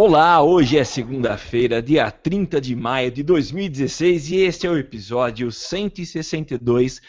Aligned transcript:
Olá, 0.00 0.40
hoje 0.40 0.78
é 0.78 0.84
segunda-feira, 0.84 1.82
dia 1.82 2.08
30 2.08 2.60
de 2.60 2.76
maio 2.76 3.10
de 3.10 3.24
2016 3.24 4.30
e 4.30 4.36
este 4.36 4.64
é 4.64 4.70
o 4.70 4.78
episódio 4.78 5.50
162 5.50 7.00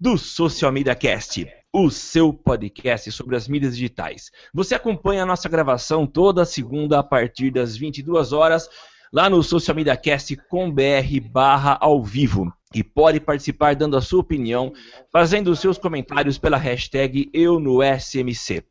do 0.00 0.16
Social 0.16 0.72
Media 0.72 0.94
Cast, 0.94 1.46
o 1.70 1.90
seu 1.90 2.32
podcast 2.32 3.12
sobre 3.12 3.36
as 3.36 3.46
mídias 3.46 3.76
digitais. 3.76 4.30
Você 4.54 4.74
acompanha 4.74 5.24
a 5.24 5.26
nossa 5.26 5.46
gravação 5.46 6.06
toda 6.06 6.46
segunda 6.46 6.98
a 6.98 7.02
partir 7.02 7.50
das 7.50 7.76
22 7.76 8.32
horas 8.32 8.66
lá 9.12 9.28
no 9.28 9.42
Social 9.42 9.76
Media 9.76 9.94
Cast 9.94 10.34
com 10.48 10.72
BR 10.72 11.20
barra 11.30 11.76
ao 11.78 12.02
vivo. 12.02 12.50
E 12.74 12.82
pode 12.82 13.20
participar 13.20 13.76
dando 13.76 13.94
a 13.94 14.00
sua 14.00 14.20
opinião, 14.20 14.72
fazendo 15.12 15.50
os 15.50 15.60
seus 15.60 15.76
comentários 15.76 16.38
pela 16.38 16.56
hashtag 16.56 17.28
Eu 17.34 17.60
no 17.60 17.80
SMC. 17.82 18.64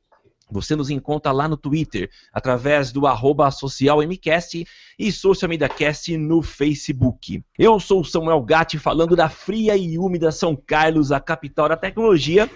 Você 0.50 0.76
nos 0.76 0.90
encontra 0.90 1.32
lá 1.32 1.48
no 1.48 1.58
Twitter, 1.58 2.10
através 2.32 2.92
do 2.92 3.06
arroba 3.06 3.52
socialmcast 3.52 4.66
e 4.98 5.12
Social 5.12 5.50
no 6.18 6.42
Facebook. 6.42 7.44
Eu 7.60 7.80
sou 7.80 8.02
o 8.02 8.06
Samuel 8.06 8.42
Gatti, 8.42 8.80
falando 8.80 9.16
da 9.16 9.28
fria 9.28 9.76
e 9.76 9.98
úmida 9.98 10.32
São 10.32 10.56
Carlos, 10.56 11.12
a 11.12 11.20
capital 11.20 11.68
da 11.68 11.76
tecnologia. 11.76 12.50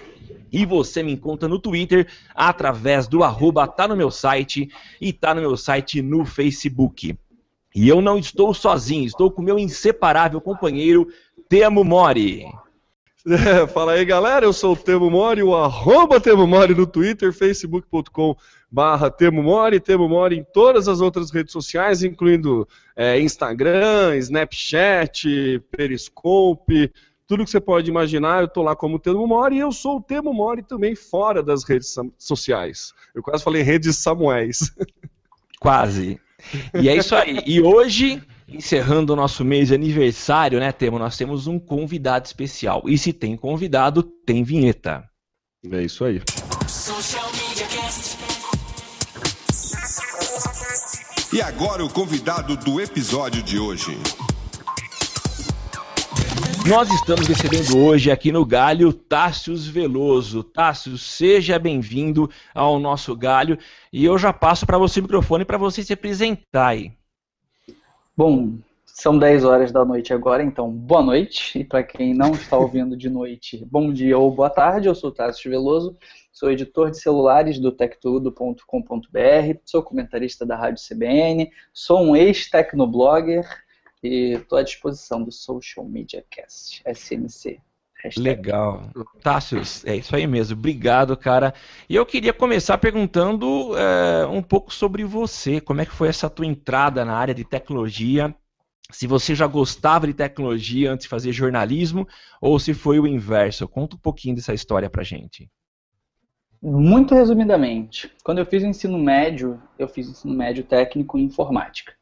E 0.51 0.65
você 0.65 1.03
me 1.03 1.13
encontra 1.13 1.47
no 1.47 1.59
Twitter, 1.59 2.07
através 2.33 3.07
do 3.07 3.23
arroba 3.23 3.67
tá 3.67 3.87
no 3.87 3.95
meu 3.95 4.11
site 4.11 4.69
e 4.99 5.11
tá 5.13 5.33
no 5.33 5.41
meu 5.41 5.55
site 5.57 6.01
no 6.01 6.25
Facebook. 6.25 7.17
E 7.73 7.87
eu 7.87 8.01
não 8.01 8.17
estou 8.17 8.53
sozinho, 8.53 9.05
estou 9.05 9.31
com 9.31 9.41
meu 9.41 9.57
inseparável 9.57 10.41
companheiro 10.41 11.07
Temo 11.47 11.83
Mori. 11.83 12.45
É, 13.27 13.67
fala 13.67 13.93
aí 13.93 14.05
galera, 14.05 14.45
eu 14.45 14.53
sou 14.53 14.73
o 14.73 14.77
Temo 14.77 15.09
Mori, 15.09 15.43
o 15.43 15.55
arroba 15.55 16.19
Temo 16.19 16.47
Mori 16.47 16.73
no 16.73 16.87
Twitter, 16.87 17.31
facebook.com 17.31 18.35
barra 18.69 19.11
Temo 19.11 19.43
Mori, 19.43 19.79
Temo 19.79 20.09
Mori 20.09 20.37
em 20.37 20.43
todas 20.43 20.87
as 20.87 21.01
outras 21.01 21.29
redes 21.31 21.51
sociais, 21.51 22.03
incluindo 22.03 22.67
é, 22.95 23.19
Instagram, 23.19 24.15
Snapchat, 24.17 25.61
Periscope, 25.69 26.91
tudo 27.27 27.45
que 27.45 27.49
você 27.51 27.61
pode 27.61 27.89
imaginar, 27.89 28.41
eu 28.41 28.47
tô 28.47 28.61
lá 28.61 28.75
como 28.75 28.99
Temo 28.99 29.25
Mori 29.25 29.55
e 29.55 29.59
eu 29.59 29.71
sou 29.71 29.97
o 29.97 30.01
Temo 30.01 30.33
Mori 30.33 30.63
também 30.63 30.95
fora 30.95 31.41
das 31.41 31.63
redes 31.63 31.95
sociais. 32.17 32.93
Eu 33.15 33.21
quase 33.23 33.43
falei 33.43 33.61
redes 33.61 33.97
Samuéis. 33.97 34.73
Quase. 35.61 36.19
E 36.73 36.89
é 36.89 36.95
isso 36.95 37.15
aí. 37.15 37.39
E 37.45 37.61
hoje, 37.61 38.19
encerrando 38.51 39.13
o 39.13 39.15
nosso 39.15 39.43
mês 39.43 39.69
de 39.69 39.75
aniversário, 39.75 40.59
né, 40.59 40.71
Temo, 40.71 40.99
nós 40.99 41.17
temos 41.17 41.47
um 41.47 41.57
convidado 41.57 42.25
especial. 42.25 42.83
E 42.85 42.97
se 42.97 43.13
tem 43.13 43.37
convidado, 43.37 44.03
tem 44.25 44.43
vinheta. 44.43 45.03
É 45.71 45.81
isso 45.83 46.03
aí. 46.03 46.21
E 51.33 51.41
agora 51.41 51.85
o 51.85 51.89
convidado 51.89 52.57
do 52.57 52.81
episódio 52.81 53.41
de 53.41 53.57
hoje. 53.57 53.97
Nós 56.67 56.89
estamos 56.91 57.27
recebendo 57.27 57.77
hoje 57.77 58.11
aqui 58.11 58.31
no 58.31 58.45
Galho 58.45 58.93
Tássius 58.93 59.67
Veloso. 59.67 60.43
Tássius, 60.43 61.01
seja 61.01 61.57
bem-vindo 61.57 62.29
ao 62.53 62.79
nosso 62.79 63.15
Galho. 63.15 63.57
E 63.91 64.05
eu 64.05 64.17
já 64.17 64.31
passo 64.31 64.65
para 64.65 64.77
você 64.77 64.99
o 64.99 65.03
microfone 65.03 65.45
para 65.45 65.57
você 65.57 65.83
se 65.83 65.93
apresentar 65.93 66.67
aí. 66.67 66.91
Bom, 68.23 68.59
são 68.85 69.17
10 69.17 69.43
horas 69.43 69.71
da 69.71 69.83
noite 69.83 70.13
agora, 70.13 70.43
então 70.43 70.69
boa 70.69 71.01
noite. 71.01 71.57
E 71.57 71.63
para 71.63 71.81
quem 71.81 72.13
não 72.13 72.33
está 72.33 72.55
ouvindo 72.55 72.95
de 72.95 73.09
noite, 73.09 73.65
bom 73.65 73.91
dia 73.91 74.15
ou 74.15 74.29
boa 74.29 74.47
tarde. 74.47 74.87
Eu 74.87 74.93
sou 74.93 75.11
Tássio 75.11 75.49
Veloso, 75.49 75.97
sou 76.31 76.51
editor 76.51 76.91
de 76.91 77.01
celulares 77.01 77.57
do 77.57 77.71
tectudo.com.br, 77.71 79.59
sou 79.65 79.81
comentarista 79.81 80.45
da 80.45 80.55
Rádio 80.55 80.83
CBN, 80.87 81.49
sou 81.73 81.99
um 81.99 82.15
ex-tecnoblogger 82.15 83.43
e 84.03 84.33
estou 84.33 84.59
à 84.59 84.61
disposição 84.61 85.23
do 85.23 85.31
Social 85.31 85.83
Media 85.83 86.23
Cast, 86.29 86.83
SMC. 86.85 87.59
Hashtag. 88.03 88.27
Legal. 88.27 88.89
Tássius, 89.21 89.85
é 89.85 89.95
isso 89.95 90.15
aí 90.15 90.25
mesmo. 90.25 90.57
Obrigado, 90.57 91.15
cara. 91.15 91.53
E 91.87 91.95
eu 91.95 92.05
queria 92.05 92.33
começar 92.33 92.77
perguntando 92.77 93.77
é, 93.77 94.25
um 94.25 94.41
pouco 94.41 94.73
sobre 94.73 95.03
você. 95.03 95.61
Como 95.61 95.81
é 95.81 95.85
que 95.85 95.93
foi 95.93 96.07
essa 96.07 96.29
tua 96.29 96.45
entrada 96.45 97.05
na 97.05 97.15
área 97.15 97.33
de 97.33 97.43
tecnologia? 97.43 98.35
Se 98.91 99.07
você 99.07 99.35
já 99.35 99.47
gostava 99.47 100.07
de 100.07 100.13
tecnologia 100.13 100.91
antes 100.91 101.03
de 101.03 101.09
fazer 101.09 101.31
jornalismo 101.31 102.07
ou 102.41 102.59
se 102.59 102.73
foi 102.73 102.99
o 102.99 103.07
inverso. 103.07 103.67
Conta 103.67 103.95
um 103.95 103.99
pouquinho 103.99 104.35
dessa 104.35 104.53
história 104.53 104.89
pra 104.89 105.03
gente. 105.03 105.49
Muito 106.61 107.15
resumidamente, 107.15 108.11
quando 108.23 108.37
eu 108.37 108.45
fiz 108.45 108.61
o 108.61 108.67
ensino 108.67 108.95
médio, 108.95 109.59
eu 109.79 109.87
fiz 109.87 110.07
ensino 110.07 110.31
médio 110.31 110.63
técnico 110.63 111.17
em 111.17 111.23
informática. 111.23 111.93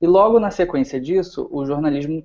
E 0.00 0.06
logo 0.08 0.40
na 0.40 0.50
sequência 0.50 1.00
disso, 1.00 1.48
o 1.52 1.64
jornalismo, 1.64 2.24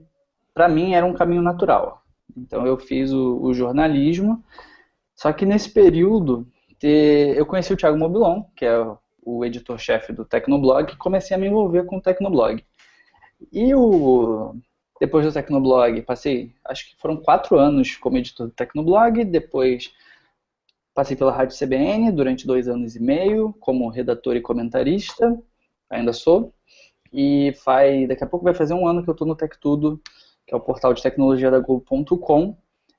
para 0.55 0.67
mim, 0.67 0.95
era 0.95 1.05
um 1.05 1.13
caminho 1.13 1.43
natural. 1.43 2.01
Então 2.35 2.65
eu 2.65 2.77
fiz 2.77 3.11
o, 3.11 3.41
o 3.41 3.53
jornalismo, 3.53 4.43
só 5.15 5.31
que 5.31 5.45
nesse 5.45 5.69
período 5.69 6.47
eu 6.81 7.45
conheci 7.45 7.73
o 7.73 7.77
Thiago 7.77 7.97
Mobilon, 7.97 8.43
que 8.55 8.65
é 8.65 8.77
o, 9.23 9.43
editor-chefe 9.43 10.13
do 10.13 10.23
Tecnoblog, 10.23 10.93
e 10.93 10.97
comecei 10.97 11.35
a 11.35 11.39
me 11.39 11.47
envolver 11.47 11.85
com 11.85 11.97
o 11.97 12.01
Tecnoblog. 12.01 12.63
E 13.51 13.73
o, 13.73 14.55
depois 14.99 15.25
do 15.25 15.31
Tecnoblog, 15.31 16.01
passei, 16.03 16.53
acho 16.65 16.89
que 16.89 17.01
foram 17.01 17.17
quatro 17.17 17.57
anos 17.57 17.95
como 17.95 18.17
editor 18.17 18.47
do 18.47 18.53
Tecnoblog, 18.53 19.25
depois 19.25 19.91
passei 20.93 21.15
pela 21.15 21.31
Rádio 21.31 21.57
CBN 21.57 22.11
durante 22.11 22.47
dois 22.47 22.67
anos 22.67 22.95
e 22.95 23.01
meio, 23.01 23.53
como 23.59 23.89
redator 23.89 24.35
e 24.35 24.41
comentarista, 24.41 25.37
ainda 25.89 26.13
sou, 26.13 26.53
e 27.11 27.53
faz, 27.63 28.07
daqui 28.07 28.23
a 28.23 28.27
pouco 28.27 28.43
vai 28.43 28.53
fazer 28.53 28.73
um 28.73 28.87
ano 28.87 29.03
que 29.03 29.09
eu 29.09 29.13
estou 29.13 29.27
no 29.27 29.35
Tech 29.35 29.57
Tudo, 29.59 30.01
que 30.47 30.53
é 30.53 30.57
o 30.57 30.61
portal 30.61 30.93
de 30.93 31.03
tecnologia 31.03 31.51
da 31.51 31.59
Globo.com, 31.59 32.55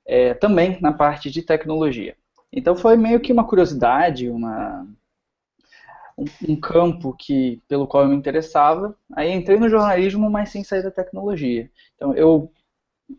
é, 0.07 0.35
também 0.35 0.79
na 0.81 0.93
parte 0.93 1.31
de 1.31 1.43
tecnologia. 1.43 2.15
Então 2.53 2.77
foi 2.77 2.97
meio 2.97 3.21
que 3.21 3.33
uma 3.33 3.47
curiosidade, 3.47 4.29
uma, 4.29 4.87
um, 6.17 6.25
um, 6.49 6.57
campo 6.57 7.15
que, 7.19 7.63
pelo 7.67 7.87
qual 7.87 8.05
eu 8.05 8.11
me 8.11 8.17
interessava. 8.17 8.95
Aí 9.13 9.33
entrei 9.33 9.59
no 9.59 9.69
jornalismo, 9.69 10.31
mas 10.31 10.51
sem 10.51 10.63
sair 10.63 10.83
da 10.83 10.91
tecnologia. 10.91 11.71
Então 11.97 12.15
eu 12.15 12.53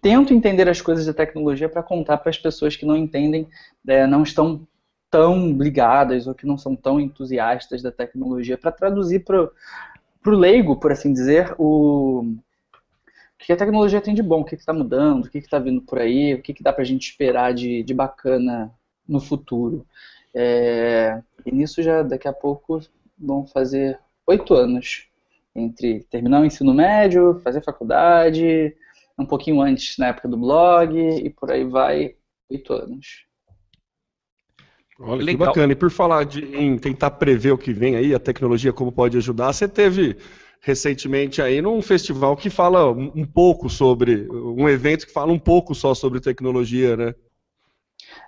tento 0.02 0.34
entender 0.34 0.70
as 0.70 0.80
coisas 0.80 1.08
da 1.08 1.14
tecnologia 1.14 1.68
para 1.68 1.84
contar 1.84 2.20
para 2.20 2.30
as 2.30 2.38
pessoas 2.38 2.76
que 2.76 2.86
não 2.86 2.96
entendem, 2.96 3.48
é, 3.88 4.06
não 4.06 4.22
estão 4.22 4.68
tão 5.10 5.58
ligadas 5.58 6.28
ou 6.28 6.36
que 6.36 6.46
não 6.46 6.58
são 6.58 6.76
tão 6.76 7.00
entusiastas 7.00 7.82
da 7.82 7.92
tecnologia, 7.92 8.58
para 8.58 8.72
traduzir 8.72 9.24
para 9.24 9.50
o 10.26 10.30
leigo, 10.30 10.80
por 10.80 10.92
assim 10.92 11.12
dizer, 11.12 11.56
o, 11.58 12.36
o 13.40 13.46
que 13.46 13.54
a 13.54 13.58
tecnologia 13.58 14.02
tem 14.02 14.14
de 14.14 14.22
bom, 14.22 14.42
o 14.42 14.46
que 14.46 14.56
está 14.56 14.74
mudando, 14.74 15.26
o 15.26 15.30
que 15.30 15.38
está 15.38 15.58
vindo 15.58 15.82
por 15.82 15.98
aí, 15.98 16.34
o 16.34 16.42
que, 16.42 16.54
que 16.54 16.62
dá 16.62 16.74
para 16.74 16.82
a 16.82 16.86
gente 16.86 17.10
esperar 17.10 17.54
de, 17.54 17.84
de 17.84 17.94
bacana 17.94 18.72
no 19.08 19.20
futuro. 19.20 19.86
É, 20.36 21.22
e 21.46 21.52
nisso 21.52 21.82
já 21.82 22.04
daqui 22.04 22.28
a 22.28 22.34
pouco 22.34 22.82
vão 23.18 23.48
fazer 23.48 23.98
oito 24.28 24.54
anos 24.54 25.08
entre 25.56 26.04
terminar 26.04 26.42
o 26.42 26.46
ensino 26.46 26.74
médio, 26.74 27.40
fazer 27.44 27.64
faculdade, 27.64 28.76
um 29.18 29.26
pouquinho 29.26 29.62
antes 29.62 29.98
na 29.98 30.08
época 30.08 30.28
do 30.28 30.38
blog 30.38 30.98
e 30.98 31.30
por 31.30 31.50
aí 31.50 31.64
vai 31.64 32.16
oito 32.50 32.74
anos. 32.74 33.26
Olha 35.00 35.24
Legal. 35.24 35.40
que 35.40 35.46
bacana. 35.48 35.74
E 35.74 35.76
por 35.76 35.90
falar 35.90 36.26
de, 36.26 36.44
em 36.56 36.78
tentar 36.78 37.12
prever 37.12 37.52
o 37.52 37.58
que 37.58 37.72
vem 37.72 37.96
aí, 37.96 38.14
a 38.14 38.20
tecnologia 38.20 38.74
como 38.74 38.92
pode 38.92 39.18
ajudar, 39.18 39.54
você 39.54 39.68
teve 39.68 40.18
recentemente 40.62 41.42
aí 41.42 41.62
num 41.62 41.82
festival 41.82 42.36
que 42.36 42.50
fala 42.50 42.92
um 42.92 43.26
pouco 43.26 43.70
sobre, 43.70 44.28
um 44.30 44.68
evento 44.68 45.06
que 45.06 45.14
fala 45.14 45.32
um 45.32 45.40
pouco 45.40 45.74
só 45.74 45.94
sobre 45.94 46.20
tecnologia, 46.20 46.98
né? 46.98 47.16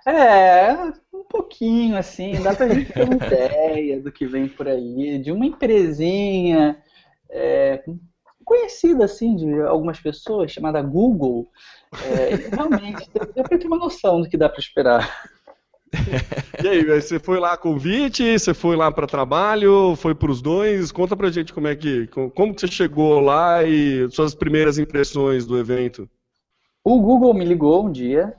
É, 0.06 0.72
um 1.12 1.24
pouquinho 1.28 1.96
assim, 1.96 2.40
dá 2.42 2.54
pra 2.54 2.68
gente 2.68 2.92
ter 2.92 3.04
uma 3.04 3.14
ideia 3.26 4.00
do 4.00 4.10
que 4.10 4.26
vem 4.26 4.48
por 4.48 4.68
aí, 4.68 5.18
de 5.18 5.30
uma 5.30 5.46
empresinha 5.46 6.82
é, 7.30 7.82
conhecida 8.44 9.04
assim 9.04 9.36
de 9.36 9.60
algumas 9.62 10.00
pessoas, 10.00 10.50
chamada 10.50 10.82
Google. 10.82 11.48
É, 12.04 12.34
realmente, 12.54 13.08
dá 13.14 13.42
pra 13.42 13.58
ter 13.58 13.66
uma 13.66 13.78
noção 13.78 14.20
do 14.20 14.28
que 14.28 14.36
dá 14.36 14.48
pra 14.48 14.60
esperar. 14.60 15.30
e 16.62 16.68
aí, 16.68 16.84
você 16.84 17.18
foi 17.18 17.38
lá 17.38 17.52
a 17.52 17.56
convite, 17.56 18.38
você 18.38 18.54
foi 18.54 18.76
lá 18.76 18.90
para 18.90 19.06
trabalho, 19.06 19.94
foi 19.96 20.14
para 20.14 20.30
os 20.30 20.40
dois? 20.40 20.90
Conta 20.90 21.16
pra 21.16 21.30
gente 21.30 21.52
como 21.52 21.68
é 21.68 21.76
que, 21.76 22.06
como 22.06 22.54
que 22.54 22.60
você 22.60 22.68
chegou 22.68 23.20
lá 23.20 23.62
e 23.62 24.10
suas 24.10 24.34
primeiras 24.34 24.78
impressões 24.78 25.46
do 25.46 25.58
evento. 25.58 26.08
O 26.84 27.00
Google 27.00 27.34
me 27.34 27.44
ligou 27.44 27.86
um 27.86 27.92
dia, 27.92 28.34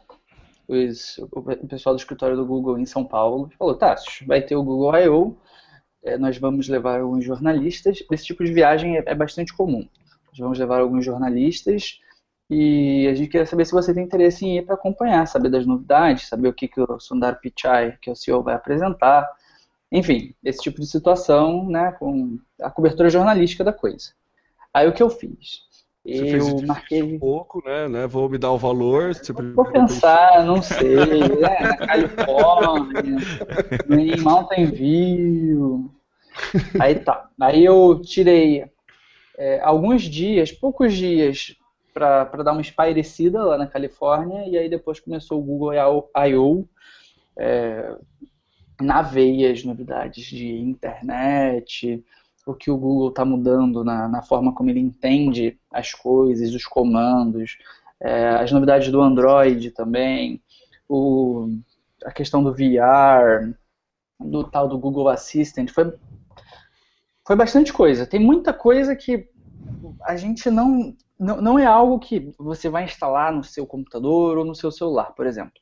os, 0.67 1.17
o 1.31 1.67
pessoal 1.67 1.95
do 1.95 1.99
escritório 1.99 2.35
do 2.35 2.45
Google 2.45 2.77
em 2.77 2.85
São 2.85 3.05
Paulo, 3.05 3.49
falou, 3.57 3.75
tá, 3.75 3.95
vai 4.25 4.41
ter 4.41 4.55
o 4.55 4.63
Google 4.63 4.97
I.O., 4.97 5.37
é, 6.03 6.17
nós 6.17 6.37
vamos 6.37 6.67
levar 6.67 6.99
alguns 6.99 7.23
jornalistas, 7.23 8.03
esse 8.11 8.25
tipo 8.25 8.43
de 8.43 8.51
viagem 8.51 8.97
é, 8.97 9.03
é 9.05 9.15
bastante 9.15 9.53
comum. 9.55 9.87
Nós 10.27 10.39
vamos 10.39 10.59
levar 10.59 10.81
alguns 10.81 11.05
jornalistas 11.05 11.99
e 12.49 13.07
a 13.07 13.13
gente 13.13 13.29
queria 13.29 13.45
saber 13.45 13.65
se 13.65 13.71
você 13.71 13.93
tem 13.93 14.03
interesse 14.03 14.45
em 14.45 14.57
ir 14.57 14.65
para 14.65 14.75
acompanhar, 14.75 15.25
saber 15.27 15.49
das 15.49 15.65
novidades, 15.65 16.27
saber 16.27 16.49
o 16.49 16.53
que, 16.53 16.67
que 16.67 16.81
o 16.81 16.99
Sundar 16.99 17.39
Pichai, 17.39 17.97
que 18.01 18.09
é 18.09 18.13
o 18.13 18.15
CEO, 18.15 18.43
vai 18.43 18.55
apresentar. 18.55 19.29
Enfim, 19.91 20.33
esse 20.43 20.59
tipo 20.59 20.79
de 20.79 20.87
situação, 20.87 21.69
né, 21.69 21.91
com 21.93 22.37
a 22.61 22.69
cobertura 22.69 23.09
jornalística 23.09 23.63
da 23.63 23.71
coisa. 23.71 24.11
Aí 24.73 24.87
o 24.87 24.93
que 24.93 25.03
eu 25.03 25.09
fiz? 25.09 25.61
Você 26.05 26.37
eu 26.37 26.61
marquei 26.67 27.01
um 27.01 27.17
pouco, 27.17 27.63
né, 27.65 27.87
né? 27.87 28.07
Vou 28.07 28.27
me 28.27 28.37
dar 28.37 28.51
o 28.51 28.57
valor. 28.57 29.13
Vou 29.55 29.71
pensar, 29.71 30.43
não 30.43 30.61
sei. 30.61 30.97
É, 30.99 31.63
na 31.63 31.77
Califórnia, 31.77 33.17
em 33.89 34.19
Mountain 34.19 34.65
View. 34.65 35.89
Aí 36.77 36.95
tá. 36.95 37.29
Aí 37.39 37.63
eu 37.63 38.01
tirei 38.01 38.65
é, 39.37 39.61
alguns 39.61 40.01
dias, 40.01 40.51
poucos 40.51 40.93
dias, 40.93 41.55
para 41.93 42.43
dar 42.43 42.53
uma 42.53 42.61
espairecida 42.61 43.43
lá 43.43 43.57
na 43.57 43.67
Califórnia, 43.67 44.47
e 44.47 44.57
aí 44.57 44.69
depois 44.69 44.99
começou 44.99 45.39
o 45.39 45.43
Google 45.43 45.73
I.O. 45.73 46.67
É, 47.37 47.95
na 48.81 49.01
veia 49.01 49.51
as 49.51 49.63
novidades 49.63 50.25
de 50.25 50.59
internet, 50.59 52.03
o 52.45 52.53
que 52.53 52.69
o 52.69 52.77
Google 52.77 53.09
está 53.09 53.23
mudando 53.23 53.83
na, 53.83 54.07
na, 54.07 54.21
forma 54.21 54.53
como 54.53 54.69
ele 54.69 54.79
entende 54.79 55.57
as 55.71 55.93
coisas, 55.93 56.53
os 56.53 56.65
comandos, 56.65 57.57
é, 57.99 58.29
as 58.29 58.51
novidades 58.51 58.91
do 58.91 59.01
Android 59.01 59.71
também, 59.71 60.41
o, 60.89 61.47
a 62.03 62.11
questão 62.11 62.43
do 62.43 62.53
VR, 62.53 63.53
do 64.19 64.43
tal 64.43 64.67
do 64.67 64.77
Google 64.77 65.09
Assistant, 65.09 65.71
foi, 65.71 65.93
foi 67.25 67.35
bastante 67.35 67.71
coisa. 67.71 68.05
Tem 68.05 68.19
muita 68.19 68.53
coisa 68.53 68.95
que 68.95 69.29
a 70.01 70.17
gente 70.17 70.49
não, 70.49 70.95
não, 71.19 71.41
não 71.41 71.59
é 71.59 71.65
algo 71.65 71.99
que 71.99 72.33
você 72.37 72.69
vai 72.69 72.85
instalar 72.85 73.31
no 73.31 73.43
seu 73.43 73.65
computador 73.65 74.37
ou 74.37 74.45
no 74.45 74.55
seu 74.55 74.71
celular, 74.71 75.13
por 75.13 75.25
exemplo. 75.25 75.53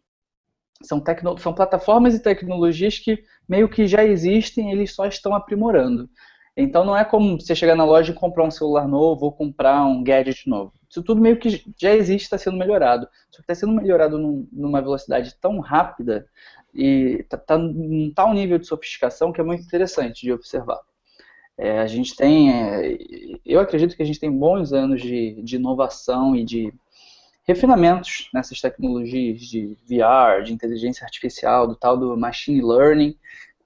São, 0.84 1.00
tecno, 1.00 1.38
são 1.38 1.54
plataformas 1.54 2.16
e 2.16 2.20
tecnologias 2.20 2.98
que 2.98 3.24
meio 3.48 3.70
que 3.70 3.86
já 3.86 4.04
existem, 4.04 4.72
eles 4.72 4.96
só 4.96 5.06
estão 5.06 5.36
aprimorando. 5.36 6.10
Então 6.56 6.84
não 6.84 6.98
é 6.98 7.06
como 7.06 7.40
você 7.40 7.56
chegar 7.56 7.76
na 7.76 7.86
loja 7.86 8.12
e 8.12 8.16
comprar 8.16 8.44
um 8.44 8.52
celular 8.52 8.88
novo 8.88 9.26
ou 9.26 9.32
comprar 9.32 9.86
um 9.86 10.04
gadget 10.04 10.50
novo. 10.50 10.74
Isso 10.90 11.02
tudo 11.02 11.22
meio 11.22 11.40
que 11.40 11.64
já 11.80 11.94
existe, 11.94 12.26
está 12.26 12.38
sendo 12.38 12.58
melhorado. 12.58 13.08
Só 13.30 13.38
que 13.38 13.44
está 13.44 13.56
sendo 13.56 13.74
melhorado 13.74 14.18
num, 14.18 14.48
numa 14.52 14.82
velocidade 14.82 15.34
tão 15.40 15.60
rápida 15.60 16.28
e 16.74 17.20
está 17.22 17.38
tá 17.38 17.58
num 17.58 18.12
tal 18.14 18.34
nível 18.34 18.58
de 18.58 18.68
sofisticação 18.68 19.32
que 19.32 19.40
é 19.40 19.44
muito 19.44 19.64
interessante 19.64 20.22
de 20.22 20.34
observar. 20.34 20.80
É, 21.62 21.78
a 21.78 21.86
gente 21.86 22.16
tem, 22.16 22.52
é, 22.52 22.98
eu 23.46 23.60
acredito 23.60 23.96
que 23.96 24.02
a 24.02 24.06
gente 24.06 24.20
tem 24.20 24.32
bons 24.32 24.74
anos 24.74 25.00
de, 25.00 25.40
de 25.44 25.58
inovação 25.58 26.36
e 26.36 26.44
de 26.44 26.74
refinamentos 27.44 28.30
nessas 28.34 28.60
tecnologias 28.60 29.42
de 29.42 29.78
VR, 29.88 30.42
de 30.44 30.54
inteligência 30.54 31.06
artificial, 31.06 31.68
do 31.68 31.76
tal 31.76 31.96
do 31.96 32.18
machine 32.18 32.64
learning, 32.64 33.16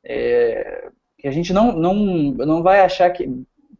é, 0.04 0.90
que 1.18 1.26
a 1.26 1.32
gente 1.32 1.54
não, 1.54 1.72
não, 1.72 1.96
não 1.96 2.62
vai 2.62 2.82
achar 2.82 3.10
que 3.12 3.30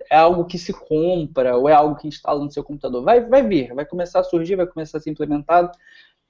é 0.10 0.16
algo 0.16 0.46
que 0.46 0.58
se 0.58 0.72
compra 0.72 1.58
ou 1.58 1.68
é 1.68 1.74
algo 1.74 1.98
que 1.98 2.08
instala 2.08 2.42
no 2.42 2.50
seu 2.50 2.64
computador. 2.64 3.04
Vai, 3.04 3.20
vai 3.20 3.46
vir, 3.46 3.74
vai 3.74 3.86
começar 3.86 4.22
a 4.22 4.24
surgir, 4.24 4.56
vai 4.56 4.66
começar 4.66 4.98
a 4.98 5.02
ser 5.02 5.10
implementado. 5.10 5.72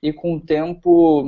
E 0.01 0.11
com 0.11 0.33
o 0.33 0.41
tempo 0.41 1.23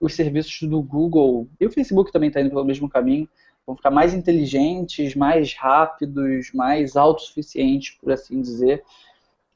os 0.00 0.14
serviços 0.14 0.66
do 0.66 0.80
Google 0.82 1.46
e 1.60 1.66
o 1.66 1.70
Facebook 1.70 2.10
também 2.10 2.28
está 2.28 2.40
indo 2.40 2.48
pelo 2.48 2.64
mesmo 2.64 2.88
caminho 2.88 3.28
vão 3.70 3.76
ficar 3.76 3.90
mais 3.90 4.12
inteligentes, 4.12 5.14
mais 5.14 5.54
rápidos, 5.54 6.50
mais 6.52 6.96
autossuficientes, 6.96 7.96
por 8.00 8.12
assim 8.12 8.40
dizer. 8.40 8.82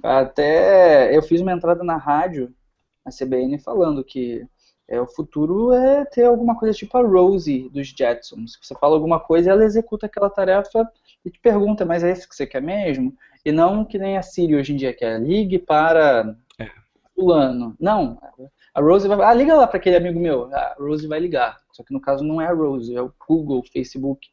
Até 0.03 1.17
eu 1.17 1.23
fiz 1.23 1.41
uma 1.41 1.53
entrada 1.53 1.83
na 1.83 1.97
rádio, 1.97 2.55
na 3.05 3.11
CBN, 3.11 3.59
falando 3.59 4.05
que 4.05 4.47
é, 4.87 5.01
o 5.01 5.07
futuro 5.07 5.73
é 5.73 6.05
ter 6.05 6.25
alguma 6.25 6.57
coisa 6.57 6.77
tipo 6.77 6.97
a 6.97 7.03
Rosie 7.03 7.69
dos 7.71 7.89
Jetsons. 7.89 8.59
Você 8.61 8.75
fala 8.75 8.95
alguma 8.95 9.19
coisa 9.19 9.49
e 9.49 9.53
ela 9.53 9.65
executa 9.65 10.07
aquela 10.07 10.31
tarefa 10.31 10.89
e 11.25 11.31
te 11.31 11.41
pergunta, 11.41 11.85
mas 11.85 12.05
é 12.05 12.13
isso 12.13 12.29
que 12.29 12.37
você 12.37 12.47
quer 12.47 12.63
mesmo? 12.63 13.17
E 13.45 13.51
não 13.51 13.85
que 13.85 13.99
nem 13.99 14.17
a 14.17 14.23
Siri 14.23 14.55
hoje 14.55 14.73
em 14.73 14.77
dia, 14.77 14.95
que 14.95 15.05
é 15.05 15.19
ligue 15.19 15.59
para 15.59 16.37
é. 16.59 16.69
fulano. 17.15 17.75
Não, 17.81 18.19
a 18.73 18.81
Rose 18.81 19.09
vai. 19.09 19.21
Ah, 19.23 19.35
liga 19.35 19.55
lá 19.55 19.67
para 19.67 19.79
aquele 19.79 19.97
amigo 19.97 20.21
meu. 20.21 20.55
A 20.55 20.77
Rose 20.79 21.07
vai 21.07 21.19
ligar. 21.19 21.64
Só 21.75 21.83
que 21.83 21.93
no 21.93 22.01
caso 22.01 22.23
não 22.23 22.41
é 22.41 22.47
a 22.47 22.55
Rose, 22.55 22.95
é 22.95 23.03
o 23.03 23.13
Google, 23.29 23.59
o 23.59 23.69
Facebook. 23.71 24.29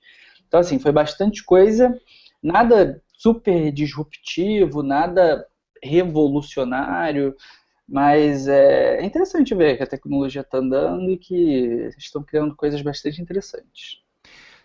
Então, 0.48 0.60
assim, 0.60 0.78
foi 0.78 0.92
bastante 0.92 1.44
coisa. 1.44 2.00
Nada 2.42 3.02
super 3.18 3.72
disruptivo, 3.72 4.84
nada 4.84 5.46
revolucionário. 5.84 7.36
Mas 7.88 8.48
é, 8.48 9.04
interessante 9.04 9.56
ver 9.56 9.76
que 9.76 9.84
a 9.84 9.88
tecnologia 9.88 10.42
está 10.42 10.60
andando 10.60 11.10
e 11.10 11.18
que 11.18 11.90
estão 11.98 12.24
criando 12.24 12.56
coisas 12.56 12.82
bastante 12.82 13.22
interessantes. 13.22 14.00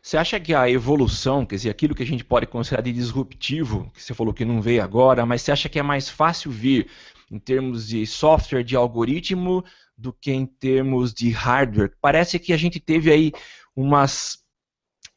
Você 0.02 0.16
acha 0.16 0.38
que 0.38 0.54
a 0.54 0.70
evolução, 0.70 1.44
quer 1.44 1.56
dizer, 1.56 1.70
aquilo 1.70 1.94
que 1.94 2.02
a 2.02 2.06
gente 2.06 2.24
pode 2.24 2.46
considerar 2.46 2.82
de 2.82 2.92
disruptivo, 2.92 3.90
que 3.92 4.02
você 4.02 4.14
falou 4.14 4.32
que 4.32 4.44
não 4.44 4.60
veio 4.60 4.82
agora, 4.82 5.26
mas 5.26 5.42
você 5.42 5.50
acha 5.50 5.68
que 5.68 5.78
é 5.80 5.82
mais 5.82 6.08
fácil 6.08 6.50
vir 6.50 6.88
em 7.28 7.38
termos 7.38 7.88
de 7.88 8.06
software, 8.06 8.62
de 8.62 8.76
algoritmo, 8.76 9.64
do 9.96 10.12
que 10.12 10.32
em 10.32 10.46
termos 10.46 11.14
de 11.14 11.30
hardware. 11.30 11.92
Parece 12.00 12.38
que 12.38 12.52
a 12.52 12.56
gente 12.56 12.78
teve 12.78 13.10
aí 13.10 13.32
umas 13.74 14.44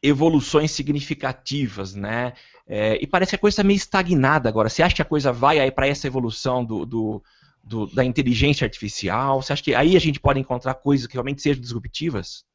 evoluções 0.01 0.71
significativas, 0.71 1.93
né? 1.93 2.33
É, 2.65 3.01
e 3.01 3.07
parece 3.07 3.31
que 3.31 3.35
a 3.35 3.39
coisa 3.39 3.53
está 3.55 3.63
meio 3.63 3.77
estagnada 3.77 4.47
agora. 4.47 4.69
Você 4.69 4.81
acha 4.81 4.95
que 4.95 5.01
a 5.01 5.05
coisa 5.05 5.33
vai 5.33 5.59
aí 5.59 5.71
para 5.71 5.87
essa 5.87 6.07
evolução 6.07 6.63
do, 6.63 6.85
do, 6.85 7.23
do, 7.63 7.87
da 7.87 8.05
inteligência 8.05 8.63
artificial? 8.63 9.41
Você 9.41 9.51
acha 9.51 9.63
que 9.63 9.75
aí 9.75 9.97
a 9.97 9.99
gente 9.99 10.19
pode 10.19 10.39
encontrar 10.39 10.75
coisas 10.75 11.07
que 11.07 11.13
realmente 11.13 11.41
sejam 11.41 11.61
disruptivas? 11.61 12.45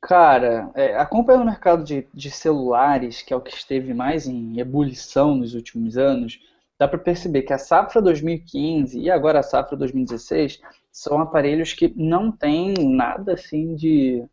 Cara, 0.00 0.70
é, 0.74 0.96
acompanhando 0.96 1.42
o 1.42 1.46
mercado 1.46 1.84
de, 1.84 2.06
de 2.14 2.30
celulares, 2.30 3.22
que 3.22 3.32
é 3.32 3.36
o 3.36 3.40
que 3.40 3.52
esteve 3.52 3.92
mais 3.92 4.26
em 4.26 4.58
ebulição 4.58 5.34
nos 5.34 5.54
últimos 5.54 5.98
anos, 5.98 6.38
dá 6.78 6.86
para 6.86 6.98
perceber 6.98 7.42
que 7.42 7.52
a 7.52 7.58
safra 7.58 8.02
2015 8.02 8.98
e 9.00 9.10
agora 9.10 9.40
a 9.40 9.42
safra 9.42 9.76
2016 9.76 10.60
são 10.92 11.20
aparelhos 11.20 11.72
que 11.72 11.92
não 11.96 12.30
tem 12.30 12.74
nada 12.78 13.34
assim 13.34 13.74
de 13.74 14.24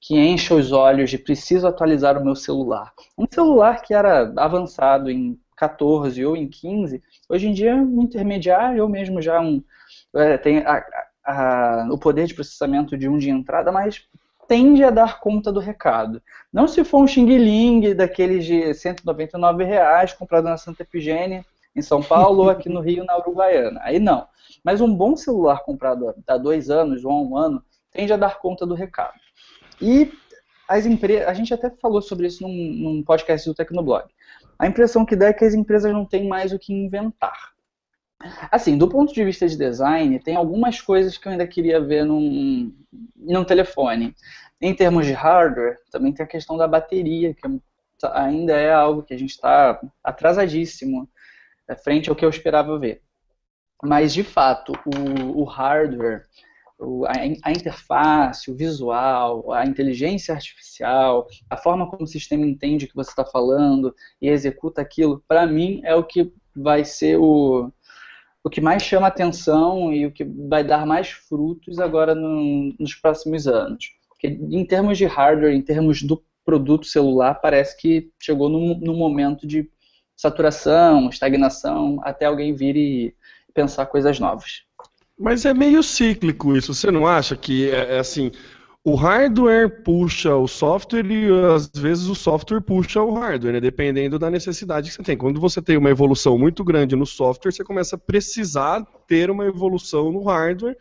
que 0.00 0.16
encha 0.16 0.54
os 0.54 0.70
olhos 0.70 1.10
de 1.10 1.18
preciso 1.18 1.66
atualizar 1.66 2.16
o 2.16 2.24
meu 2.24 2.36
celular. 2.36 2.92
Um 3.16 3.26
celular 3.28 3.82
que 3.82 3.92
era 3.92 4.32
avançado 4.36 5.10
em 5.10 5.38
14 5.56 6.24
ou 6.24 6.36
em 6.36 6.48
15, 6.48 7.02
hoje 7.28 7.48
em 7.48 7.52
dia 7.52 7.72
é 7.72 7.74
um 7.74 8.02
intermediário 8.02 8.82
ou 8.82 8.88
mesmo 8.88 9.20
já 9.20 9.40
um 9.40 9.62
é, 10.14 10.38
tem 10.38 10.58
a, 10.58 10.84
a, 11.24 11.88
o 11.90 11.98
poder 11.98 12.26
de 12.26 12.34
processamento 12.34 12.96
de 12.96 13.08
um 13.08 13.18
de 13.18 13.28
entrada, 13.28 13.72
mas 13.72 14.04
tende 14.46 14.82
a 14.82 14.90
dar 14.90 15.20
conta 15.20 15.52
do 15.52 15.60
recado. 15.60 16.22
Não 16.52 16.66
se 16.66 16.82
for 16.84 17.02
um 17.02 17.06
Xing 17.06 17.26
Ling 17.26 17.94
daqueles 17.94 18.46
de 18.46 18.72
199 18.72 19.64
reais 19.64 20.12
comprado 20.12 20.44
na 20.44 20.56
Santa 20.56 20.82
Epigênia 20.82 21.44
em 21.78 21.82
São 21.82 22.02
Paulo 22.02 22.44
ou 22.44 22.50
aqui 22.50 22.68
no 22.68 22.80
Rio, 22.80 23.04
na 23.04 23.16
Uruguaiana. 23.16 23.80
Aí 23.82 23.98
não. 23.98 24.26
Mas 24.64 24.80
um 24.80 24.94
bom 24.94 25.16
celular 25.16 25.62
comprado 25.64 26.14
há 26.26 26.36
dois 26.36 26.68
anos 26.68 27.04
ou 27.04 27.12
há 27.12 27.22
um 27.22 27.36
ano 27.36 27.62
tende 27.92 28.12
a 28.12 28.16
dar 28.16 28.38
conta 28.38 28.66
do 28.66 28.74
recado. 28.74 29.14
E 29.80 30.12
as 30.68 30.84
empresas, 30.84 31.26
a 31.26 31.32
gente 31.32 31.54
até 31.54 31.70
falou 31.70 32.02
sobre 32.02 32.26
isso 32.26 32.42
num, 32.42 32.52
num 32.52 33.02
podcast 33.02 33.48
do 33.48 33.54
Tecnoblog. 33.54 34.04
A 34.58 34.66
impressão 34.66 35.06
que 35.06 35.16
dá 35.16 35.28
é 35.28 35.32
que 35.32 35.44
as 35.44 35.54
empresas 35.54 35.92
não 35.92 36.04
têm 36.04 36.28
mais 36.28 36.52
o 36.52 36.58
que 36.58 36.72
inventar. 36.72 37.52
Assim, 38.50 38.76
do 38.76 38.88
ponto 38.88 39.14
de 39.14 39.24
vista 39.24 39.46
de 39.46 39.56
design, 39.56 40.18
tem 40.18 40.34
algumas 40.34 40.80
coisas 40.80 41.16
que 41.16 41.28
eu 41.28 41.32
ainda 41.32 41.46
queria 41.46 41.80
ver 41.80 42.04
num, 42.04 42.74
num 43.16 43.44
telefone. 43.44 44.14
Em 44.60 44.74
termos 44.74 45.06
de 45.06 45.12
hardware, 45.12 45.78
também 45.90 46.12
tem 46.12 46.24
a 46.24 46.28
questão 46.28 46.56
da 46.56 46.66
bateria, 46.66 47.32
que 47.32 47.42
ainda 48.12 48.52
é 48.52 48.72
algo 48.72 49.04
que 49.04 49.14
a 49.14 49.18
gente 49.18 49.30
está 49.30 49.80
atrasadíssimo 50.02 51.04
é, 51.04 51.17
frente 51.76 52.08
ao 52.08 52.16
que 52.16 52.24
eu 52.24 52.30
esperava 52.30 52.78
ver. 52.78 53.02
Mas, 53.82 54.12
de 54.12 54.24
fato, 54.24 54.72
o, 54.86 55.42
o 55.42 55.44
hardware, 55.44 56.24
o, 56.78 57.04
a, 57.06 57.12
a, 57.44 57.52
interface, 57.52 58.50
o 58.50 58.56
visual, 58.56 59.52
a 59.52 59.64
inteligência 59.64 60.34
artificial, 60.34 61.26
a 61.48 61.56
forma 61.56 61.88
como 61.88 62.04
o 62.04 62.06
sistema 62.06 62.46
entende 62.46 62.84
o 62.84 62.88
que 62.88 62.96
você 62.96 63.10
está 63.10 63.24
falando 63.24 63.94
e 64.20 64.28
executa 64.28 64.80
aquilo, 64.80 65.22
para 65.28 65.46
mim 65.46 65.80
é 65.84 65.94
o 65.94 66.04
que 66.04 66.32
vai 66.54 66.84
ser 66.84 67.18
o, 67.18 67.72
o 68.42 68.50
que 68.50 68.60
mais 68.60 68.82
chama 68.82 69.06
atenção 69.06 69.92
e 69.92 70.06
o 70.06 70.12
que 70.12 70.24
vai 70.24 70.64
dar 70.64 70.86
mais 70.86 71.10
frutos 71.10 71.78
agora 71.78 72.14
no, 72.14 72.74
nos 72.78 72.94
próximos 72.94 73.46
anos. 73.46 73.92
Porque 74.08 74.26
em 74.26 74.64
termos 74.64 74.98
de 74.98 75.04
hardware, 75.04 75.54
em 75.54 75.62
termos 75.62 76.02
do 76.02 76.22
produto 76.44 76.86
celular, 76.86 77.34
parece 77.34 77.76
que 77.76 78.10
chegou 78.18 78.48
num, 78.48 78.76
num 78.78 78.96
momento 78.96 79.46
de 79.46 79.70
saturação, 80.18 81.08
estagnação, 81.08 82.00
até 82.02 82.26
alguém 82.26 82.52
vir 82.52 82.76
e 82.76 83.14
pensar 83.54 83.86
coisas 83.86 84.18
novas. 84.18 84.64
Mas 85.16 85.44
é 85.44 85.54
meio 85.54 85.82
cíclico 85.82 86.56
isso, 86.56 86.74
você 86.74 86.90
não 86.90 87.06
acha 87.06 87.36
que 87.36 87.70
é, 87.70 87.96
é 87.96 87.98
assim, 88.00 88.32
o 88.84 88.96
hardware 88.96 89.82
puxa 89.82 90.34
o 90.34 90.48
software 90.48 91.06
e 91.06 91.28
às 91.54 91.70
vezes 91.74 92.08
o 92.08 92.14
software 92.16 92.60
puxa 92.60 93.00
o 93.00 93.14
hardware, 93.14 93.54
né? 93.54 93.60
dependendo 93.60 94.18
da 94.18 94.30
necessidade 94.30 94.88
que 94.88 94.96
você 94.96 95.02
tem. 95.02 95.16
Quando 95.16 95.40
você 95.40 95.62
tem 95.62 95.76
uma 95.76 95.90
evolução 95.90 96.36
muito 96.36 96.64
grande 96.64 96.96
no 96.96 97.06
software, 97.06 97.52
você 97.52 97.62
começa 97.62 97.94
a 97.94 97.98
precisar 97.98 98.84
ter 99.06 99.30
uma 99.30 99.46
evolução 99.46 100.10
no 100.10 100.24
hardware 100.24 100.76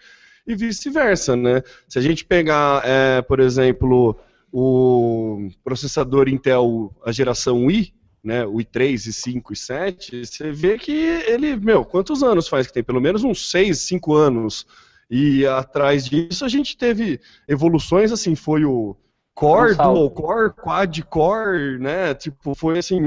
e 0.48 0.56
vice-versa, 0.56 1.36
né? 1.36 1.62
Se 1.90 2.00
a 2.00 2.02
gente 2.02 2.24
pegar, 2.24 2.82
é, 2.86 3.22
por 3.22 3.40
exemplo, 3.40 4.18
o 4.52 5.50
processador 5.64 6.30
Intel, 6.30 6.96
a 7.06 7.12
geração 7.12 7.70
i, 7.70 7.94
né, 8.24 8.46
o 8.46 8.56
i3, 8.56 8.94
i5, 8.96 9.42
i7, 9.52 10.26
você 10.26 10.52
vê 10.52 10.78
que 10.78 10.92
ele, 10.92 11.56
meu, 11.56 11.86
quantos 11.86 12.24
anos 12.24 12.48
faz 12.48 12.68
que 12.68 12.74
tem? 12.74 12.84
Pelo 12.84 13.02
menos 13.02 13.24
uns 13.24 13.50
6, 13.50 13.78
5 13.80 14.14
anos 14.14 14.66
e 15.10 15.46
atrás 15.46 16.06
disso 16.06 16.44
a 16.44 16.50
gente 16.50 16.78
teve 16.78 17.20
evoluções, 17.48 18.12
assim, 18.12 18.36
foi 18.36 18.66
o 18.66 18.96
core, 19.34 19.76
dual 19.76 20.10
core, 20.10 20.52
quad 20.52 21.04
core, 21.04 21.78
né? 21.80 22.14
Tipo, 22.16 22.56
foi 22.56 22.80
assim, 22.80 23.00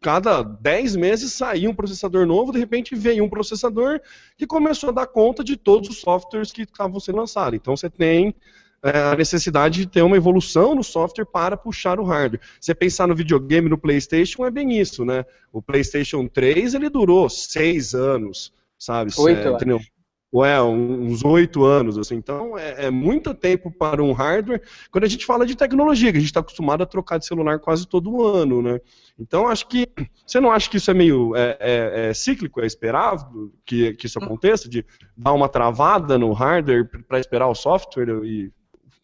cada 0.00 0.42
10 0.42 0.96
meses 0.96 1.32
saía 1.32 1.68
um 1.68 1.74
processador 1.74 2.24
novo, 2.24 2.52
de 2.52 2.58
repente 2.60 2.94
veio 2.94 3.24
um 3.24 3.28
processador 3.28 4.00
que 4.36 4.46
começou 4.46 4.90
a 4.90 4.92
dar 4.92 5.06
conta 5.08 5.42
de 5.42 5.56
todos 5.56 5.90
os 5.90 6.00
softwares 6.00 6.52
que 6.52 6.62
estavam 6.62 7.00
sendo 7.00 7.18
lançados. 7.18 7.58
Então 7.60 7.76
você 7.76 7.90
tem 7.90 8.34
a 8.82 9.14
necessidade 9.16 9.80
de 9.80 9.86
ter 9.86 10.02
uma 10.02 10.16
evolução 10.16 10.74
no 10.74 10.82
software 10.82 11.24
para 11.24 11.56
puxar 11.56 12.00
o 12.00 12.04
hardware. 12.04 12.40
Você 12.60 12.74
pensar 12.74 13.06
no 13.06 13.14
videogame, 13.14 13.68
no 13.68 13.78
PlayStation, 13.78 14.44
é 14.44 14.50
bem 14.50 14.78
isso, 14.78 15.04
né? 15.04 15.24
O 15.52 15.62
PlayStation 15.62 16.26
3 16.26 16.74
ele 16.74 16.88
durou 16.88 17.28
seis 17.30 17.94
anos, 17.94 18.52
sabe? 18.78 19.12
Oito, 19.16 19.48
é, 19.48 19.52
entendeu? 19.52 19.76
Acho 19.76 19.92
ou 20.32 20.46
é, 20.46 20.60
uns 20.62 21.22
oito 21.22 21.62
anos, 21.62 21.98
assim. 21.98 22.14
Então, 22.14 22.56
é, 22.56 22.86
é, 22.86 22.90
muito 22.90 23.34
tempo 23.34 23.70
para 23.70 24.02
um 24.02 24.12
hardware. 24.12 24.62
Quando 24.90 25.04
a 25.04 25.08
gente 25.08 25.26
fala 25.26 25.44
de 25.44 25.54
tecnologia, 25.54 26.10
que 26.10 26.16
a 26.16 26.20
gente 26.20 26.30
está 26.30 26.40
acostumado 26.40 26.82
a 26.82 26.86
trocar 26.86 27.18
de 27.18 27.26
celular 27.26 27.58
quase 27.58 27.86
todo 27.86 28.24
ano, 28.26 28.62
né? 28.62 28.80
Então, 29.18 29.46
acho 29.46 29.68
que. 29.68 29.86
Você 30.26 30.40
não 30.40 30.50
acha 30.50 30.70
que 30.70 30.78
isso 30.78 30.90
é 30.90 30.94
meio 30.94 31.36
é, 31.36 31.58
é, 31.60 32.08
é 32.08 32.14
cíclico? 32.14 32.62
É 32.62 32.66
esperável 32.66 33.52
que, 33.66 33.92
que 33.92 34.06
isso 34.06 34.18
aconteça? 34.18 34.70
De 34.70 34.86
dar 35.14 35.34
uma 35.34 35.50
travada 35.50 36.16
no 36.16 36.32
hardware 36.32 36.88
para 37.06 37.20
esperar 37.20 37.48
o 37.48 37.54
software 37.54 38.24
e 38.24 38.50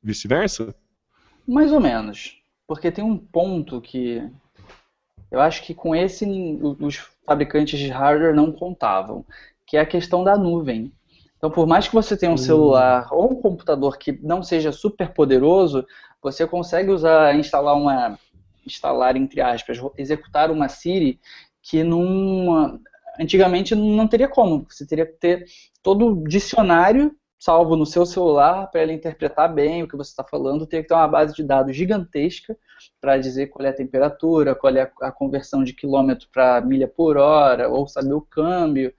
vice-versa? 0.09 0.75
Mais 1.47 1.73
ou 1.73 1.81
menos. 1.81 2.43
Porque 2.67 2.91
tem 2.91 3.05
um 3.05 3.17
ponto 3.17 3.81
que. 3.81 4.23
Eu 5.31 5.41
acho 5.41 5.63
que 5.63 5.75
com 5.75 5.95
esse 5.95 6.27
os 6.81 6.97
fabricantes 7.27 7.79
de 7.79 7.89
hardware 7.89 8.35
não 8.35 8.51
contavam, 8.51 9.25
que 9.67 9.77
é 9.77 9.81
a 9.81 9.87
questão 9.87 10.25
da 10.25 10.37
nuvem 10.37 10.93
então, 11.39 11.51
por 11.51 11.67
mais 11.67 11.87
que 11.87 11.95
você 11.95 12.17
tenha 12.17 12.31
um 12.31 12.35
hum. 12.35 12.39
celular 12.39 13.09
ou 13.13 13.33
um 13.33 13.37
computador 13.41 13.97
que 13.97 14.13
não 14.23 14.43
seja 14.43 14.73
super 14.73 15.13
poderoso, 15.15 15.87
você 16.21 16.47
consegue 16.47 16.91
usar, 16.91 17.35
instalar 17.37 17.77
uma, 17.77 18.19
instalar 18.67 19.17
entre 19.17 19.41
aspas, 19.41 19.79
executar 19.97 20.51
uma 20.51 20.69
Siri 20.69 21.21
que 21.63 21.85
numa, 21.85 22.81
antigamente 23.19 23.75
não 23.75 24.09
teria 24.09 24.29
como. 24.29 24.67
Você 24.69 24.85
teria 24.85 25.07
que 25.07 25.13
ter 25.13 25.45
todo 25.81 26.09
o 26.09 26.29
dicionário 26.29 27.15
salvo 27.39 27.77
no 27.77 27.87
seu 27.87 28.05
celular 28.05 28.67
para 28.67 28.83
ela 28.83 28.93
interpretar 28.93 29.53
bem 29.53 29.83
o 29.83 29.89
que 29.89 29.97
você 29.97 30.11
está 30.11 30.25
falando. 30.25 30.67
Teria 30.67 30.83
que 30.83 30.89
ter 30.89 30.95
uma 30.95 31.07
base 31.07 31.35
de 31.35 31.43
dados 31.43 31.77
gigantesca 31.77 32.57
para 33.01 33.17
dizer 33.17 33.47
qual 33.47 33.65
é 33.65 33.71
a 33.71 33.75
temperatura, 33.75 34.55
qual 34.55 34.75
é 34.77 34.91
a 35.01 35.13
conversão 35.13 35.63
de 35.63 35.73
quilômetro 35.73 36.29
para 36.33 36.61
milha 36.61 36.89
por 36.89 37.17
hora, 37.17 37.69
ou 37.69 37.87
saber 37.87 38.13
o 38.13 38.21
câmbio. 38.21 38.93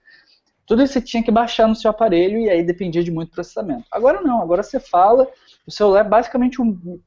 Tudo 0.64 0.82
isso 0.82 0.94
você 0.94 1.02
tinha 1.02 1.22
que 1.22 1.30
baixar 1.30 1.68
no 1.68 1.74
seu 1.74 1.90
aparelho 1.90 2.38
e 2.38 2.48
aí 2.48 2.62
dependia 2.62 3.02
de 3.02 3.10
muito 3.10 3.32
processamento. 3.32 3.84
Agora 3.90 4.22
não, 4.22 4.40
agora 4.40 4.62
você 4.62 4.80
fala, 4.80 5.28
o 5.66 5.70
celular 5.70 6.00
é 6.00 6.08
basicamente 6.08 6.62
um, 6.62 7.00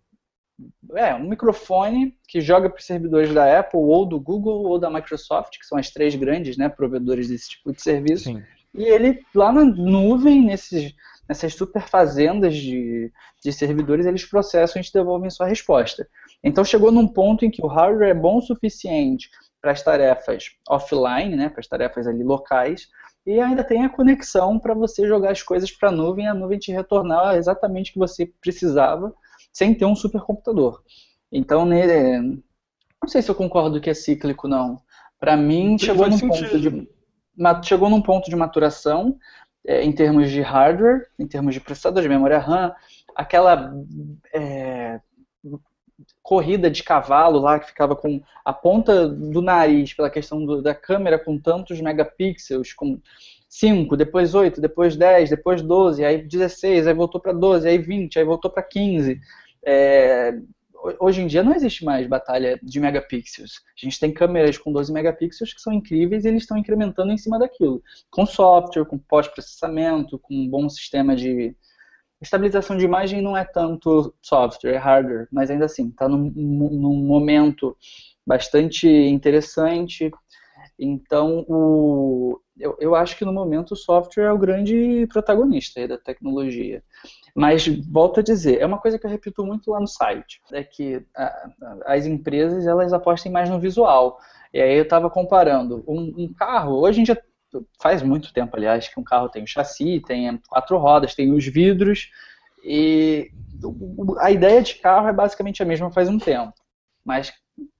é, 0.93 1.15
um 1.15 1.29
microfone 1.29 2.15
que 2.27 2.41
joga 2.41 2.69
para 2.69 2.79
os 2.79 2.85
servidores 2.85 3.33
da 3.33 3.59
Apple 3.59 3.79
ou 3.79 4.05
do 4.05 4.19
Google 4.19 4.65
ou 4.65 4.77
da 4.77 4.89
Microsoft, 4.89 5.57
que 5.57 5.65
são 5.65 5.77
as 5.77 5.89
três 5.89 6.13
grandes 6.13 6.57
né, 6.57 6.69
provedores 6.69 7.29
desse 7.29 7.51
tipo 7.51 7.71
de 7.71 7.81
serviço. 7.81 8.25
Sim. 8.25 8.43
E 8.75 8.83
ele, 8.83 9.23
lá 9.33 9.51
na 9.51 9.63
nuvem, 9.63 10.43
nesses, 10.43 10.93
nessas 11.27 11.53
super 11.53 11.87
fazendas 11.87 12.55
de, 12.55 13.11
de 13.43 13.51
servidores, 13.53 14.05
eles 14.05 14.25
processam 14.25 14.81
e 14.81 14.85
te 14.85 14.93
devolvem 14.93 15.29
sua 15.29 15.47
resposta. 15.47 16.07
Então 16.43 16.63
chegou 16.63 16.91
num 16.91 17.07
ponto 17.07 17.45
em 17.45 17.51
que 17.51 17.63
o 17.63 17.67
hardware 17.67 18.09
é 18.09 18.13
bom 18.13 18.37
o 18.37 18.41
suficiente 18.41 19.29
para 19.61 19.71
as 19.71 19.81
tarefas 19.81 20.51
offline, 20.69 21.35
né, 21.35 21.49
para 21.49 21.61
as 21.61 21.67
tarefas 21.67 22.05
ali 22.05 22.23
locais, 22.23 22.89
e 23.25 23.39
ainda 23.39 23.63
tem 23.63 23.85
a 23.85 23.89
conexão 23.89 24.59
para 24.59 24.73
você 24.73 25.07
jogar 25.07 25.31
as 25.31 25.41
coisas 25.41 25.71
para 25.71 25.89
a 25.89 25.91
nuvem 25.91 26.25
e 26.25 26.27
a 26.27 26.33
nuvem 26.33 26.59
te 26.59 26.71
retornar 26.71 27.35
exatamente 27.35 27.91
o 27.91 27.93
que 27.93 27.99
você 27.99 28.25
precisava 28.41 29.13
sem 29.53 29.73
ter 29.73 29.85
um 29.85 29.95
supercomputador. 29.95 30.83
Então, 31.31 31.65
né, 31.65 32.19
não 32.19 33.07
sei 33.07 33.21
se 33.21 33.31
eu 33.31 33.35
concordo 33.35 33.79
que 33.79 33.89
é 33.89 33.93
cíclico, 33.93 34.47
não. 34.47 34.81
Para 35.19 35.37
mim, 35.37 35.77
chegou 35.79 36.09
num, 36.09 36.19
ponto 36.19 36.59
de, 36.59 36.87
chegou 37.63 37.89
num 37.89 38.01
ponto 38.01 38.29
de 38.29 38.35
maturação 38.35 39.17
é, 39.65 39.83
em 39.83 39.91
termos 39.91 40.29
de 40.29 40.41
hardware, 40.41 41.07
em 41.17 41.27
termos 41.27 41.53
de 41.53 41.61
processador 41.61 42.01
de 42.01 42.09
memória 42.09 42.39
RAM, 42.39 42.73
aquela 43.15 43.73
é, 44.33 44.99
corrida 46.21 46.69
de 46.69 46.83
cavalo 46.83 47.39
lá 47.39 47.59
que 47.59 47.67
ficava 47.67 47.95
com 47.95 48.21
a 48.43 48.53
ponta 48.53 49.07
do 49.07 49.41
nariz 49.41 49.93
pela 49.93 50.09
questão 50.09 50.45
do, 50.45 50.61
da 50.61 50.73
câmera 50.73 51.19
com 51.19 51.37
tantos 51.37 51.79
megapixels, 51.79 52.73
com 52.73 52.99
5, 53.49 53.95
depois 53.95 54.33
8, 54.33 54.59
depois 54.59 54.95
10, 54.95 55.29
depois 55.29 55.61
12, 55.61 56.03
aí 56.03 56.21
16, 56.23 56.87
aí 56.87 56.93
voltou 56.93 57.21
para 57.21 57.31
12, 57.31 57.67
aí 57.67 57.77
20, 57.77 58.17
aí 58.17 58.25
voltou 58.25 58.49
para 58.49 58.63
15. 58.63 59.19
É, 59.65 60.33
hoje 60.99 61.21
em 61.21 61.27
dia 61.27 61.43
não 61.43 61.53
existe 61.53 61.85
mais 61.85 62.07
batalha 62.07 62.59
de 62.61 62.79
megapixels. 62.79 63.61
A 63.81 63.85
gente 63.85 63.99
tem 63.99 64.13
câmeras 64.13 64.57
com 64.57 64.71
12 64.71 64.91
megapixels 64.91 65.53
que 65.53 65.61
são 65.61 65.73
incríveis 65.73 66.25
e 66.25 66.27
eles 66.27 66.43
estão 66.43 66.57
incrementando 66.57 67.11
em 67.11 67.17
cima 67.17 67.39
daquilo. 67.39 67.81
Com 68.11 68.25
software, 68.25 68.85
com 68.85 68.97
pós-processamento, 68.97 70.19
com 70.19 70.33
um 70.33 70.49
bom 70.49 70.69
sistema 70.69 71.15
de, 71.15 71.55
Estabilização 72.23 72.77
de 72.77 72.85
imagem 72.85 73.21
não 73.21 73.35
é 73.35 73.43
tanto 73.43 74.15
software, 74.21 74.75
é 74.75 74.77
hardware, 74.77 75.27
mas 75.29 75.51
ainda 75.51 75.65
assim, 75.65 75.89
está 75.89 76.07
num, 76.07 76.31
num, 76.33 76.95
momento 76.95 77.75
bastante 78.25 78.87
interessante. 78.87 80.09
Então, 80.79 81.43
o, 81.49 82.39
eu, 82.57 82.77
eu, 82.79 82.95
acho 82.95 83.17
que 83.17 83.25
no 83.25 83.33
momento 83.33 83.71
o 83.71 83.75
software 83.75 84.23
é 84.23 84.31
o 84.31 84.37
grande 84.37 85.05
protagonista 85.07 85.85
da 85.85 85.97
tecnologia. 85.97 86.81
Mas, 87.35 87.67
volto 87.67 88.19
a 88.19 88.23
dizer, 88.23 88.61
é 88.61 88.65
uma 88.65 88.77
coisa 88.77 88.99
que 88.99 89.05
eu 89.05 89.09
repito 89.09 89.43
muito 89.43 89.71
lá 89.71 89.79
no 89.79 89.87
site, 89.87 90.39
é 90.51 90.63
que 90.63 91.03
a, 91.15 91.49
as 91.87 92.05
empresas 92.05 92.67
elas 92.67 92.93
apostem 92.93 93.31
mais 93.31 93.49
no 93.49 93.59
visual. 93.59 94.19
E 94.53 94.61
aí 94.61 94.77
eu 94.77 94.83
estava 94.83 95.09
comparando 95.09 95.83
um, 95.87 96.13
um 96.15 96.33
carro, 96.33 96.79
hoje 96.79 97.01
em 97.01 97.03
dia 97.03 97.19
faz 97.81 98.01
muito 98.03 98.33
tempo, 98.33 98.55
aliás, 98.55 98.87
que 98.87 98.99
um 98.99 99.03
carro 99.03 99.29
tem 99.29 99.43
o 99.43 99.47
chassi, 99.47 99.99
tem 100.05 100.39
quatro 100.47 100.77
rodas, 100.77 101.15
tem 101.15 101.31
os 101.31 101.45
vidros, 101.45 102.09
e 102.63 103.31
a 104.19 104.31
ideia 104.31 104.61
de 104.61 104.75
carro 104.75 105.07
é 105.07 105.13
basicamente 105.13 105.61
a 105.61 105.65
mesma 105.65 105.91
faz 105.91 106.09
um 106.09 106.17
tempo. 106.17 106.53
Mas 107.03 107.33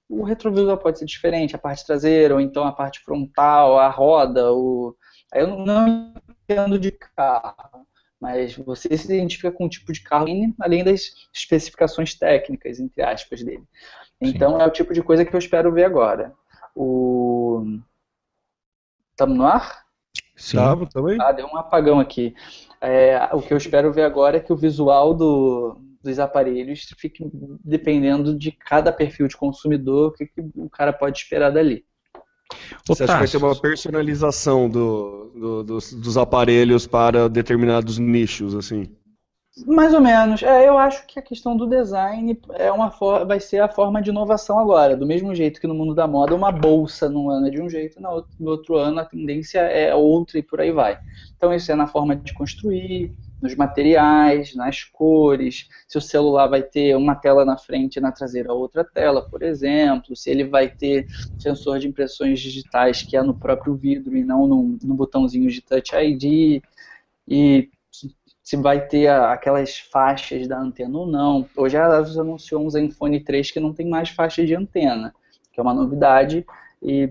o 0.08 0.22
retrovisor 0.24 0.76
pode 0.78 0.98
ser 0.98 1.06
diferente, 1.06 1.56
a 1.56 1.58
parte 1.58 1.86
traseira, 1.86 2.34
ou 2.34 2.40
então 2.40 2.64
a 2.64 2.72
parte 2.72 3.00
frontal, 3.00 3.78
a 3.78 3.88
roda, 3.88 4.52
o... 4.52 4.94
eu 5.32 5.46
não 5.58 6.14
entendo 6.28 6.78
de 6.78 6.90
carro, 6.92 7.86
mas 8.24 8.56
você 8.56 8.96
se 8.96 9.04
identifica 9.04 9.52
com 9.52 9.66
um 9.66 9.68
tipo 9.68 9.92
de 9.92 10.00
carro 10.00 10.26
além 10.58 10.82
das 10.82 11.12
especificações 11.30 12.14
técnicas, 12.14 12.80
entre 12.80 13.02
aspas, 13.02 13.44
dele. 13.44 13.64
Então 14.18 14.56
Sim. 14.56 14.62
é 14.62 14.66
o 14.66 14.70
tipo 14.70 14.94
de 14.94 15.02
coisa 15.02 15.26
que 15.26 15.36
eu 15.36 15.38
espero 15.38 15.70
ver 15.70 15.84
agora. 15.84 16.32
O 16.74 17.66
Estamos 19.10 19.36
no 19.36 19.44
ar? 19.44 19.84
Sim. 20.34 20.56
Tava, 20.56 20.86
também. 20.86 21.18
Ah, 21.20 21.32
deu 21.32 21.46
um 21.46 21.58
apagão 21.58 22.00
aqui. 22.00 22.34
É, 22.80 23.28
o 23.34 23.42
que 23.42 23.52
eu 23.52 23.58
espero 23.58 23.92
ver 23.92 24.04
agora 24.04 24.38
é 24.38 24.40
que 24.40 24.54
o 24.54 24.56
visual 24.56 25.12
do, 25.12 25.78
dos 26.02 26.18
aparelhos 26.18 26.88
fique 26.96 27.30
dependendo 27.62 28.34
de 28.38 28.50
cada 28.52 28.90
perfil 28.90 29.28
de 29.28 29.36
consumidor, 29.36 30.08
o 30.08 30.12
que, 30.12 30.26
que 30.26 30.40
o 30.56 30.70
cara 30.70 30.94
pode 30.94 31.18
esperar 31.18 31.50
dali. 31.50 31.84
Você 32.86 33.04
acha 33.04 33.12
que 33.12 33.18
vai 33.18 33.28
ter 33.28 33.36
uma 33.38 33.56
personalização 33.56 34.68
do, 34.68 35.30
do, 35.34 35.62
dos, 35.62 35.92
dos, 35.92 36.16
aparelhos 36.16 36.86
para 36.86 37.28
determinados 37.28 37.98
nichos, 37.98 38.54
assim? 38.54 38.88
Mais 39.66 39.94
ou 39.94 40.00
menos. 40.00 40.42
É, 40.42 40.68
eu 40.68 40.76
acho 40.76 41.06
que 41.06 41.18
a 41.18 41.22
questão 41.22 41.56
do 41.56 41.68
design 41.68 42.38
é 42.54 42.72
uma 42.72 42.90
for... 42.90 43.24
vai 43.24 43.38
ser 43.38 43.60
a 43.60 43.68
forma 43.68 44.02
de 44.02 44.10
inovação 44.10 44.58
agora. 44.58 44.96
Do 44.96 45.06
mesmo 45.06 45.34
jeito 45.34 45.60
que 45.60 45.66
no 45.66 45.74
mundo 45.74 45.94
da 45.94 46.08
moda, 46.08 46.34
uma 46.34 46.50
bolsa 46.50 47.08
num 47.08 47.30
ano 47.30 47.46
é 47.46 47.50
de 47.50 47.62
um 47.62 47.68
jeito, 47.68 48.00
no 48.00 48.50
outro 48.50 48.76
ano 48.76 49.00
a 49.00 49.04
tendência 49.04 49.60
é 49.60 49.94
outra 49.94 50.38
e 50.38 50.42
por 50.42 50.60
aí 50.60 50.72
vai. 50.72 50.98
Então 51.36 51.54
isso 51.54 51.70
é 51.70 51.74
na 51.74 51.86
forma 51.86 52.16
de 52.16 52.34
construir, 52.34 53.14
nos 53.40 53.54
materiais, 53.54 54.54
nas 54.54 54.84
cores, 54.84 55.68
se 55.86 55.98
o 55.98 56.00
celular 56.00 56.46
vai 56.46 56.62
ter 56.62 56.96
uma 56.96 57.14
tela 57.14 57.44
na 57.44 57.58
frente 57.58 57.96
e 57.96 58.00
na 58.00 58.10
traseira 58.10 58.52
outra 58.52 58.84
tela, 58.84 59.22
por 59.22 59.42
exemplo, 59.42 60.16
se 60.16 60.30
ele 60.30 60.44
vai 60.44 60.68
ter 60.68 61.06
sensor 61.38 61.78
de 61.78 61.88
impressões 61.88 62.40
digitais 62.40 63.02
que 63.02 63.16
é 63.16 63.22
no 63.22 63.34
próprio 63.34 63.74
vidro 63.74 64.16
e 64.16 64.24
não 64.24 64.46
no, 64.46 64.78
no 64.82 64.94
botãozinho 64.94 65.50
de 65.50 65.60
Touch 65.60 65.94
ID, 65.94 66.62
e 67.28 67.70
se 68.42 68.56
vai 68.56 68.86
ter 68.86 69.08
aquelas 69.08 69.78
faixas 69.78 70.46
da 70.46 70.58
antena 70.58 70.98
ou 70.98 71.06
não. 71.06 71.48
Hoje 71.56 71.78
a 71.78 71.86
Asus 71.86 72.18
anunciou 72.18 72.64
um 72.64 72.68
Zenfone 72.68 73.20
3 73.20 73.50
que 73.50 73.58
não 73.58 73.72
tem 73.72 73.88
mais 73.88 74.10
faixa 74.10 74.44
de 74.44 74.54
antena, 74.54 75.14
que 75.50 75.58
é 75.58 75.62
uma 75.62 75.72
novidade 75.72 76.44
e 76.82 77.10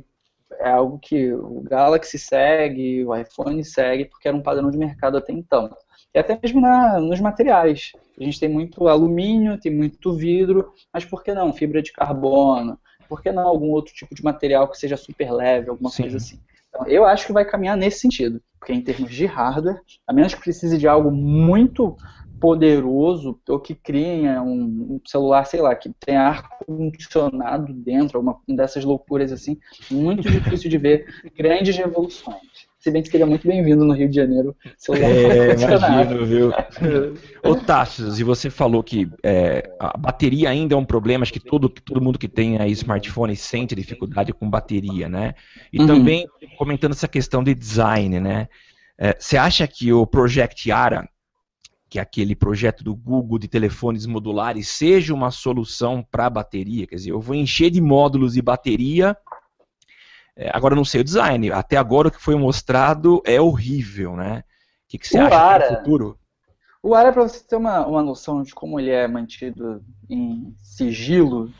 é 0.59 0.69
algo 0.69 0.99
que 0.99 1.33
o 1.33 1.61
Galaxy 1.61 2.19
segue, 2.19 3.03
o 3.03 3.15
iPhone 3.15 3.63
segue, 3.63 4.05
porque 4.05 4.27
era 4.27 4.37
um 4.37 4.43
padrão 4.43 4.69
de 4.69 4.77
mercado 4.77 5.17
até 5.17 5.33
então. 5.33 5.75
E 6.13 6.19
até 6.19 6.37
mesmo 6.41 6.61
na, 6.61 6.99
nos 6.99 7.19
materiais. 7.19 7.91
A 8.19 8.23
gente 8.23 8.39
tem 8.39 8.49
muito 8.49 8.87
alumínio, 8.87 9.59
tem 9.59 9.73
muito 9.73 10.15
vidro, 10.15 10.71
mas 10.93 11.03
por 11.03 11.23
que 11.23 11.33
não 11.33 11.51
fibra 11.51 11.81
de 11.81 11.91
carbono? 11.91 12.77
Por 13.09 13.21
que 13.21 13.31
não 13.31 13.47
algum 13.47 13.71
outro 13.71 13.93
tipo 13.93 14.13
de 14.13 14.23
material 14.23 14.67
que 14.67 14.77
seja 14.77 14.95
super 14.95 15.31
leve, 15.31 15.69
alguma 15.69 15.89
Sim. 15.89 16.03
coisa 16.03 16.17
assim? 16.17 16.39
Então, 16.69 16.87
eu 16.87 17.05
acho 17.05 17.25
que 17.25 17.33
vai 17.33 17.45
caminhar 17.45 17.77
nesse 17.77 17.99
sentido, 17.99 18.41
porque 18.59 18.73
em 18.73 18.81
termos 18.81 19.13
de 19.13 19.25
hardware, 19.25 19.81
a 20.07 20.13
menos 20.13 20.33
que 20.33 20.41
precise 20.41 20.77
de 20.77 20.87
algo 20.87 21.11
muito 21.11 21.95
poderoso 22.39 23.39
ou 23.47 23.59
que 23.59 23.73
crie 23.73 24.27
um, 24.39 24.99
celular, 25.05 25.45
sei 25.45 25.61
lá, 25.61 25.73
que 25.75 25.89
tenha 26.05 26.23
ar-condicionado 26.23 27.73
dentro, 27.73 28.17
alguma 28.17 28.37
dessas 28.47 28.83
loucuras 28.83 29.31
assim, 29.31 29.57
muito 29.89 30.29
difícil 30.29 30.69
de 30.69 30.77
ver 30.77 31.05
grandes 31.37 31.77
revoluções. 31.77 32.67
Se 32.83 32.91
bem 32.91 33.01
que 33.01 33.07
seria 33.07 33.25
muito 33.25 33.47
bem-vindo 33.47 33.85
no 33.85 33.93
Rio 33.93 34.09
de 34.09 34.15
Janeiro. 34.17 34.53
Celular 34.77 35.09
é, 35.09 35.53
imagino, 35.53 36.25
viu? 36.25 36.51
Ô, 37.41 37.55
Tassos, 37.55 38.19
e 38.19 38.25
você 38.25 38.49
falou 38.49 38.83
que 38.83 39.09
é, 39.23 39.73
a 39.79 39.97
bateria 39.97 40.49
ainda 40.49 40.75
é 40.75 40.77
um 40.77 40.83
problema, 40.83 41.23
acho 41.23 41.31
que 41.31 41.39
todo, 41.39 41.69
todo 41.69 42.01
mundo 42.01 42.19
que 42.19 42.27
tem 42.27 42.57
aí 42.57 42.73
smartphone 42.73 43.37
sente 43.37 43.73
dificuldade 43.73 44.33
com 44.33 44.49
bateria, 44.49 45.07
né? 45.07 45.33
E 45.71 45.79
uhum. 45.79 45.87
também 45.87 46.27
comentando 46.57 46.91
essa 46.91 47.07
questão 47.07 47.41
de 47.41 47.55
design, 47.55 48.19
né? 48.19 48.49
É, 48.97 49.15
você 49.17 49.37
acha 49.37 49.65
que 49.65 49.93
o 49.93 50.05
Project 50.05 50.69
Ara, 50.69 51.07
que 51.89 51.99
é 51.99 52.01
aquele 52.01 52.35
projeto 52.35 52.83
do 52.83 52.93
Google 52.93 53.39
de 53.39 53.47
telefones 53.47 54.05
modulares, 54.05 54.67
seja 54.67 55.13
uma 55.13 55.31
solução 55.31 56.05
para 56.11 56.29
bateria? 56.29 56.85
Quer 56.85 56.95
dizer, 56.95 57.11
eu 57.11 57.21
vou 57.21 57.33
encher 57.33 57.69
de 57.69 57.79
módulos 57.79 58.33
de 58.33 58.41
bateria 58.41 59.15
é, 60.35 60.49
agora 60.53 60.75
não 60.75 60.85
sei 60.85 61.01
o 61.01 61.03
design. 61.03 61.51
Até 61.51 61.77
agora 61.77 62.07
o 62.07 62.11
que 62.11 62.21
foi 62.21 62.35
mostrado 62.35 63.21
é 63.25 63.39
horrível, 63.39 64.15
né? 64.15 64.43
O 64.85 64.89
que, 64.89 64.97
que 64.97 65.07
você 65.07 65.19
o 65.19 65.25
acha 65.25 65.35
Ara, 65.35 65.71
no 65.71 65.77
futuro? 65.77 66.17
O 66.81 66.95
Ara, 66.95 67.13
para 67.13 67.23
você 67.23 67.43
ter 67.43 67.55
uma, 67.55 67.85
uma 67.85 68.03
noção 68.03 68.43
de 68.43 68.53
como 68.53 68.79
ele 68.79 68.89
é 68.89 69.07
mantido 69.07 69.83
em 70.09 70.55
sigilo, 70.61 71.51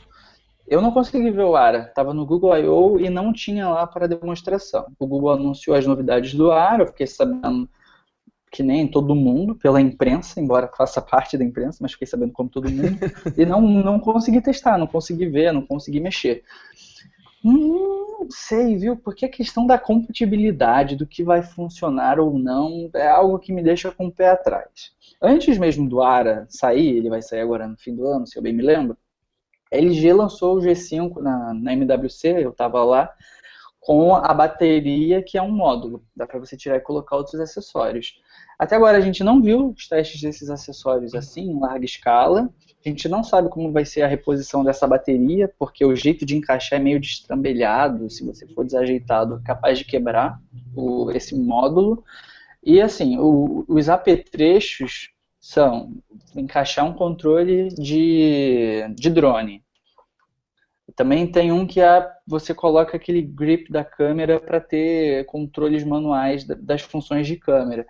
eu 0.68 0.82
não 0.82 0.92
consegui 0.92 1.32
ver 1.32 1.44
o 1.44 1.56
Ara. 1.56 1.86
Estava 1.88 2.14
no 2.14 2.26
Google 2.26 2.58
I.O. 2.58 3.00
e 3.00 3.10
não 3.10 3.32
tinha 3.32 3.70
lá 3.70 3.86
para 3.86 4.08
demonstração. 4.08 4.88
O 5.00 5.08
Google 5.08 5.32
anunciou 5.32 5.76
as 5.76 5.86
novidades 5.86 6.34
do 6.34 6.52
Ara, 6.52 6.84
eu 6.84 6.88
fiquei 6.88 7.08
sabendo 7.08 7.70
que 8.52 8.62
nem 8.62 8.88
todo 8.88 9.16
mundo, 9.16 9.56
pela 9.56 9.82
imprensa, 9.82 10.40
embora 10.40 10.70
faça 10.78 11.02
parte 11.02 11.36
da 11.36 11.44
imprensa, 11.44 11.80
mas 11.82 11.94
fiquei 11.94 12.06
sabendo 12.06 12.32
como 12.32 12.50
todo 12.50 12.70
mundo, 12.70 13.00
e 13.36 13.46
não, 13.48 13.60
não 13.60 14.00
consegui 14.00 14.42
testar, 14.42 14.78
não 14.78 14.86
consegui 14.86 15.26
ver, 15.26 15.52
não 15.52 15.66
consegui 15.66 16.00
mexer. 16.00 16.44
Hum, 17.44 18.18
não 18.24 18.28
sei, 18.32 18.78
viu? 18.78 18.96
Porque 18.96 19.26
a 19.26 19.30
questão 19.30 19.68
da 19.68 19.78
compatibilidade, 19.78 20.96
do 20.96 21.06
que 21.06 21.24
vai 21.24 21.44
funcionar 21.44 22.20
ou 22.20 22.38
não, 22.40 22.90
é 22.96 23.08
algo 23.08 23.40
que 23.40 23.52
me 23.52 23.62
deixa 23.62 23.92
com 23.92 24.08
o 24.08 24.12
pé 24.12 24.30
atrás. 24.30 24.94
Antes 25.22 25.58
mesmo 25.58 25.88
do 25.90 26.02
ARA 26.02 26.46
sair, 26.50 26.98
ele 26.98 27.10
vai 27.10 27.22
sair 27.22 27.42
agora 27.42 27.68
no 27.68 27.78
fim 27.78 27.96
do 27.96 28.08
ano, 28.08 28.26
se 28.26 28.38
eu 28.38 28.44
bem 28.44 28.54
me 28.54 28.64
lembro, 28.64 28.98
a 29.72 29.78
LG 29.78 30.14
lançou 30.14 30.58
o 30.58 30.62
G5 30.62 31.20
na, 31.22 31.54
na 31.54 31.74
MWC, 31.74 32.44
eu 32.44 32.52
estava 32.52 32.84
lá, 32.84 33.12
com 33.80 34.16
a 34.16 34.34
bateria 34.34 35.22
que 35.22 35.38
é 35.38 35.42
um 35.42 35.52
módulo. 35.52 36.04
Dá 36.16 36.26
para 36.26 36.40
você 36.40 36.56
tirar 36.56 36.78
e 36.78 36.82
colocar 36.82 37.18
outros 37.18 37.40
acessórios. 37.40 38.22
Até 38.58 38.76
agora 38.76 38.98
a 38.98 39.02
gente 39.02 39.24
não 39.24 39.42
viu 39.42 39.72
os 39.72 39.88
testes 39.88 40.22
desses 40.22 40.50
acessórios 40.50 41.14
assim, 41.14 41.42
em 41.42 41.60
larga 41.60 41.84
escala. 41.84 42.50
A 42.86 42.90
gente 42.90 43.08
não 43.08 43.24
sabe 43.24 43.50
como 43.50 43.72
vai 43.72 43.86
ser 43.86 44.02
a 44.02 44.08
reposição 44.08 44.64
dessa 44.64 44.86
bateria, 44.86 45.50
porque 45.58 45.86
o 45.86 45.96
jeito 45.96 46.26
de 46.26 46.36
encaixar 46.36 46.80
é 46.80 46.84
meio 46.84 47.00
destrambelhado, 47.00 48.10
se 48.10 48.26
você 48.26 48.46
for 48.48 48.66
desajeitado, 48.66 49.42
capaz 49.46 49.78
de 49.78 49.86
quebrar 49.86 50.40
o, 50.76 51.10
esse 51.12 51.34
módulo. 51.34 52.04
E 52.62 52.82
assim, 52.82 53.18
o, 53.18 53.64
os 53.70 53.88
apetrechos 53.88 55.12
são 55.40 55.94
encaixar 56.36 56.86
um 56.86 56.94
controle 56.94 57.70
de, 57.70 58.84
de 58.96 59.10
drone. 59.10 59.64
Também 60.96 61.26
tem 61.26 61.52
um 61.52 61.66
que 61.66 61.80
é, 61.80 62.12
você 62.28 62.54
coloca 62.54 62.98
aquele 62.98 63.22
grip 63.22 63.72
da 63.72 63.84
câmera 63.84 64.40
para 64.40 64.60
ter 64.60 65.26
controles 65.26 65.84
manuais 65.84 66.46
das 66.46 66.82
funções 66.82 67.26
de 67.26 67.38
câmera. 67.38 67.86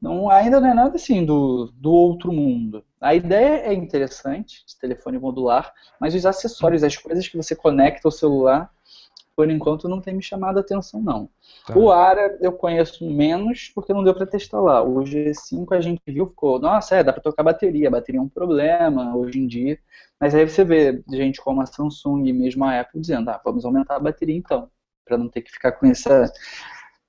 Não, 0.00 0.30
ainda 0.30 0.60
não 0.60 0.68
é 0.68 0.74
nada 0.74 0.96
assim 0.96 1.24
do, 1.24 1.72
do 1.74 1.90
outro 1.90 2.32
mundo. 2.32 2.84
A 3.00 3.14
ideia 3.14 3.66
é 3.66 3.72
interessante, 3.72 4.62
esse 4.66 4.78
telefone 4.78 5.18
modular, 5.18 5.72
mas 6.00 6.14
os 6.14 6.26
acessórios, 6.26 6.82
as 6.82 6.96
coisas 6.96 7.26
que 7.26 7.36
você 7.36 7.56
conecta 7.56 8.06
ao 8.06 8.12
celular, 8.12 8.70
por 9.36 9.50
enquanto 9.50 9.88
não 9.88 10.00
tem 10.00 10.14
me 10.14 10.22
chamado 10.22 10.56
a 10.56 10.60
atenção 10.60 11.00
não. 11.02 11.28
Tá. 11.66 11.78
O 11.78 11.90
ARA 11.90 12.38
eu 12.40 12.52
conheço 12.52 13.08
menos 13.08 13.70
porque 13.74 13.92
não 13.92 14.02
deu 14.02 14.14
para 14.14 14.26
testar 14.26 14.60
lá. 14.60 14.82
O 14.82 15.00
G5 15.00 15.66
a 15.72 15.80
gente 15.80 16.00
viu, 16.06 16.26
ficou, 16.26 16.58
nossa, 16.58 16.96
é, 16.96 17.04
dá 17.04 17.12
para 17.12 17.22
tocar 17.22 17.42
bateria, 17.42 17.88
a 17.88 17.90
bateria 17.90 18.18
é 18.18 18.22
um 18.22 18.28
problema 18.28 19.14
hoje 19.14 19.38
em 19.38 19.46
dia. 19.46 19.78
Mas 20.18 20.34
aí 20.34 20.48
você 20.48 20.64
vê 20.64 21.04
gente 21.10 21.40
como 21.42 21.60
a 21.60 21.66
Samsung 21.66 22.26
e 22.26 22.32
mesmo 22.32 22.64
a 22.64 22.80
Apple 22.80 22.98
dizendo, 22.98 23.28
ah, 23.28 23.40
vamos 23.44 23.66
aumentar 23.66 23.96
a 23.96 24.00
bateria 24.00 24.34
então, 24.34 24.70
para 25.04 25.18
não 25.18 25.28
ter 25.28 25.42
que 25.42 25.50
ficar 25.50 25.72
com 25.72 25.86
essa 25.86 26.32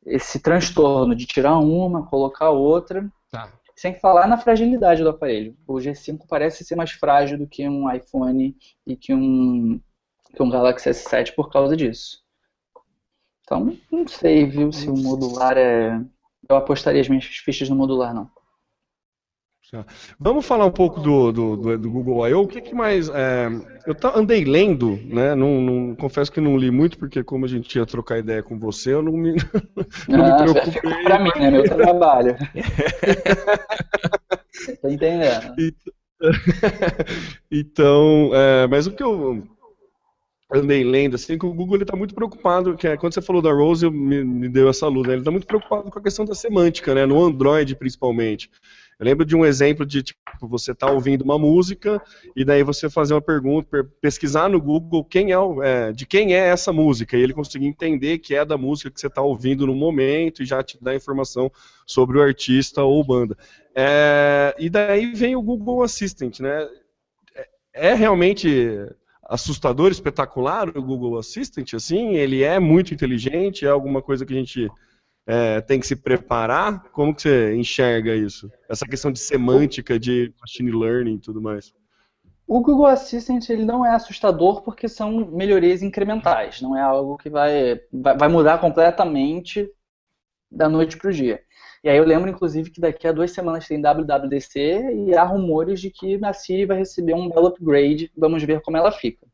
esse 0.07 0.39
transtorno 0.39 1.15
de 1.15 1.25
tirar 1.25 1.57
uma, 1.59 2.07
colocar 2.07 2.49
outra, 2.49 3.07
tá. 3.29 3.51
sem 3.75 3.93
falar 3.93 4.27
na 4.27 4.37
fragilidade 4.37 5.03
do 5.03 5.09
aparelho. 5.09 5.55
O 5.67 5.75
G5 5.75 6.21
parece 6.27 6.63
ser 6.63 6.75
mais 6.75 6.91
frágil 6.91 7.37
do 7.37 7.47
que 7.47 7.67
um 7.67 7.91
iPhone 7.91 8.55
e 8.85 8.95
que 8.95 9.13
um, 9.13 9.79
que 10.33 10.41
um 10.41 10.49
Galaxy 10.49 10.89
S7 10.89 11.35
por 11.35 11.51
causa 11.51 11.75
disso. 11.75 12.25
Então, 13.41 13.77
não 13.91 14.07
sei, 14.07 14.45
viu, 14.45 14.71
se 14.71 14.89
o 14.89 14.97
modular 14.97 15.57
é. 15.57 16.01
Eu 16.49 16.55
apostaria 16.55 17.01
as 17.01 17.09
minhas 17.09 17.25
fichas 17.25 17.69
no 17.69 17.75
modular, 17.75 18.13
não. 18.13 18.29
Vamos 20.19 20.45
falar 20.45 20.65
um 20.65 20.71
pouco 20.71 21.01
do, 21.01 21.31
do, 21.31 21.57
do, 21.57 21.77
do 21.77 21.91
Google 21.91 22.27
I.O. 22.27 22.43
O 22.43 22.47
que, 22.47 22.61
que 22.61 22.73
mais. 22.73 23.09
É, 23.09 23.49
eu 23.85 23.93
tá, 23.93 24.17
andei 24.17 24.45
lendo, 24.45 24.97
né? 25.05 25.35
Não, 25.35 25.61
não, 25.61 25.95
confesso 25.95 26.31
que 26.31 26.39
não 26.39 26.57
li 26.57 26.71
muito, 26.71 26.97
porque 26.97 27.23
como 27.23 27.45
a 27.45 27.47
gente 27.47 27.77
ia 27.77 27.85
trocar 27.85 28.17
ideia 28.17 28.41
com 28.41 28.57
você, 28.57 28.93
eu 28.93 29.01
não 29.01 29.13
me, 29.13 29.35
não 30.07 30.25
ah, 30.25 30.45
me 30.45 30.53
preocupei. 30.53 31.03
Pra 31.03 31.19
mim, 31.19 31.31
né? 31.37 31.51
Meu 31.51 31.63
trabalho. 31.63 32.35
Tô 34.81 34.89
entendendo. 34.89 35.53
Então, 37.51 38.31
é, 38.33 38.65
mas 38.65 38.87
o 38.87 38.91
que 38.91 39.03
eu 39.03 39.43
andei 40.51 40.83
lendo, 40.83 41.15
assim, 41.15 41.37
que 41.37 41.45
o 41.45 41.53
Google 41.53 41.79
está 41.79 41.95
muito 41.95 42.15
preocupado, 42.15 42.75
que 42.75 42.87
é, 42.87 42.97
quando 42.97 43.13
você 43.13 43.21
falou 43.21 43.41
da 43.41 43.51
Rose, 43.51 43.87
me, 43.89 44.23
me 44.23 44.49
deu 44.49 44.67
essa 44.67 44.87
luz, 44.87 45.07
né? 45.07 45.13
Ele 45.13 45.21
está 45.21 45.29
muito 45.29 45.45
preocupado 45.45 45.91
com 45.91 45.99
a 45.99 46.01
questão 46.01 46.25
da 46.25 46.33
semântica, 46.33 46.95
né? 46.95 47.05
No 47.05 47.23
Android, 47.23 47.75
principalmente. 47.75 48.49
Eu 48.99 49.05
lembro 49.05 49.23
de 49.23 49.35
um 49.35 49.45
exemplo 49.45 49.85
de 49.85 50.01
tipo, 50.01 50.19
você 50.41 50.73
tá 50.73 50.89
ouvindo 50.89 51.21
uma 51.21 51.37
música 51.37 52.01
e 52.35 52.43
daí 52.43 52.63
você 52.63 52.89
fazer 52.89 53.13
uma 53.13 53.21
pergunta, 53.21 53.83
pesquisar 54.01 54.49
no 54.49 54.59
Google 54.59 55.05
quem 55.05 55.31
é, 55.31 55.37
é, 55.63 55.91
de 55.91 56.05
quem 56.05 56.33
é 56.33 56.47
essa 56.47 56.73
música 56.73 57.15
e 57.15 57.21
ele 57.21 57.33
conseguir 57.33 57.67
entender 57.67 58.17
que 58.17 58.33
é 58.33 58.43
da 58.43 58.57
música 58.57 58.89
que 58.89 58.99
você 58.99 59.05
está 59.05 59.21
ouvindo 59.21 59.67
no 59.67 59.75
momento 59.75 60.41
e 60.41 60.47
já 60.47 60.63
te 60.63 60.79
dá 60.81 60.95
informação 60.95 61.51
sobre 61.85 62.17
o 62.17 62.23
artista 62.23 62.83
ou 62.83 63.03
banda. 63.03 63.37
É, 63.75 64.55
e 64.57 64.67
daí 64.67 65.13
vem 65.13 65.35
o 65.35 65.43
Google 65.43 65.83
Assistant, 65.83 66.39
né? 66.39 66.67
É, 67.35 67.89
é 67.91 67.93
realmente 67.93 68.49
assustador, 69.29 69.91
espetacular 69.91 70.69
o 70.69 70.81
Google 70.81 71.19
Assistant, 71.19 71.75
assim? 71.75 72.15
Ele 72.15 72.41
é 72.41 72.59
muito 72.59 72.95
inteligente, 72.95 73.63
é 73.63 73.69
alguma 73.69 74.01
coisa 74.01 74.25
que 74.25 74.33
a 74.33 74.37
gente 74.37 74.67
é, 75.27 75.59
tem 75.59 75.77
que 75.77 75.85
se 75.85 75.95
preparar? 75.95 76.83
Como 76.91 77.13
que 77.13 77.23
você 77.23 77.53
enxerga 77.53 78.15
isso? 78.15 78.49
Essa 78.69 78.85
questão 78.85 79.11
de 79.11 79.19
semântica, 79.19 79.99
de 79.99 80.33
machine 80.39 80.71
learning 80.71 81.15
e 81.15 81.19
tudo 81.19 81.41
mais. 81.41 81.73
O 82.47 82.61
Google 82.61 82.85
Assistant 82.85 83.49
ele 83.49 83.65
não 83.65 83.85
é 83.85 83.93
assustador 83.93 84.61
porque 84.61 84.87
são 84.87 85.29
melhorias 85.29 85.83
incrementais, 85.83 86.61
não 86.61 86.77
é 86.77 86.81
algo 86.81 87.17
que 87.17 87.29
vai, 87.29 87.81
vai 87.91 88.29
mudar 88.29 88.59
completamente 88.59 89.69
da 90.49 90.69
noite 90.69 90.97
para 90.97 91.09
o 91.09 91.13
dia. 91.13 91.41
E 91.83 91.89
aí 91.89 91.97
eu 91.97 92.05
lembro, 92.05 92.29
inclusive, 92.29 92.71
que 92.71 92.79
daqui 92.79 93.05
a 93.05 93.11
duas 93.11 93.31
semanas 93.31 93.67
tem 93.67 93.81
WWDC 93.81 94.59
e 94.93 95.15
há 95.15 95.23
rumores 95.23 95.81
de 95.81 95.91
que 95.91 96.17
a 96.23 96.31
Siri 96.31 96.65
vai 96.65 96.77
receber 96.77 97.13
um 97.13 97.29
belo 97.29 97.47
upgrade. 97.47 98.11
Vamos 98.17 98.41
ver 98.43 98.61
como 98.61 98.77
ela 98.77 98.91
fica. 98.91 99.27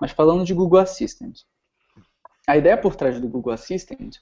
Mas 0.00 0.10
falando 0.10 0.44
de 0.44 0.52
Google 0.52 0.80
Assistant. 0.80 1.38
A 2.46 2.56
ideia 2.56 2.76
por 2.76 2.96
trás 2.96 3.20
do 3.20 3.28
Google 3.28 3.52
Assistant 3.52 4.16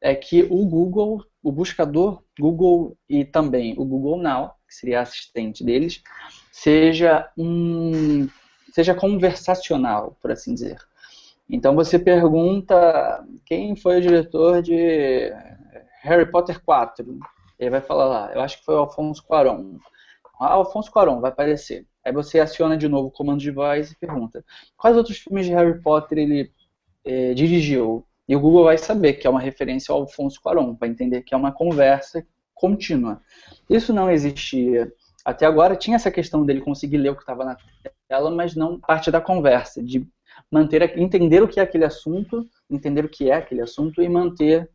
é 0.00 0.14
que 0.14 0.44
o 0.44 0.64
Google, 0.64 1.24
o 1.42 1.50
buscador 1.50 2.22
Google 2.38 2.96
e 3.08 3.24
também 3.24 3.74
o 3.76 3.84
Google 3.84 4.18
Now, 4.18 4.52
que 4.68 4.74
seria 4.74 5.00
assistente 5.00 5.64
deles, 5.64 6.02
seja 6.52 7.30
um 7.36 8.28
seja 8.72 8.94
conversacional, 8.94 10.16
por 10.20 10.30
assim 10.30 10.54
dizer. 10.54 10.78
Então 11.48 11.74
você 11.74 11.98
pergunta 11.98 13.24
quem 13.44 13.76
foi 13.76 13.98
o 13.98 14.00
diretor 14.00 14.62
de 14.62 15.32
Harry 16.02 16.30
Potter 16.30 16.62
4. 16.64 17.18
Ele 17.58 17.70
vai 17.70 17.80
falar 17.80 18.06
lá, 18.06 18.32
eu 18.34 18.40
acho 18.40 18.58
que 18.58 18.64
foi 18.64 18.74
o 18.74 18.78
Alfonso 18.78 19.24
Cuarón. 19.24 19.78
Ah, 20.40 20.54
Alfonso 20.54 20.90
Cuarón 20.90 21.20
vai 21.20 21.30
aparecer. 21.30 21.86
Aí 22.04 22.12
você 22.12 22.40
aciona 22.40 22.76
de 22.76 22.88
novo 22.88 23.08
o 23.08 23.10
comando 23.10 23.40
de 23.40 23.50
voz 23.50 23.92
e 23.92 23.96
pergunta 23.96 24.44
quais 24.76 24.96
outros 24.96 25.18
filmes 25.18 25.46
de 25.46 25.52
Harry 25.52 25.80
Potter 25.80 26.18
ele 26.18 26.52
eh, 27.04 27.34
dirigiu. 27.34 28.06
E 28.28 28.34
o 28.34 28.40
Google 28.40 28.64
vai 28.64 28.78
saber 28.78 29.14
que 29.14 29.26
é 29.26 29.30
uma 29.30 29.40
referência 29.40 29.92
ao 29.92 30.00
Alfonso 30.00 30.40
Cuarón, 30.40 30.74
vai 30.78 30.88
entender 30.88 31.22
que 31.22 31.34
é 31.34 31.36
uma 31.36 31.52
conversa 31.52 32.26
contínua. 32.54 33.20
Isso 33.68 33.92
não 33.92 34.10
existia. 34.10 34.90
Até 35.24 35.46
agora 35.46 35.76
tinha 35.76 35.96
essa 35.96 36.10
questão 36.10 36.44
dele 36.44 36.60
conseguir 36.60 36.98
ler 36.98 37.10
o 37.10 37.16
que 37.16 37.22
estava 37.22 37.44
na 37.44 37.56
tela, 38.08 38.30
mas 38.30 38.54
não 38.54 38.80
parte 38.80 39.10
da 39.10 39.20
conversa, 39.20 39.82
de 39.82 40.06
manter, 40.50 40.98
entender 40.98 41.42
o 41.42 41.48
que 41.48 41.60
é 41.60 41.62
aquele 41.62 41.84
assunto, 41.84 42.46
entender 42.70 43.04
o 43.04 43.08
que 43.08 43.30
é 43.30 43.34
aquele 43.34 43.60
assunto 43.60 44.02
e 44.02 44.08
manter, 44.08 44.70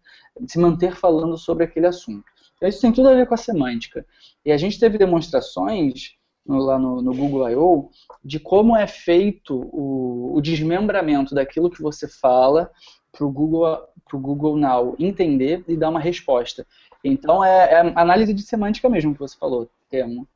se 0.48 0.60
manter 0.60 0.96
falando 0.96 1.38
sobre 1.38 1.63
aquele 1.63 1.88
assunto. 1.88 2.26
Então, 2.56 2.68
isso 2.68 2.82
tem 2.82 2.92
tudo 2.92 3.10
a 3.10 3.13
ver 3.13 3.26
com 3.26 3.34
a 3.34 3.38
semântica. 3.38 4.06
E 4.46 4.52
a 4.52 4.58
gente 4.58 4.80
teve 4.80 4.98
demonstrações 4.98 6.18
lá 6.58 6.80
no, 6.80 7.02
no, 7.02 7.14
Google 7.14 7.50
I.O. 7.50 7.90
de 8.24 8.40
como 8.40 8.76
é 8.76 8.88
feito 8.88 9.56
o, 9.72 10.36
o 10.36 10.42
desmembramento 10.42 11.36
daquilo 11.36 11.70
que 11.70 11.82
você 11.82 12.08
fala 12.08 12.72
para 13.12 13.26
o 13.26 13.32
Google, 13.32 13.78
Google 14.14 14.58
Now 14.58 14.96
entender 14.98 15.64
e 15.68 15.76
dar 15.76 15.90
uma 15.90 16.00
resposta. 16.00 16.66
Então 17.04 17.44
é, 17.44 17.72
é 17.72 17.80
análise 17.96 18.34
de 18.34 18.42
semântica 18.42 18.90
mesmo 18.90 19.14
que 19.14 19.20
você 19.20 19.38
falou, 19.38 19.70
termo. 19.90 20.28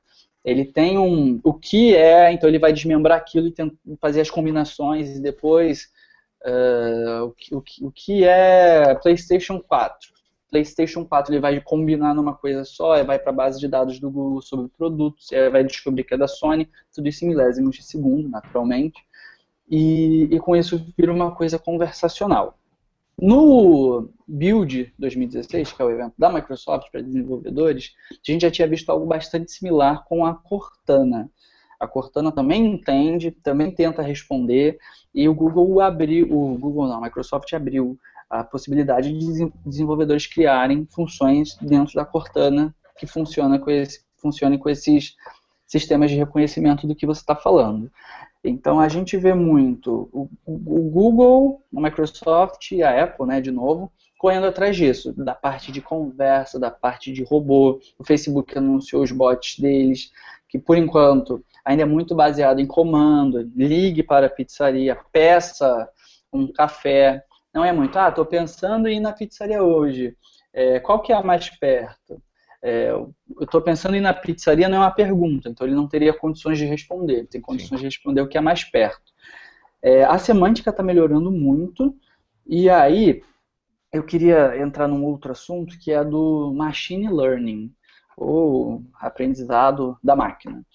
Ele 0.43 0.65
tem 0.65 0.97
um 0.97 1.39
o 1.43 1.53
que 1.53 1.95
é, 1.95 2.31
então 2.31 2.49
ele 2.49 2.59
vai 2.59 2.73
desmembrar 2.73 3.17
aquilo 3.17 3.47
e 3.47 3.95
fazer 3.97 4.21
as 4.21 4.29
combinações 4.29 5.15
e 5.15 5.21
depois 5.21 5.89
uh, 6.45 7.23
o, 7.23 7.31
que, 7.31 7.55
o, 7.55 7.61
que, 7.61 7.85
o 7.85 7.91
que 7.91 8.23
é 8.25 8.93
PlayStation 8.95 9.59
4. 9.59 10.12
PlayStation 10.53 11.03
4 11.03 11.33
ele 11.33 11.41
vai 11.41 11.59
combinar 11.59 12.13
numa 12.13 12.35
coisa 12.35 12.63
só, 12.63 13.03
vai 13.03 13.17
para 13.17 13.31
a 13.31 13.35
base 13.35 13.59
de 13.59 13.67
dados 13.67 13.99
do 13.99 14.11
Google 14.11 14.39
sobre 14.39 14.69
produtos, 14.77 15.29
vai 15.51 15.63
descobrir 15.63 16.03
que 16.03 16.13
é 16.13 16.17
da 16.17 16.27
Sony, 16.27 16.69
tudo 16.93 17.09
isso 17.09 17.25
em 17.25 17.29
milésimos 17.29 17.75
de 17.75 17.83
segundo, 17.83 18.29
naturalmente, 18.29 19.03
e, 19.67 20.27
e 20.29 20.39
com 20.39 20.55
isso 20.55 20.85
vira 20.95 21.11
uma 21.11 21.33
coisa 21.35 21.57
conversacional. 21.57 22.55
No 23.19 24.09
Build 24.27 24.93
2016, 24.99 25.71
que 25.71 25.81
é 25.81 25.85
o 25.85 25.89
evento 25.89 26.13
da 26.19 26.31
Microsoft 26.31 26.91
para 26.91 27.01
desenvolvedores, 27.01 27.95
a 28.11 28.31
gente 28.31 28.43
já 28.43 28.51
tinha 28.51 28.67
visto 28.67 28.91
algo 28.91 29.07
bastante 29.07 29.51
similar 29.51 30.05
com 30.05 30.23
a 30.23 30.35
Cortana. 30.35 31.31
A 31.79 31.87
Cortana 31.87 32.31
também 32.31 32.63
entende, 32.75 33.31
também 33.31 33.71
tenta 33.71 34.03
responder, 34.03 34.77
e 35.15 35.27
o 35.27 35.33
Google 35.33 35.81
abriu, 35.81 36.31
o 36.31 36.55
Google 36.59 36.87
não, 36.87 36.97
a 36.97 37.01
Microsoft 37.01 37.51
abriu 37.53 37.97
a 38.33 38.43
possibilidade 38.43 39.11
de 39.13 39.51
desenvolvedores 39.63 40.25
criarem 40.25 40.87
funções 40.89 41.55
dentro 41.61 41.93
da 41.93 42.03
Cortana 42.03 42.73
que 42.97 43.05
funciona 43.05 43.59
com 43.59 43.69
esse, 43.69 44.01
funcionem 44.17 44.57
com 44.57 44.69
esses 44.69 45.15
sistemas 45.67 46.09
de 46.09 46.17
reconhecimento 46.17 46.87
do 46.87 46.95
que 46.95 47.05
você 47.05 47.21
está 47.21 47.35
falando. 47.35 47.91
Então 48.43 48.79
a 48.79 48.89
gente 48.89 49.15
vê 49.17 49.33
muito 49.33 50.09
o, 50.11 50.29
o, 50.45 50.89
Google, 50.89 51.63
a 51.75 51.81
Microsoft 51.81 52.71
e 52.71 52.81
a 52.81 53.03
Apple, 53.03 53.27
né, 53.27 53.39
de 53.39 53.51
novo, 53.51 53.91
correndo 54.17 54.47
atrás 54.47 54.75
disso, 54.75 55.13
da 55.13 55.35
parte 55.35 55.71
de 55.71 55.81
conversa, 55.81 56.59
da 56.59 56.71
parte 56.71 57.13
de 57.13 57.23
robô. 57.23 57.79
O 57.99 58.03
Facebook 58.03 58.57
anunciou 58.57 59.03
os 59.03 59.11
bots 59.11 59.59
deles, 59.59 60.11
que 60.49 60.57
por 60.57 60.75
enquanto 60.75 61.43
ainda 61.63 61.83
é 61.83 61.85
muito 61.85 62.15
baseado 62.15 62.59
em 62.59 62.65
comando, 62.65 63.49
ligue 63.55 64.01
para 64.01 64.25
a 64.25 64.29
pizzaria, 64.29 64.97
peça 65.11 65.87
um 66.33 66.51
café. 66.51 67.23
Não 67.53 67.63
é 67.63 67.71
muito, 67.71 67.97
ah, 67.97 68.09
estou 68.09 68.25
pensando 68.25 68.87
em 68.87 68.97
ir 68.97 68.99
na 68.99 69.13
pizzaria 69.13 69.61
hoje. 69.61 70.17
É, 70.51 70.79
qual 70.79 71.01
que 71.01 71.11
é 71.11 71.15
a 71.15 71.23
mais 71.23 71.49
perto? 71.49 72.21
é, 72.63 72.91
eu 72.91 73.13
estou 73.41 73.61
pensando 73.61 73.95
em 73.95 73.97
ir 73.97 74.01
na 74.01 74.13
pizzaria 74.13 74.69
não 74.69 74.77
é 74.77 74.79
uma 74.79 74.91
pergunta, 74.91 75.49
então 75.49 75.67
ele 75.67 75.75
não 75.75 75.85
teria 75.85 76.17
condições 76.17 76.57
de 76.57 76.65
responder, 76.65 77.13
ele 77.15 77.27
tem 77.27 77.41
condições 77.41 77.81
Sim. 77.81 77.83
de 77.83 77.83
responder 77.83 78.21
o 78.21 78.27
que 78.27 78.37
é 78.37 78.41
mais 78.41 78.63
perto. 78.63 79.11
É, 79.81 80.05
a 80.05 80.17
semântica 80.17 80.69
está 80.69 80.81
melhorando 80.81 81.29
muito, 81.29 81.93
e 82.47 82.69
aí 82.69 83.21
eu 83.91 84.01
queria 84.03 84.57
entrar 84.57 84.87
num 84.87 85.03
outro 85.03 85.33
assunto 85.33 85.77
que 85.77 85.91
é 85.91 86.03
do 86.05 86.53
machine 86.55 87.09
learning, 87.09 87.69
ou 88.15 88.81
aprendizado 88.95 89.97
da 90.01 90.15
máquina. 90.15 90.65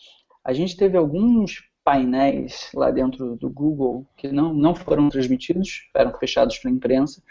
A 0.45 0.53
gente 0.53 0.77
teve 0.77 0.99
alguns 0.99 1.68
painéis 1.89 2.69
lá 2.75 2.91
dentro 2.91 3.35
do 3.35 3.49
Google 3.49 4.07
que 4.15 4.29
não, 4.29 4.53
não 4.53 4.75
foram 4.75 5.09
transmitidos, 5.09 5.89
eram 5.97 6.13
fechados 6.19 6.59
para 6.59 6.71
a 6.71 6.75
imprensa, 6.75 7.23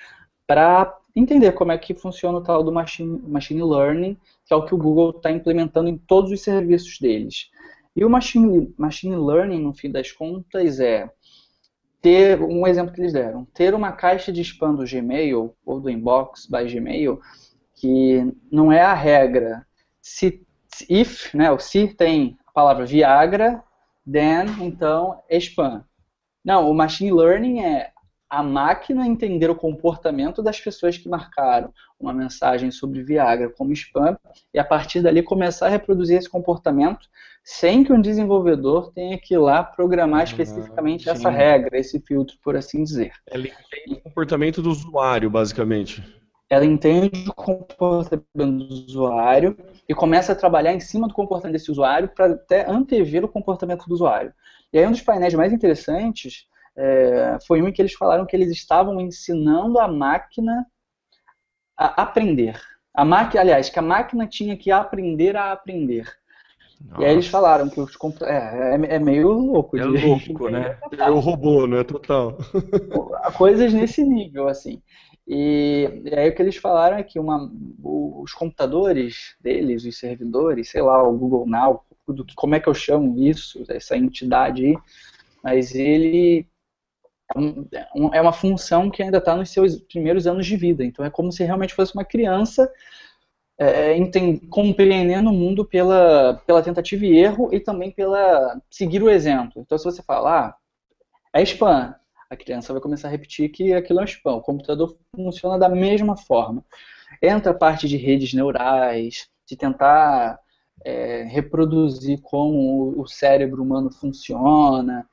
para 0.47 0.97
entender 1.15 1.51
como 1.51 1.71
é 1.71 1.77
que 1.77 1.93
funciona 1.93 2.39
o 2.39 2.41
tal 2.41 2.63
do 2.63 2.71
machine, 2.71 3.21
machine 3.27 3.61
learning 3.61 4.17
que 4.47 4.51
é 4.51 4.57
o 4.57 4.65
que 4.65 4.73
o 4.73 4.77
Google 4.77 5.11
está 5.11 5.29
implementando 5.29 5.89
em 5.89 5.95
todos 5.95 6.31
os 6.31 6.41
serviços 6.41 6.97
deles. 6.99 7.51
E 7.95 8.03
o 8.03 8.09
machine, 8.09 8.73
machine 8.79 9.15
learning, 9.15 9.61
no 9.61 9.75
fim 9.75 9.91
das 9.91 10.11
contas, 10.11 10.79
é 10.79 11.07
ter 12.01 12.41
um 12.41 12.65
exemplo 12.65 12.91
que 12.91 12.99
eles 12.99 13.13
deram, 13.13 13.45
ter 13.53 13.75
uma 13.75 13.91
caixa 13.91 14.31
de 14.31 14.41
spam 14.41 14.73
do 14.73 14.85
Gmail 14.85 15.53
ou 15.63 15.79
do 15.79 15.87
inbox 15.87 16.47
by 16.47 16.65
Gmail 16.65 17.19
que 17.75 18.33
não 18.51 18.71
é 18.71 18.81
a 18.81 18.95
regra. 18.95 19.67
Se 20.01 20.43
if, 20.89 21.31
né, 21.35 21.51
o 21.51 21.59
se 21.59 21.93
tem 21.93 22.39
a 22.47 22.51
palavra 22.51 22.87
Viagra, 22.87 23.63
then 24.09 24.65
então 24.65 25.21
é 25.29 25.37
spam. 25.37 25.83
Não, 26.43 26.69
o 26.69 26.73
machine 26.73 27.11
learning 27.11 27.59
é 27.59 27.91
a 28.29 28.43
máquina 28.43 29.07
entender 29.07 29.49
o 29.49 29.55
comportamento 29.55 30.43
das 30.43 30.59
pessoas 30.59 30.97
que 30.97 31.07
marcaram 31.07 31.73
uma 31.99 32.13
mensagem 32.13 32.71
sobre 32.71 33.03
Viagra 33.03 33.49
como 33.49 33.71
spam 33.73 34.17
e 34.53 34.59
a 34.59 34.63
partir 34.63 35.01
dali 35.01 35.23
começar 35.23 35.67
a 35.67 35.69
reproduzir 35.69 36.17
esse 36.17 36.29
comportamento 36.29 37.07
sem 37.43 37.83
que 37.83 37.93
um 37.93 38.01
desenvolvedor 38.01 38.91
tenha 38.91 39.17
que 39.17 39.33
ir 39.33 39.37
lá 39.37 39.63
programar 39.63 40.25
especificamente 40.25 41.05
sim. 41.05 41.09
essa 41.09 41.29
regra, 41.29 41.79
esse 41.79 41.99
filtro, 42.01 42.37
por 42.43 42.57
assim 42.57 42.83
dizer. 42.83 43.13
Entende 43.31 43.93
o 43.93 44.01
comportamento 44.01 44.61
do 44.61 44.69
usuário, 44.69 45.29
basicamente. 45.29 46.03
Ela 46.49 46.65
entende 46.65 47.29
o 47.29 47.33
comportamento 47.33 48.25
do 48.35 48.73
usuário 48.73 49.57
e 49.87 49.93
começa 49.93 50.31
a 50.31 50.35
trabalhar 50.35 50.73
em 50.73 50.79
cima 50.79 51.07
do 51.07 51.13
comportamento 51.13 51.53
desse 51.53 51.69
usuário 51.69 52.09
para 52.09 52.33
até 52.33 52.69
antever 52.69 53.25
o 53.25 53.29
comportamento 53.29 53.85
do 53.85 53.93
usuário. 53.93 54.33
E 54.71 54.79
aí 54.79 54.85
um 54.85 54.91
dos 54.91 55.01
painéis 55.01 55.33
mais 55.33 55.51
interessantes 55.51 56.47
é, 56.75 57.37
foi 57.45 57.61
um 57.61 57.67
em 57.67 57.71
que 57.71 57.81
eles 57.81 57.93
falaram 57.93 58.25
que 58.25 58.35
eles 58.35 58.51
estavam 58.51 59.01
ensinando 59.01 59.79
a 59.79 59.87
máquina 59.87 60.65
a 61.75 62.03
aprender. 62.03 62.59
A 62.93 63.03
máquina, 63.03 63.41
aliás, 63.41 63.69
que 63.69 63.79
a 63.79 63.81
máquina 63.81 64.25
tinha 64.25 64.55
que 64.55 64.71
aprender 64.71 65.35
a 65.35 65.51
aprender. 65.51 66.07
Nossa. 66.81 67.01
E 67.01 67.05
aí 67.05 67.11
eles 67.11 67.27
falaram 67.27 67.69
que 67.69 67.79
os 67.79 67.95
é, 68.21 68.75
é, 68.75 68.95
é 68.95 68.99
meio 68.99 69.29
louco. 69.29 69.77
É 69.77 69.81
de... 69.81 70.05
louco, 70.05 70.49
né? 70.49 70.77
É 70.97 71.09
o 71.09 71.19
robô, 71.19 71.67
não 71.67 71.77
é 71.77 71.83
total. 71.83 72.37
Coisas 73.35 73.73
nesse 73.73 74.03
nível, 74.03 74.47
assim. 74.47 74.81
E, 75.27 76.03
e, 76.05 76.15
aí 76.15 76.29
o 76.29 76.35
que 76.35 76.41
eles 76.41 76.55
falaram 76.55 76.97
é 76.97 77.03
que 77.03 77.19
uma, 77.19 77.51
os 77.83 78.33
computadores 78.33 79.35
deles, 79.41 79.83
os 79.83 79.97
servidores, 79.97 80.69
sei 80.69 80.81
lá, 80.81 81.03
o 81.03 81.17
Google 81.17 81.45
Now, 81.45 81.83
do, 82.07 82.25
como 82.35 82.55
é 82.55 82.59
que 82.59 82.69
eu 82.69 82.73
chamo 82.73 83.19
isso, 83.19 83.63
essa 83.67 83.97
entidade 83.97 84.65
aí, 84.65 84.77
mas 85.43 85.75
ele 85.75 86.47
é, 87.35 88.17
é 88.17 88.21
uma 88.21 88.31
função 88.31 88.89
que 88.89 89.03
ainda 89.03 89.17
está 89.17 89.35
nos 89.35 89.49
seus 89.49 89.75
primeiros 89.81 90.25
anos 90.27 90.45
de 90.45 90.55
vida. 90.55 90.85
Então 90.85 91.03
é 91.03 91.09
como 91.09 91.31
se 91.31 91.43
realmente 91.43 91.73
fosse 91.73 91.93
uma 91.93 92.05
criança 92.05 92.71
é, 93.59 93.95
compreendendo 94.49 95.29
o 95.29 95.33
mundo 95.33 95.65
pela, 95.65 96.41
pela 96.45 96.61
tentativa 96.61 97.05
e 97.05 97.17
erro 97.17 97.49
e 97.53 97.59
também 97.59 97.91
pela 97.91 98.61
seguir 98.69 99.03
o 99.03 99.09
exemplo. 99.09 99.61
Então 99.61 99.77
se 99.77 99.83
você 99.83 100.01
falar, 100.01 100.55
ah, 101.33 101.41
é 101.41 101.43
spam, 101.43 101.93
a 102.29 102.35
criança 102.35 102.73
vai 102.73 102.81
começar 102.81 103.07
a 103.07 103.11
repetir 103.11 103.49
que 103.49 103.73
aquilo 103.73 103.99
é 103.99 104.03
um 104.03 104.05
spam. 104.05 104.35
O 104.35 104.41
computador 104.41 104.97
funciona 105.15 105.57
da 105.57 105.69
mesma 105.69 106.17
forma. 106.17 106.63
Entra 107.21 107.51
a 107.51 107.57
parte 107.57 107.87
de 107.87 107.97
redes 107.97 108.33
neurais, 108.33 109.27
de 109.45 109.55
tentar 109.55 110.39
é, 110.83 111.23
reproduzir 111.23 112.21
como 112.21 112.99
o 112.99 113.07
cérebro 113.07 113.63
humano 113.63 113.91
funciona, 113.91 115.07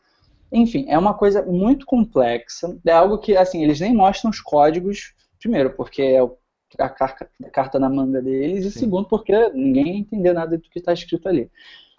enfim, 0.54 0.86
é 0.88 0.96
uma 0.96 1.14
coisa 1.14 1.42
muito 1.42 1.84
complexa. 1.84 2.78
É 2.86 2.92
algo 2.92 3.18
que, 3.18 3.36
assim, 3.36 3.64
eles 3.64 3.80
nem 3.80 3.92
mostram 3.92 4.30
os 4.30 4.40
códigos, 4.40 5.12
primeiro, 5.40 5.74
porque 5.74 6.00
é 6.00 6.20
a 6.78 6.88
carta 6.88 7.78
na 7.78 7.90
manga 7.90 8.22
deles, 8.22 8.64
e 8.64 8.70
Sim. 8.70 8.78
segundo, 8.78 9.08
porque 9.08 9.32
ninguém 9.50 9.88
ia 9.88 9.98
entender 9.98 10.32
nada 10.32 10.56
do 10.56 10.62
que 10.62 10.78
está 10.78 10.92
escrito 10.92 11.28
ali. 11.28 11.50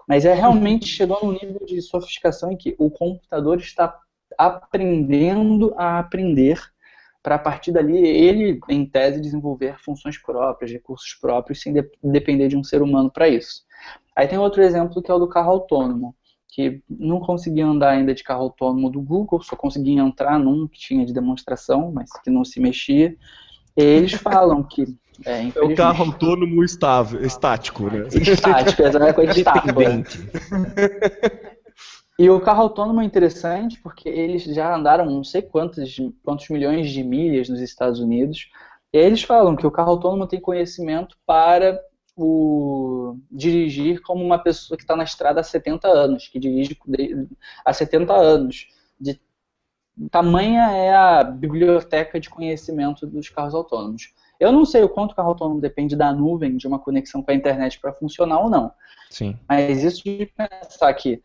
Mas 0.08 0.24
é 0.24 0.34
realmente 0.34 0.86
chegou 0.88 1.20
num 1.22 1.34
nível 1.34 1.66
de 1.66 1.82
sofisticação 1.82 2.50
em 2.50 2.56
que 2.56 2.76
o 2.80 2.90
computador 2.90 3.58
está 3.58 4.00
aprendendo 4.38 5.74
a 5.78 6.00
aprender 6.00 6.60
para 7.22 7.36
a 7.36 7.40
partir 7.40 7.72
dali 7.72 7.98
ele, 7.98 8.60
em 8.70 8.86
tese, 8.86 9.20
desenvolver 9.20 9.78
funções 9.80 10.18
próprias, 10.18 10.72
recursos 10.72 11.16
próprios, 11.20 11.60
sem 11.60 11.74
de- 11.74 11.90
depender 12.04 12.48
de 12.48 12.56
um 12.56 12.64
ser 12.64 12.84
humano 12.84 13.10
para 13.12 13.28
isso. 13.28 13.64
Aí 14.16 14.28
tem 14.28 14.38
outro 14.38 14.62
exemplo 14.62 15.02
que 15.02 15.10
é 15.10 15.14
o 15.14 15.18
do 15.20 15.28
carro 15.28 15.50
autônomo, 15.52 16.16
que 16.48 16.82
não 16.90 17.20
conseguia 17.20 17.66
andar 17.66 17.90
ainda 17.90 18.14
de 18.14 18.24
carro 18.24 18.44
autônomo 18.44 18.90
do 18.90 19.02
Google, 19.02 19.42
só 19.42 19.56
conseguia 19.56 20.00
entrar 20.00 20.38
num 20.40 20.68
que 20.68 20.78
tinha 20.78 21.06
de 21.06 21.14
demonstração, 21.14 21.92
mas 21.92 22.10
que 22.24 22.30
não 22.30 22.46
se 22.46 22.60
mexia. 22.60 23.16
E 23.76 23.84
eles 23.84 24.14
falam 24.22 24.64
que 24.64 24.86
é, 25.26 25.48
É 25.56 25.62
o 25.62 25.76
carro 25.76 26.04
autônomo 26.04 26.64
estável, 26.64 27.26
estático, 27.26 27.90
né? 27.90 28.08
estático, 28.14 28.84
essa 28.84 29.00
é 29.00 29.10
a 29.10 29.14
coisa. 29.14 29.34
Dependente. 29.34 30.20
E 32.18 32.30
o 32.30 32.40
carro 32.40 32.62
autônomo 32.62 33.02
é 33.02 33.06
interessante 33.06 33.80
porque 33.82 34.08
eles 34.08 34.44
já 34.44 34.74
andaram 34.74 35.06
não 35.06 35.24
sei 35.24 35.42
quantos, 35.42 35.98
quantos 36.24 36.48
milhões 36.50 36.90
de 36.90 37.04
milhas 37.04 37.50
nos 37.50 37.60
Estados 37.60 38.00
Unidos. 38.00 38.50
E 38.94 38.98
aí 38.98 39.06
eles 39.06 39.24
falam 39.24 39.56
que 39.56 39.68
o 39.68 39.72
carro 39.72 39.92
autônomo 39.92 40.26
tem 40.26 40.40
conhecimento 40.40 41.18
para 41.26 41.78
o 42.16 43.18
dirigir 43.30 44.02
como 44.02 44.24
uma 44.24 44.40
pessoa 44.40 44.78
que 44.78 44.84
está 44.84 44.96
na 44.96 45.04
estrada 45.04 45.42
há 45.42 45.44
70 45.44 45.88
anos, 45.90 46.30
que 46.30 46.40
dirige 46.40 46.78
há 47.66 47.74
70 47.74 48.14
anos. 48.14 48.68
De 48.98 49.20
tamanha 50.10 50.72
é 50.72 50.96
a 50.96 51.24
biblioteca 51.24 52.18
de 52.18 52.30
conhecimento 52.30 53.06
dos 53.06 53.30
carros 53.30 53.54
autônomos. 53.54 54.14
Eu 54.40 54.54
não 54.54 54.66
sei 54.66 54.84
o 54.84 54.90
quanto 54.90 55.12
o 55.12 55.16
carro 55.16 55.30
autônomo 55.30 55.60
depende 55.60 55.96
da 55.96 56.14
nuvem, 56.14 56.56
de 56.56 56.68
uma 56.68 56.80
conexão 56.80 57.22
com 57.22 57.32
a 57.32 57.36
internet 57.36 57.80
para 57.80 57.94
funcionar 57.94 58.40
ou 58.40 58.50
não. 58.50 58.72
Sim. 59.10 59.38
Mas 59.48 59.84
isso 59.84 60.04
de 60.04 60.26
pensar 60.26 60.94
que 60.94 61.22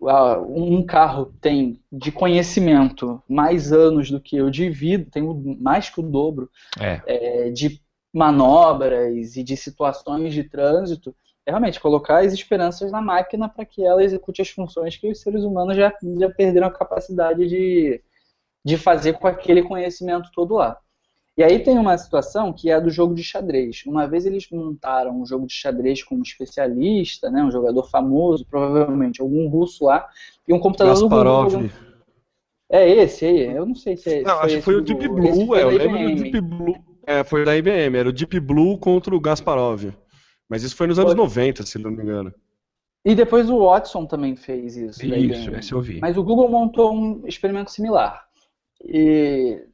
um 0.00 0.84
carro 0.84 1.32
tem 1.40 1.80
de 1.90 2.12
conhecimento 2.12 3.22
mais 3.28 3.72
anos 3.72 4.10
do 4.10 4.20
que 4.20 4.36
eu 4.36 4.50
de 4.50 4.70
vida, 4.70 5.08
tem 5.10 5.22
mais 5.60 5.90
que 5.90 6.00
o 6.00 6.02
dobro 6.02 6.48
É. 6.80 7.02
é, 7.06 7.50
de 7.50 7.80
manobras 8.12 9.36
e 9.36 9.42
de 9.42 9.56
situações 9.56 10.32
de 10.32 10.44
trânsito, 10.44 11.14
é 11.44 11.50
realmente 11.50 11.80
colocar 11.80 12.24
as 12.24 12.32
esperanças 12.32 12.92
na 12.92 13.00
máquina 13.00 13.48
para 13.48 13.64
que 13.64 13.84
ela 13.84 14.02
execute 14.02 14.42
as 14.42 14.50
funções 14.50 14.96
que 14.96 15.10
os 15.10 15.20
seres 15.20 15.42
humanos 15.42 15.76
já, 15.76 15.92
já 16.18 16.30
perderam 16.30 16.66
a 16.66 16.72
capacidade 16.72 17.46
de, 17.46 18.02
de 18.64 18.76
fazer 18.76 19.14
com 19.14 19.26
aquele 19.26 19.62
conhecimento 19.62 20.30
todo 20.34 20.54
lá. 20.54 20.78
E 21.38 21.44
aí 21.44 21.60
tem 21.60 21.78
uma 21.78 21.96
situação 21.96 22.52
que 22.52 22.68
é 22.68 22.74
a 22.74 22.80
do 22.80 22.90
jogo 22.90 23.14
de 23.14 23.22
xadrez. 23.22 23.84
Uma 23.86 24.08
vez 24.08 24.26
eles 24.26 24.48
montaram 24.50 25.20
um 25.20 25.24
jogo 25.24 25.46
de 25.46 25.54
xadrez 25.54 26.02
com 26.02 26.16
um 26.16 26.22
especialista, 26.22 27.30
né, 27.30 27.44
um 27.44 27.50
jogador 27.50 27.88
famoso, 27.88 28.44
provavelmente 28.44 29.22
algum 29.22 29.46
russo 29.46 29.84
lá, 29.84 30.08
e 30.48 30.52
um 30.52 30.58
computador 30.58 30.96
do 30.96 31.08
Kasparov. 31.08 31.52
Google. 31.52 31.70
É 32.68 32.90
esse 32.90 33.24
aí, 33.24 33.54
eu 33.54 33.64
não 33.64 33.76
sei 33.76 33.96
se 33.96 34.14
é 34.14 34.22
Não, 34.22 34.40
acho 34.40 34.56
que 34.56 34.62
foi 34.62 34.74
o 34.74 34.80
do 34.82 34.86
Deep 34.86 35.06
Google. 35.06 35.32
Blue, 35.32 35.54
é, 35.54 35.62
eu 35.62 35.68
lembro 35.68 36.16
do. 36.16 36.22
Deep 36.24 36.40
Blue. 36.40 36.76
É, 37.06 37.22
foi 37.22 37.44
da 37.44 37.56
IBM, 37.56 37.96
era 37.96 38.08
o 38.08 38.12
Deep 38.12 38.40
Blue 38.40 38.76
contra 38.76 39.14
o 39.14 39.20
Gasparov. 39.20 39.92
Mas 40.48 40.64
isso 40.64 40.74
foi 40.74 40.88
nos 40.88 40.98
anos 40.98 41.12
Foi. 41.12 41.22
90, 41.22 41.64
se 41.64 41.78
não 41.78 41.92
me 41.92 42.02
engano. 42.02 42.34
E 43.04 43.14
depois 43.14 43.48
o 43.48 43.64
Watson 43.64 44.06
também 44.06 44.34
fez 44.34 44.76
isso. 44.76 45.06
Isso, 45.06 45.54
esse 45.54 45.72
eu 45.72 45.80
vi. 45.80 46.00
Mas 46.00 46.18
o 46.18 46.24
Google 46.24 46.48
montou 46.48 46.92
um 46.92 47.24
experimento 47.28 47.70
similar. 47.70 48.26
E 48.84 49.67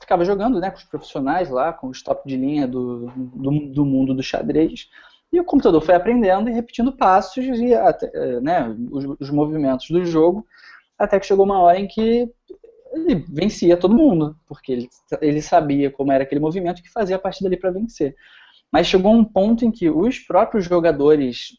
ficava 0.00 0.24
jogando 0.24 0.60
né, 0.60 0.70
com 0.70 0.78
os 0.78 0.84
profissionais 0.84 1.50
lá, 1.50 1.72
com 1.72 1.88
os 1.88 2.02
top 2.02 2.28
de 2.28 2.36
linha 2.36 2.66
do, 2.66 3.06
do, 3.16 3.50
do 3.72 3.84
mundo 3.84 4.14
do 4.14 4.22
xadrez. 4.22 4.88
E 5.32 5.40
o 5.40 5.44
computador 5.44 5.82
foi 5.82 5.94
aprendendo 5.94 6.48
e 6.48 6.52
repetindo 6.52 6.92
passos 6.92 7.44
e 7.44 7.74
até, 7.74 8.10
eh, 8.14 8.40
né, 8.40 8.74
os, 8.90 9.04
os 9.20 9.30
movimentos 9.30 9.90
do 9.90 10.04
jogo, 10.04 10.46
até 10.98 11.18
que 11.18 11.26
chegou 11.26 11.44
uma 11.44 11.60
hora 11.60 11.78
em 11.78 11.88
que 11.88 12.30
ele 12.92 13.24
vencia 13.28 13.76
todo 13.76 13.96
mundo, 13.96 14.36
porque 14.46 14.72
ele, 14.72 14.88
ele 15.20 15.42
sabia 15.42 15.90
como 15.90 16.12
era 16.12 16.22
aquele 16.22 16.40
movimento 16.40 16.82
que 16.82 16.90
fazia 16.90 17.16
a 17.16 17.18
partir 17.18 17.42
dali 17.42 17.56
para 17.56 17.70
vencer. 17.70 18.14
Mas 18.72 18.86
chegou 18.86 19.12
um 19.12 19.24
ponto 19.24 19.64
em 19.64 19.70
que 19.70 19.90
os 19.90 20.18
próprios 20.18 20.64
jogadores 20.64 21.58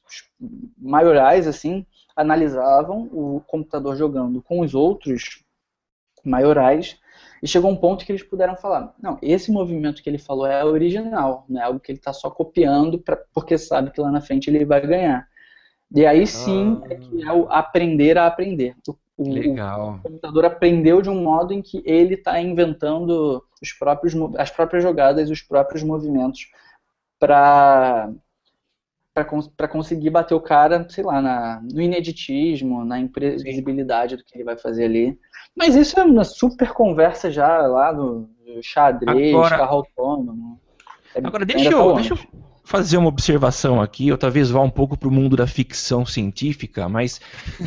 maiorais 0.78 1.48
assim 1.48 1.86
analisavam 2.16 3.10
o 3.12 3.42
computador 3.46 3.96
jogando 3.96 4.42
com 4.42 4.62
os 4.62 4.74
outros 4.74 5.44
maiorais 6.24 7.00
e 7.42 7.48
chegou 7.48 7.70
um 7.70 7.76
ponto 7.76 8.06
que 8.06 8.12
eles 8.12 8.24
puderam 8.24 8.56
falar, 8.56 8.94
não, 9.02 9.18
esse 9.22 9.52
movimento 9.52 10.02
que 10.02 10.10
ele 10.10 10.18
falou 10.18 10.46
é 10.46 10.64
original, 10.64 11.46
não 11.48 11.62
é 11.62 11.64
algo 11.66 11.80
que 11.80 11.92
ele 11.92 12.00
está 12.00 12.12
só 12.14 12.30
copiando 12.30 13.00
pra, 13.00 13.18
porque 13.34 13.58
sabe 13.58 13.92
que 13.92 14.02
lá 14.02 14.12
na 14.12 14.22
frente 14.22 14.50
ele 14.50 14.66
vai 14.66 14.82
ganhar. 14.86 15.28
E 15.94 16.06
aí 16.06 16.28
sim 16.28 16.82
Ah. 16.84 16.88
é 16.90 16.96
que 16.96 17.24
é 17.24 17.32
o 17.32 17.48
aprender 17.50 18.18
a 18.18 18.28
aprender. 18.28 18.76
O, 19.18 19.34
Legal. 19.34 19.96
o 19.96 20.02
computador 20.04 20.46
aprendeu 20.46 21.02
de 21.02 21.10
um 21.10 21.24
modo 21.24 21.54
em 21.54 21.62
que 21.62 21.82
ele 21.86 22.14
está 22.14 22.40
inventando 22.40 23.44
os 23.62 23.74
próprios, 23.74 24.14
as 24.38 24.52
próprias 24.52 24.84
jogadas, 24.84 25.30
os 25.32 25.42
próprios 25.42 25.82
movimentos 25.82 26.52
para 27.20 28.12
para 29.24 29.68
conseguir 29.68 30.10
bater 30.10 30.36
o 30.36 30.40
cara, 30.40 30.86
sei 30.90 31.04
lá, 31.04 31.22
na, 31.22 31.62
no 31.72 31.82
ineditismo, 31.82 32.84
na 32.86 33.00
imprevisibilidade 33.00 34.18
do 34.18 34.24
que 34.24 34.36
ele 34.38 34.44
vai 34.44 34.58
fazer 34.58 34.86
ali. 34.86 35.18
Mas 35.56 35.76
isso 35.76 36.00
é 36.00 36.04
uma 36.04 36.24
super 36.24 36.72
conversa 36.72 37.32
já 37.32 37.62
lá 37.66 37.92
do, 37.92 38.30
do 38.46 38.62
xadrez, 38.62 39.34
Agora- 39.34 39.58
carro 39.58 39.76
autônomo. 39.78 40.60
É- 41.16 41.26
Agora, 41.26 41.46
deixa 41.46 41.70
tá 41.70 41.76
eu, 41.76 41.96
deixa 41.96 42.14
eu 42.14 42.20
fazer 42.64 42.98
uma 42.98 43.08
observação 43.08 43.82
aqui, 43.82 44.12
ou 44.12 44.18
talvez 44.18 44.52
vá 44.52 44.60
um 44.62 44.70
pouco 44.70 44.98
para 44.98 45.08
o 45.08 45.12
mundo 45.12 45.38
da 45.38 45.48
ficção 45.48 46.06
científica, 46.06 46.90
mas 46.90 47.20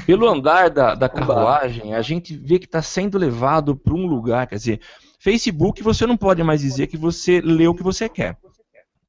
pelo 0.04 0.28
andar 0.28 0.68
da, 0.68 0.94
da 0.94 1.08
carruagem, 1.08 1.94
a 1.94 2.02
gente 2.02 2.36
vê 2.36 2.58
que 2.58 2.66
está 2.66 2.82
sendo 2.82 3.16
levado 3.16 3.74
para 3.74 3.94
um 3.94 4.06
lugar, 4.06 4.46
quer 4.46 4.56
dizer, 4.56 4.80
Facebook 5.18 5.82
você 5.82 6.06
não 6.06 6.18
pode 6.18 6.42
mais 6.42 6.60
dizer 6.60 6.86
que 6.86 6.98
você 6.98 7.40
lê 7.40 7.66
o 7.66 7.74
que 7.74 7.82
você 7.82 8.08
quer. 8.10 8.36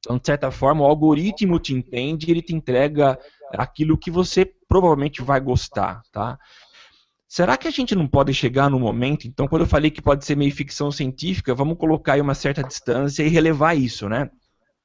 Então, 0.04 0.18
de 0.18 0.26
certa 0.26 0.50
forma, 0.50 0.82
o 0.82 0.86
algoritmo 0.86 1.60
te 1.60 1.72
entende 1.72 2.26
e 2.26 2.30
ele 2.32 2.42
te 2.42 2.54
entrega 2.54 3.18
aquilo 3.52 3.96
que 3.96 4.10
você 4.10 4.44
provavelmente 4.44 5.22
vai 5.22 5.40
gostar, 5.40 6.02
tá? 6.10 6.38
Será 7.28 7.56
que 7.56 7.68
a 7.68 7.70
gente 7.70 7.94
não 7.94 8.06
pode 8.06 8.34
chegar 8.34 8.68
no 8.68 8.78
momento, 8.78 9.26
então, 9.26 9.46
quando 9.48 9.62
eu 9.62 9.68
falei 9.68 9.90
que 9.90 10.02
pode 10.02 10.24
ser 10.24 10.36
meio 10.36 10.52
ficção 10.52 10.90
científica, 10.90 11.54
vamos 11.54 11.78
colocar 11.78 12.14
aí 12.14 12.20
uma 12.20 12.34
certa 12.34 12.62
distância 12.62 13.22
e 13.22 13.28
relevar 13.28 13.74
isso, 13.74 14.08
né? 14.08 14.28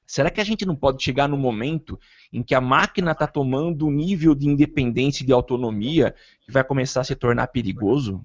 Será 0.06 0.30
que 0.30 0.40
a 0.40 0.44
gente 0.44 0.66
não 0.66 0.76
pode 0.76 1.04
chegar 1.04 1.28
no 1.28 1.36
momento 1.36 2.00
em 2.32 2.42
que 2.42 2.56
a 2.56 2.62
máquina 2.62 3.12
está 3.12 3.28
tomando 3.28 3.88
um 3.88 3.92
nível 3.92 4.34
de 4.34 4.48
independência 4.48 5.24
e 5.24 5.26
de 5.26 5.34
autonomia 5.34 6.16
que 6.46 6.52
vai 6.52 6.64
começar 6.64 7.02
a 7.02 7.04
se 7.04 7.16
tornar 7.16 7.48
perigoso? 7.48 8.24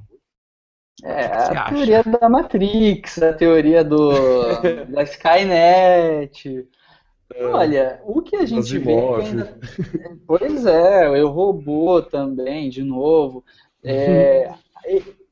É, 1.02 1.24
a 1.24 1.64
acha? 1.64 1.74
teoria 1.74 2.02
da 2.05 2.28
Matrix, 2.28 3.20
a 3.20 3.33
teoria 3.33 3.83
do, 3.83 4.12
da 4.88 5.02
Skynet. 5.02 6.68
Olha, 7.40 8.01
o 8.05 8.21
que 8.23 8.37
a 8.37 8.45
gente 8.47 8.79
vê. 8.79 8.92
ainda- 9.42 9.59
Pois 10.27 10.66
é, 10.66 11.09
o 11.23 11.29
Robô 11.29 12.03
também, 12.03 12.68
de 12.71 12.83
novo. 12.83 13.45
É, 13.85 14.53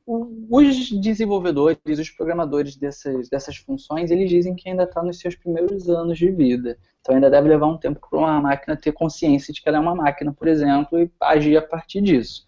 os 0.05 0.89
desenvolvedores, 0.99 1.77
os 1.99 2.09
programadores 2.09 2.75
dessas, 2.75 3.29
dessas 3.29 3.55
funções, 3.57 4.11
eles 4.11 4.29
dizem 4.29 4.55
que 4.55 4.69
ainda 4.69 4.83
está 4.83 5.01
nos 5.01 5.19
seus 5.19 5.35
primeiros 5.35 5.89
anos 5.89 6.17
de 6.17 6.29
vida. 6.29 6.77
Então 6.99 7.15
ainda 7.15 7.29
deve 7.29 7.47
levar 7.49 7.67
um 7.67 7.77
tempo 7.77 7.99
para 8.09 8.19
uma 8.19 8.41
máquina 8.41 8.75
ter 8.75 8.91
consciência 8.91 9.53
de 9.53 9.61
que 9.61 9.69
ela 9.69 9.77
é 9.77 9.81
uma 9.81 9.95
máquina, 9.95 10.33
por 10.33 10.47
exemplo, 10.47 10.99
e 10.99 11.09
agir 11.21 11.57
a 11.57 11.61
partir 11.61 12.01
disso. 12.01 12.45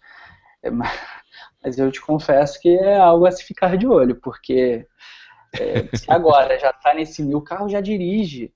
É, 0.62 0.70
ma- 0.70 0.90
mas 1.62 1.78
eu 1.78 1.90
te 1.90 2.00
confesso 2.00 2.60
que 2.60 2.68
é 2.68 2.96
algo 2.96 3.26
a 3.26 3.32
se 3.32 3.42
ficar 3.44 3.76
de 3.76 3.86
olho, 3.86 4.16
porque 4.16 4.86
é, 5.58 5.88
se 5.96 6.10
agora 6.10 6.58
já 6.58 6.70
está 6.70 6.92
nesse 6.94 7.22
nível, 7.22 7.38
o 7.38 7.42
carro 7.42 7.68
já 7.68 7.80
dirige. 7.80 8.52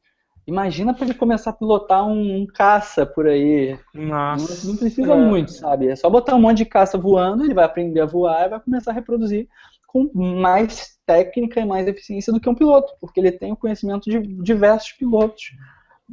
Imagina 0.49 0.95
para 0.95 1.05
ele 1.05 1.13
começar 1.13 1.51
a 1.51 1.53
pilotar 1.53 2.07
um, 2.09 2.41
um 2.41 2.47
caça 2.47 3.05
por 3.05 3.27
aí. 3.29 3.79
Não, 3.93 4.35
não 4.65 4.77
precisa 4.79 5.15
muito, 5.15 5.53
sabe? 5.53 5.89
É 5.89 5.95
só 5.95 6.09
botar 6.09 6.35
um 6.35 6.41
monte 6.41 6.57
de 6.59 6.65
caça 6.65 6.97
voando, 6.97 7.45
ele 7.45 7.53
vai 7.53 7.67
aprender 7.67 8.01
a 8.01 8.07
voar 8.07 8.47
e 8.47 8.49
vai 8.49 8.59
começar 8.59 8.93
a 8.93 8.95
reproduzir 8.95 9.47
com 9.87 10.11
mais 10.15 10.99
técnica 11.05 11.61
e 11.61 11.67
mais 11.67 11.87
eficiência 11.87 12.33
do 12.33 12.41
que 12.41 12.49
um 12.49 12.55
piloto, 12.55 12.95
porque 12.99 13.21
ele 13.21 13.31
tem 13.31 13.53
o 13.53 13.57
conhecimento 13.57 14.09
de 14.09 14.21
diversos 14.43 14.93
pilotos. 14.93 15.51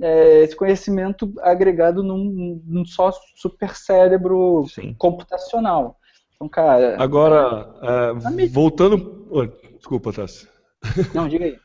É, 0.02 0.44
esse 0.44 0.54
conhecimento 0.54 1.34
agregado 1.40 2.04
num, 2.04 2.62
num 2.66 2.86
só 2.86 3.14
super 3.38 3.74
cérebro 3.74 4.66
Sim. 4.68 4.94
computacional. 4.98 5.98
Então, 6.36 6.50
cara. 6.50 7.02
Agora, 7.02 7.70
é, 7.82 8.30
me- 8.32 8.48
voltando. 8.48 9.28
Oi, 9.30 9.50
Desculpa, 9.78 10.12
Tassi. 10.12 10.46
Não, 11.14 11.30
diga 11.30 11.46
aí. 11.46 11.58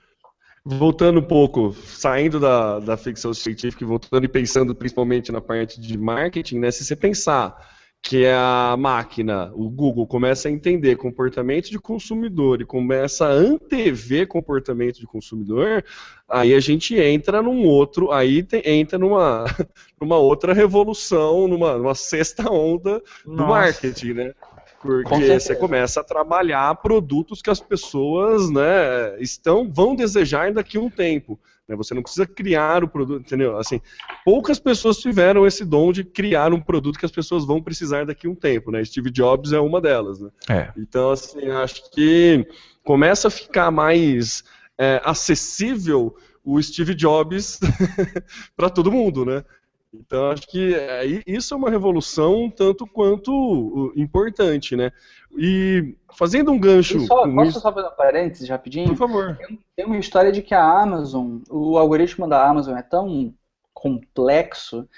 Voltando 0.65 1.21
um 1.21 1.25
pouco, 1.25 1.73
saindo 1.73 2.39
da, 2.39 2.79
da 2.81 2.97
ficção 2.97 3.33
científica 3.33 3.83
e 3.83 3.87
voltando 3.87 4.25
e 4.25 4.29
pensando 4.29 4.75
principalmente 4.75 5.33
na 5.33 5.41
parte 5.41 5.81
de 5.81 5.97
marketing, 5.97 6.59
né? 6.59 6.71
Se 6.71 6.85
você 6.85 6.95
pensar 6.95 7.57
que 8.03 8.27
a 8.27 8.77
máquina, 8.79 9.53
o 9.55 9.69
Google, 9.69 10.07
começa 10.07 10.49
a 10.49 10.51
entender 10.51 10.97
comportamento 10.97 11.71
de 11.71 11.79
consumidor 11.79 12.61
e 12.61 12.65
começa 12.65 13.27
a 13.27 13.31
antever 13.31 14.27
comportamento 14.27 14.99
de 14.99 15.07
consumidor, 15.07 15.85
aí 16.29 16.55
a 16.55 16.61
gente 16.61 16.95
entra 16.99 17.43
num 17.43 17.65
outro, 17.65 18.11
aí 18.11 18.43
tem, 18.43 18.63
entra 18.65 18.99
numa, 18.99 19.45
numa 20.01 20.17
outra 20.17 20.55
revolução, 20.55 21.47
numa, 21.47 21.77
numa 21.77 21.95
sexta 21.95 22.51
onda 22.51 23.03
do 23.25 23.33
Nossa. 23.33 23.49
marketing, 23.49 24.13
né? 24.15 24.35
Porque 24.81 25.39
você 25.39 25.55
começa 25.55 26.01
a 26.01 26.05
trabalhar 26.05 26.75
produtos 26.77 27.43
que 27.43 27.51
as 27.51 27.61
pessoas 27.61 28.51
né, 28.51 29.21
estão, 29.21 29.71
vão 29.71 29.95
desejar 29.95 30.53
daqui 30.53 30.79
a 30.79 30.81
um 30.81 30.89
tempo. 30.89 31.39
né? 31.69 31.77
Você 31.77 31.93
não 31.93 32.03
precisa 32.03 32.27
criar 32.27 32.83
o 32.83 32.89
produto, 32.89 33.21
entendeu? 33.21 33.59
Assim, 33.59 33.79
poucas 34.25 34.59
pessoas 34.59 34.97
tiveram 34.97 35.47
esse 35.47 35.67
dom 35.67 35.93
de 35.93 36.03
criar 36.03 36.55
um 36.55 36.61
produto 36.61 36.99
que 36.99 37.05
as 37.05 37.13
pessoas 37.13 37.45
vão 37.45 37.63
precisar 37.63 38.07
daqui 38.07 38.27
a 38.27 38.31
um 38.31 38.35
tempo. 38.35 38.71
Né? 38.71 38.83
Steve 38.83 39.11
Jobs 39.11 39.53
é 39.53 39.61
uma 39.61 39.83
delas. 39.83 40.19
Né? 40.19 40.31
É. 40.49 40.73
Então, 40.79 41.11
assim, 41.11 41.51
acho 41.51 41.91
que 41.91 42.47
começa 42.83 43.29
a 43.29 43.31
ficar 43.31 43.71
mais 43.71 44.43
é, 44.79 44.99
acessível 45.05 46.17
o 46.43 46.61
Steve 46.63 46.95
Jobs 46.95 47.61
para 48.57 48.71
todo 48.71 48.91
mundo, 48.91 49.27
né? 49.27 49.45
Então, 49.93 50.31
acho 50.31 50.47
que 50.47 50.75
é, 50.75 51.05
isso 51.27 51.53
é 51.53 51.57
uma 51.57 51.71
revolução 51.71 52.49
tanto 52.49 52.87
quanto 52.87 53.33
uh, 53.33 53.93
importante, 53.97 54.77
né? 54.77 54.93
E 55.37 55.97
fazendo 56.17 56.53
um 56.53 56.59
gancho 56.59 56.97
E 56.99 57.07
só, 57.07 57.23
com 57.23 57.35
posso 57.35 57.51
isso, 57.51 57.61
só 57.61 57.73
fazer 57.73 57.89
um 57.89 57.97
parênteses 57.97 58.49
rapidinho? 58.49 58.89
por 58.89 58.97
favor. 58.97 59.39
Tem 59.75 59.85
uma 59.85 59.99
história 59.99 60.31
de 60.31 60.43
que 60.43 60.55
a 60.55 60.63
Amazon, 60.63 61.39
o 61.49 61.77
algoritmo 61.77 62.29
da 62.29 62.49
Amazon 62.49 62.77
é 62.77 62.83
tão 62.83 63.35
complexo 63.75 64.89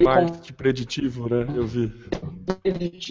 Marketing 0.00 0.52
preditivo, 0.54 1.28
né? 1.28 1.46
Eu 1.54 1.66
vi. 1.66 1.92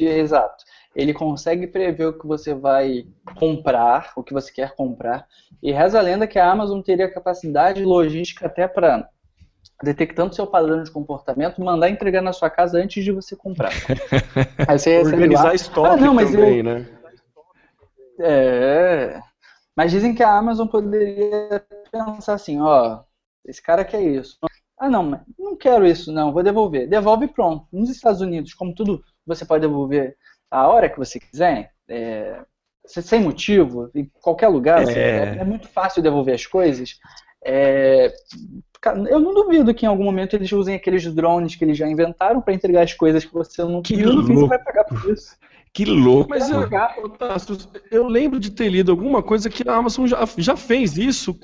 Exato. 0.01 0.63
Ele 0.95 1.13
consegue 1.13 1.67
prever 1.67 2.07
o 2.07 2.17
que 2.17 2.25
você 2.25 2.53
vai 2.53 3.05
comprar, 3.35 4.11
o 4.15 4.23
que 4.23 4.33
você 4.33 4.51
quer 4.51 4.75
comprar. 4.75 5.27
E 5.61 5.71
reza 5.71 5.99
a 5.99 6.01
lenda 6.01 6.27
que 6.27 6.39
a 6.39 6.51
Amazon 6.51 6.81
teria 6.81 7.11
capacidade 7.11 7.83
logística 7.83 8.47
até 8.47 8.67
para 8.67 9.07
detectando 9.83 10.35
seu 10.35 10.45
padrão 10.45 10.83
de 10.83 10.91
comportamento, 10.91 11.61
mandar 11.63 11.89
entregar 11.89 12.21
na 12.21 12.33
sua 12.33 12.49
casa 12.49 12.77
antes 12.77 13.03
de 13.03 13.11
você 13.11 13.35
comprar. 13.35 13.71
Aí 14.67 14.77
você 14.77 14.99
Organizar 14.99 15.55
estoque 15.55 15.87
Ah, 15.89 15.97
não, 15.97 16.13
mas 16.13 16.31
também, 16.31 16.57
eu- 16.59 16.63
né? 16.63 16.85
É. 18.19 19.21
Mas 19.75 19.91
dizem 19.91 20.13
que 20.13 20.21
a 20.23 20.37
Amazon 20.37 20.67
poderia 20.67 21.63
pensar 21.91 22.33
assim, 22.33 22.59
ó, 22.59 23.01
esse 23.45 23.61
cara 23.61 23.85
quer 23.85 24.01
isso. 24.01 24.37
Ah, 24.77 24.89
não, 24.89 25.03
mas 25.03 25.21
não 25.37 25.55
quero 25.55 25.85
isso, 25.85 26.11
não, 26.11 26.33
vou 26.33 26.43
devolver. 26.43 26.87
Devolve 26.87 27.25
e 27.25 27.29
pronto. 27.29 27.65
Nos 27.71 27.89
Estados 27.89 28.21
Unidos, 28.21 28.53
como 28.53 28.73
tudo 28.75 29.01
você 29.25 29.45
pode 29.45 29.61
devolver 29.61 30.15
a 30.51 30.67
hora 30.67 30.89
que 30.89 30.97
você 30.97 31.19
quiser, 31.19 31.71
é, 31.87 32.41
se- 32.85 33.01
sem 33.01 33.21
motivo, 33.21 33.89
em 33.95 34.09
qualquer 34.21 34.47
lugar, 34.49 34.81
assim, 34.81 34.99
É. 34.99 35.35
é, 35.37 35.37
é 35.39 35.43
muito 35.45 35.67
fácil 35.69 36.01
devolver 36.01 36.35
as 36.35 36.45
coisas. 36.45 36.97
É, 37.43 38.13
eu 39.09 39.19
não 39.19 39.33
duvido 39.33 39.73
que 39.73 39.85
em 39.85 39.89
algum 39.89 40.03
momento 40.03 40.35
eles 40.35 40.51
usem 40.51 40.75
aqueles 40.75 41.05
drones 41.13 41.55
que 41.55 41.63
eles 41.63 41.77
já 41.77 41.87
inventaram 41.87 42.41
para 42.41 42.53
entregar 42.53 42.83
as 42.83 42.93
coisas 42.93 43.25
que 43.25 43.33
você 43.33 43.63
não 43.63 43.81
Que 43.81 43.97
no 43.97 44.23
fim 44.25 44.33
você 44.33 44.33
louco. 44.33 44.47
vai 44.47 44.59
pagar 44.63 44.83
por 44.85 45.11
isso. 45.11 45.37
Que 45.71 45.85
louco. 45.85 46.29
Mas 46.29 46.49
eu, 46.49 46.67
eu 47.91 48.07
lembro 48.07 48.39
de 48.39 48.49
ter 48.49 48.69
lido 48.69 48.91
alguma 48.91 49.21
coisa 49.21 49.49
que 49.49 49.67
a 49.67 49.75
Amazon 49.75 50.07
já, 50.07 50.27
já 50.37 50.55
fez 50.57 50.97
isso 50.97 51.37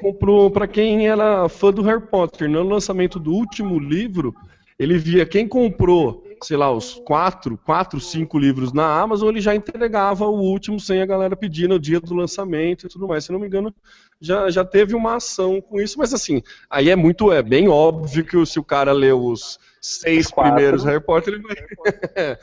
para 0.52 0.68
quem 0.68 1.08
era 1.08 1.48
fã 1.48 1.72
do 1.72 1.84
Harry 1.84 2.02
Potter. 2.08 2.50
No 2.50 2.64
lançamento 2.64 3.20
do 3.20 3.32
último 3.32 3.78
livro, 3.78 4.34
ele 4.80 4.98
via 4.98 5.26
quem 5.26 5.48
comprou, 5.48 6.25
sei 6.42 6.58
lá, 6.58 6.72
os 6.72 6.96
quatro, 7.06 7.58
quatro, 7.58 8.00
cinco 8.00 8.38
livros 8.38 8.74
na 8.74 9.00
Amazon, 9.00 9.30
ele 9.30 9.42
já 9.42 9.56
entregava 9.56 10.26
o 10.26 10.40
último 10.40 10.80
sem 10.80 11.02
a 11.02 11.06
galera 11.06 11.36
pedir 11.36 11.68
no 11.68 11.80
dia 11.80 12.00
do 12.00 12.14
lançamento 12.14 12.86
e 12.86 12.90
tudo 12.90 13.08
mais. 13.08 13.26
Se 13.26 13.32
não 13.32 13.40
me 13.40 13.48
engano, 13.48 13.74
já, 14.20 14.50
já 14.50 14.64
teve 14.64 14.96
uma 14.96 15.16
ação 15.16 15.62
com 15.62 15.80
isso, 15.80 15.98
mas 15.98 16.14
assim, 16.14 16.42
aí 16.70 16.90
é 16.90 16.96
muito, 16.96 17.32
é 17.32 17.42
bem 17.42 17.68
óbvio 17.68 18.26
que 18.26 18.46
se 18.46 18.60
o 18.60 18.64
cara 18.64 18.92
leu 18.92 19.24
os 19.24 19.60
seis 19.82 20.28
Quatro. 20.28 20.54
primeiros 20.54 20.84
Harry 20.84 21.04
Potter, 21.04 21.34
ele 21.36 21.44
vai. 21.44 21.56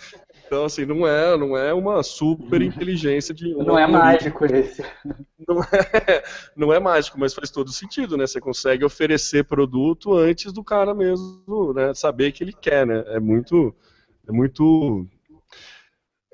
Então, 0.52 0.66
assim, 0.66 0.84
não 0.84 1.06
é, 1.06 1.34
não 1.34 1.56
é 1.56 1.72
uma 1.72 2.02
super 2.02 2.60
inteligência 2.60 3.32
de. 3.34 3.54
Não 3.54 3.78
é 3.78 3.86
mágico 3.86 4.44
esse. 4.44 4.84
Não 5.48 5.62
é, 5.62 6.22
não 6.54 6.70
é 6.74 6.78
mágico, 6.78 7.18
mas 7.18 7.32
faz 7.32 7.48
todo 7.50 7.72
sentido, 7.72 8.18
né? 8.18 8.26
Você 8.26 8.38
consegue 8.38 8.84
oferecer 8.84 9.44
produto 9.44 10.12
antes 10.12 10.52
do 10.52 10.62
cara 10.62 10.94
mesmo, 10.94 11.72
né? 11.72 11.94
Saber 11.94 12.32
que 12.32 12.44
ele 12.44 12.52
quer, 12.52 12.86
né? 12.86 13.02
É 13.06 13.18
muito, 13.18 13.74
é 14.28 14.30
muito 14.32 15.06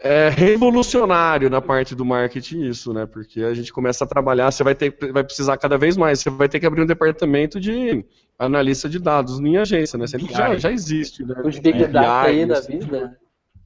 é 0.00 0.28
revolucionário 0.30 1.48
na 1.48 1.60
parte 1.60 1.94
do 1.94 2.04
marketing 2.04 2.62
isso, 2.64 2.92
né? 2.92 3.06
Porque 3.06 3.42
a 3.44 3.54
gente 3.54 3.72
começa 3.72 4.02
a 4.02 4.08
trabalhar, 4.08 4.50
você 4.50 4.64
vai 4.64 4.74
ter, 4.74 4.96
vai 5.12 5.22
precisar 5.22 5.56
cada 5.58 5.78
vez 5.78 5.96
mais, 5.96 6.18
você 6.18 6.28
vai 6.28 6.48
ter 6.48 6.58
que 6.58 6.66
abrir 6.66 6.82
um 6.82 6.86
departamento 6.86 7.60
de 7.60 8.04
analista 8.36 8.88
de 8.88 8.98
dados 8.98 9.38
em 9.38 9.56
agência, 9.58 9.96
né? 9.96 10.06
Que 10.06 10.32
já, 10.32 10.56
já 10.56 10.72
existe, 10.72 11.24
né? 11.24 11.40
Os 11.44 11.60
Big 11.60 11.84
É, 11.84 11.86
Data 11.86 12.26
aí 12.26 12.44
da 12.44 12.58
os- 12.58 12.66
vida. 12.66 13.16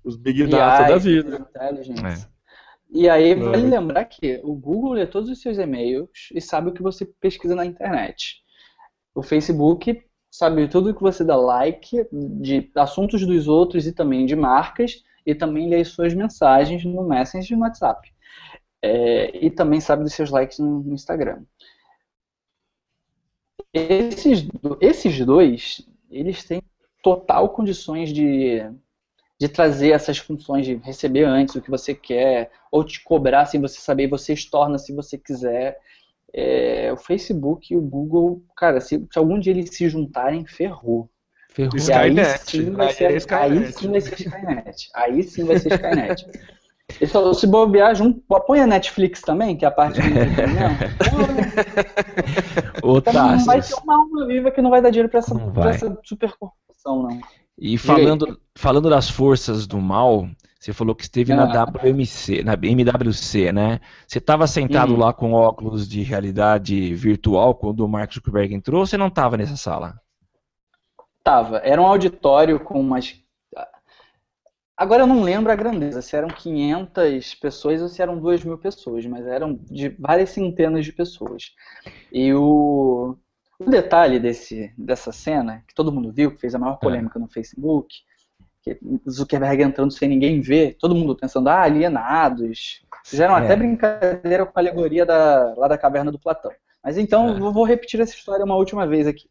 Os 0.04 0.16
Big 0.16 0.46
Data 0.46 0.88
da 0.88 0.98
vida. 0.98 1.48
É. 1.54 2.32
E 2.90 3.08
aí 3.08 3.34
vale 3.34 3.66
É. 3.66 3.70
lembrar 3.70 4.04
que 4.04 4.40
o 4.44 4.54
Google 4.54 4.92
lê 4.92 5.06
todos 5.06 5.30
os 5.30 5.40
seus 5.40 5.56
e-mails 5.58 6.28
e 6.34 6.40
sabe 6.40 6.70
o 6.70 6.72
que 6.72 6.82
você 6.82 7.06
pesquisa 7.06 7.54
na 7.54 7.64
internet. 7.64 8.42
O 9.14 9.22
Facebook 9.22 10.02
sabe 10.30 10.68
tudo 10.68 10.90
o 10.90 10.94
que 10.94 11.00
você 11.02 11.24
dá 11.24 11.36
like 11.36 12.06
de 12.12 12.70
assuntos 12.74 13.26
dos 13.26 13.48
outros 13.48 13.86
e 13.86 13.92
também 13.92 14.26
de 14.26 14.34
marcas 14.36 15.02
e 15.24 15.34
também 15.34 15.68
lê 15.68 15.80
as 15.80 15.88
suas 15.88 16.14
mensagens 16.14 16.84
no 16.84 17.06
Messenger 17.06 17.52
e 17.52 17.56
no 17.56 17.62
WhatsApp. 17.62 18.12
É, 18.82 19.44
e 19.46 19.50
também 19.50 19.80
sabe 19.80 20.02
dos 20.02 20.12
seus 20.12 20.30
likes 20.30 20.58
no, 20.58 20.80
no 20.80 20.94
Instagram. 20.94 21.44
Esses, 23.72 24.46
esses 24.80 25.24
dois, 25.24 25.86
eles 26.10 26.44
têm 26.44 26.62
total 27.02 27.48
condições 27.50 28.12
de, 28.12 28.60
de 29.42 29.48
trazer 29.48 29.90
essas 29.90 30.18
funções 30.18 30.64
de 30.64 30.76
receber 30.76 31.24
antes 31.24 31.56
o 31.56 31.60
que 31.60 31.68
você 31.68 31.92
quer, 31.92 32.52
ou 32.70 32.84
te 32.84 33.02
cobrar 33.02 33.44
sem 33.44 33.60
você 33.60 33.80
saber, 33.80 34.04
e 34.04 34.06
você 34.06 34.32
estorna 34.34 34.78
se 34.78 34.94
você 34.94 35.18
quiser. 35.18 35.80
É, 36.32 36.92
o 36.92 36.96
Facebook 36.96 37.74
e 37.74 37.76
o 37.76 37.80
Google, 37.80 38.40
cara, 38.56 38.80
se, 38.80 39.04
se 39.10 39.18
algum 39.18 39.40
dia 39.40 39.52
eles 39.52 39.70
se 39.74 39.88
juntarem, 39.88 40.46
ferrou. 40.46 41.10
Ferrou. 41.50 41.72
E 41.74 41.92
aí 41.92 42.10
Skynet. 42.10 42.38
sim 42.50 42.70
vai 42.70 42.86
Aí 42.86 42.92
ser, 42.94 43.04
é 43.12 43.16
Skynet. 43.16 43.42
aí 43.52 43.72
sim 43.72 43.90
vai 43.90 44.00
ser 44.00 44.14
Skynet. 44.14 44.90
Aí 44.94 45.22
sim 45.24 45.44
vai 45.44 45.58
ser 45.58 45.72
Skynet. 45.72 46.26
E 47.00 47.06
só, 47.08 47.32
se 47.32 47.46
bobear, 47.48 47.96
junto, 47.96 48.22
põe 48.46 48.60
a 48.60 48.66
Netflix 48.66 49.22
também, 49.22 49.56
que 49.56 49.64
é 49.64 49.68
a 49.68 49.72
parte 49.72 49.98
entretenimento. 49.98 50.84
Ô, 52.80 52.98
Então 53.00 53.12
não 53.12 53.44
vai 53.44 53.60
ter 53.60 53.74
uma 53.82 53.96
alma 53.96 54.24
viva 54.28 54.52
que 54.52 54.62
não 54.62 54.70
vai 54.70 54.80
dar 54.80 54.90
dinheiro 54.90 55.08
pra 55.08 55.18
essa, 55.18 55.34
Não 55.34 55.68
essa 55.68 55.98
supercorporação, 56.04 57.02
não. 57.02 57.20
E 57.58 57.76
falando, 57.78 58.40
falando 58.56 58.88
das 58.90 59.08
forças 59.10 59.66
do 59.66 59.80
mal, 59.80 60.28
você 60.58 60.72
falou 60.72 60.94
que 60.94 61.02
esteve 61.02 61.34
na 61.34 61.44
Ah. 61.44 61.64
WMC, 61.66 62.42
na 62.42 62.54
MWC, 62.54 63.52
né? 63.52 63.80
Você 64.06 64.18
estava 64.18 64.46
sentado 64.46 64.92
Uhum. 64.92 64.98
lá 64.98 65.12
com 65.12 65.32
óculos 65.32 65.88
de 65.88 66.02
realidade 66.02 66.94
virtual 66.94 67.54
quando 67.54 67.80
o 67.84 67.88
Mark 67.88 68.12
Zuckerberg 68.12 68.54
entrou 68.54 68.80
ou 68.80 68.86
você 68.86 68.96
não 68.96 69.08
estava 69.08 69.36
nessa 69.36 69.56
sala? 69.56 70.00
Tava. 71.22 71.58
Era 71.58 71.80
um 71.80 71.86
auditório 71.86 72.58
com 72.60 72.80
umas. 72.80 73.20
Agora 74.76 75.02
eu 75.02 75.06
não 75.06 75.22
lembro 75.22 75.52
a 75.52 75.56
grandeza, 75.56 76.02
se 76.02 76.16
eram 76.16 76.28
500 76.28 77.34
pessoas 77.36 77.80
ou 77.82 77.88
se 77.88 78.02
eram 78.02 78.18
2 78.18 78.42
mil 78.42 78.58
pessoas, 78.58 79.04
mas 79.06 79.24
eram 79.26 79.54
de 79.70 79.90
várias 79.90 80.30
centenas 80.30 80.84
de 80.84 80.92
pessoas. 80.92 81.52
E 82.10 82.32
o, 82.34 83.16
o 83.66 83.70
detalhe 83.70 84.18
desse, 84.20 84.72
dessa 84.76 85.12
cena, 85.12 85.62
que 85.66 85.74
todo 85.74 85.92
mundo 85.92 86.12
viu, 86.12 86.30
que 86.32 86.40
fez 86.40 86.54
a 86.54 86.58
maior 86.58 86.76
polêmica 86.78 87.18
no 87.18 87.28
Facebook, 87.28 87.94
que 88.62 88.78
Zuckerberg 89.10 89.62
entrando 89.62 89.92
sem 89.92 90.08
ninguém 90.08 90.40
ver, 90.40 90.76
todo 90.78 90.94
mundo 90.94 91.16
pensando, 91.16 91.48
ah, 91.48 91.62
alienados. 91.62 92.82
Fizeram 93.04 93.36
É. 93.36 93.44
até 93.44 93.56
brincadeira 93.56 94.46
com 94.46 94.52
a 94.54 94.60
alegoria 94.62 95.04
da, 95.04 95.54
lá 95.56 95.66
da 95.68 95.76
caverna 95.76 96.12
do 96.12 96.18
Platão. 96.18 96.52
Mas 96.82 96.96
então, 96.96 97.28
É. 97.36 97.38
eu 97.40 97.52
vou 97.52 97.64
repetir 97.64 98.00
essa 98.00 98.14
história 98.14 98.44
uma 98.44 98.56
última 98.56 98.86
vez 98.86 99.06
aqui. 99.06 99.28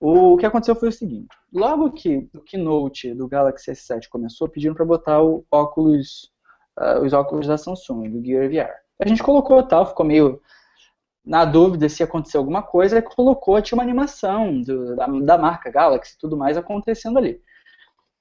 O 0.00 0.36
que 0.36 0.44
aconteceu 0.46 0.74
foi 0.74 0.88
o 0.88 0.92
seguinte: 0.92 1.28
logo 1.52 1.92
que 1.92 2.28
o 2.34 2.40
keynote 2.40 3.14
do 3.14 3.28
Galaxy 3.28 3.70
S7 3.70 4.08
começou, 4.10 4.48
pediram 4.48 4.74
para 4.74 4.84
botar 4.84 5.22
o 5.22 5.44
óculos, 5.50 6.30
ah, 6.76 6.98
os 7.00 7.12
óculos 7.12 7.46
da 7.46 7.56
Samsung, 7.56 8.10
do 8.10 8.24
Gear 8.24 8.48
VR. 8.48 8.72
A 9.00 9.08
gente 9.08 9.22
colocou 9.22 9.62
tal, 9.62 9.86
ficou 9.86 10.04
meio 10.04 10.40
na 11.24 11.44
dúvida 11.44 11.88
se 11.88 12.02
ia 12.02 12.06
acontecer 12.06 12.36
alguma 12.36 12.62
coisa, 12.62 13.00
colocou, 13.02 13.60
tinha 13.62 13.76
uma 13.76 13.82
animação 13.84 14.60
do- 14.62 14.96
da, 14.96 15.06
da 15.06 15.38
marca 15.38 15.70
Galaxy 15.70 16.14
e 16.14 16.18
tudo 16.18 16.36
mais 16.36 16.56
acontecendo 16.56 17.18
ali. 17.18 17.40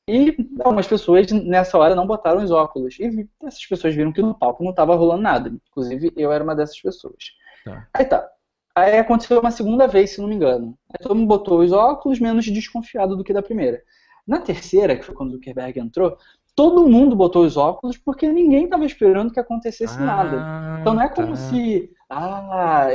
E 0.10 0.36
algumas 0.64 0.86
pessoas 0.88 1.32
nessa 1.32 1.78
hora 1.78 1.96
não 1.96 2.06
botaram 2.06 2.44
os 2.44 2.52
óculos. 2.52 3.00
E 3.00 3.28
essas 3.44 3.66
pessoas 3.66 3.96
viram 3.96 4.12
que 4.12 4.22
no 4.22 4.38
palco 4.38 4.64
não 4.64 4.72
estava 4.72 4.96
rolando 4.96 5.22
nada. 5.22 5.50
Inclusive, 5.70 6.12
eu 6.18 6.32
era 6.32 6.44
uma 6.44 6.56
dessas 6.56 6.80
pessoas. 6.82 7.16
Tá. 7.64 7.88
Aí 7.94 8.06
tá. 8.06 8.30
Aí 8.76 8.98
aconteceu 8.98 9.40
uma 9.40 9.52
segunda 9.52 9.88
vez, 9.88 10.12
se 10.12 10.22
não 10.22 10.28
me 10.28 10.36
engano. 10.36 10.78
Aí 10.90 11.02
todo 11.02 11.16
mundo 11.16 11.28
botou 11.28 11.60
os 11.62 11.72
óculos 11.72 12.20
menos 12.20 12.46
desconfiado 12.46 13.16
do 13.16 13.24
que 13.24 13.32
da 13.34 13.42
primeira. 13.42 13.82
Na 14.28 14.40
terceira, 14.42 14.96
que 14.98 15.04
foi 15.04 15.16
quando 15.16 15.30
o 15.30 15.34
Zuckerberg 15.34 15.80
entrou, 15.80 16.18
todo 16.56 16.88
mundo 16.88 17.16
botou 17.16 17.44
os 17.44 17.58
óculos 17.58 17.98
porque 17.98 18.28
ninguém 18.32 18.66
estava 18.66 18.86
esperando 18.86 19.32
que 19.32 19.40
acontecesse 19.40 19.98
ah, 19.98 20.06
nada. 20.06 20.80
Então 20.82 20.94
não 20.94 21.02
é 21.02 21.10
como 21.10 21.30
tá. 21.30 21.36
se 21.36 21.90
ah, 22.10 22.90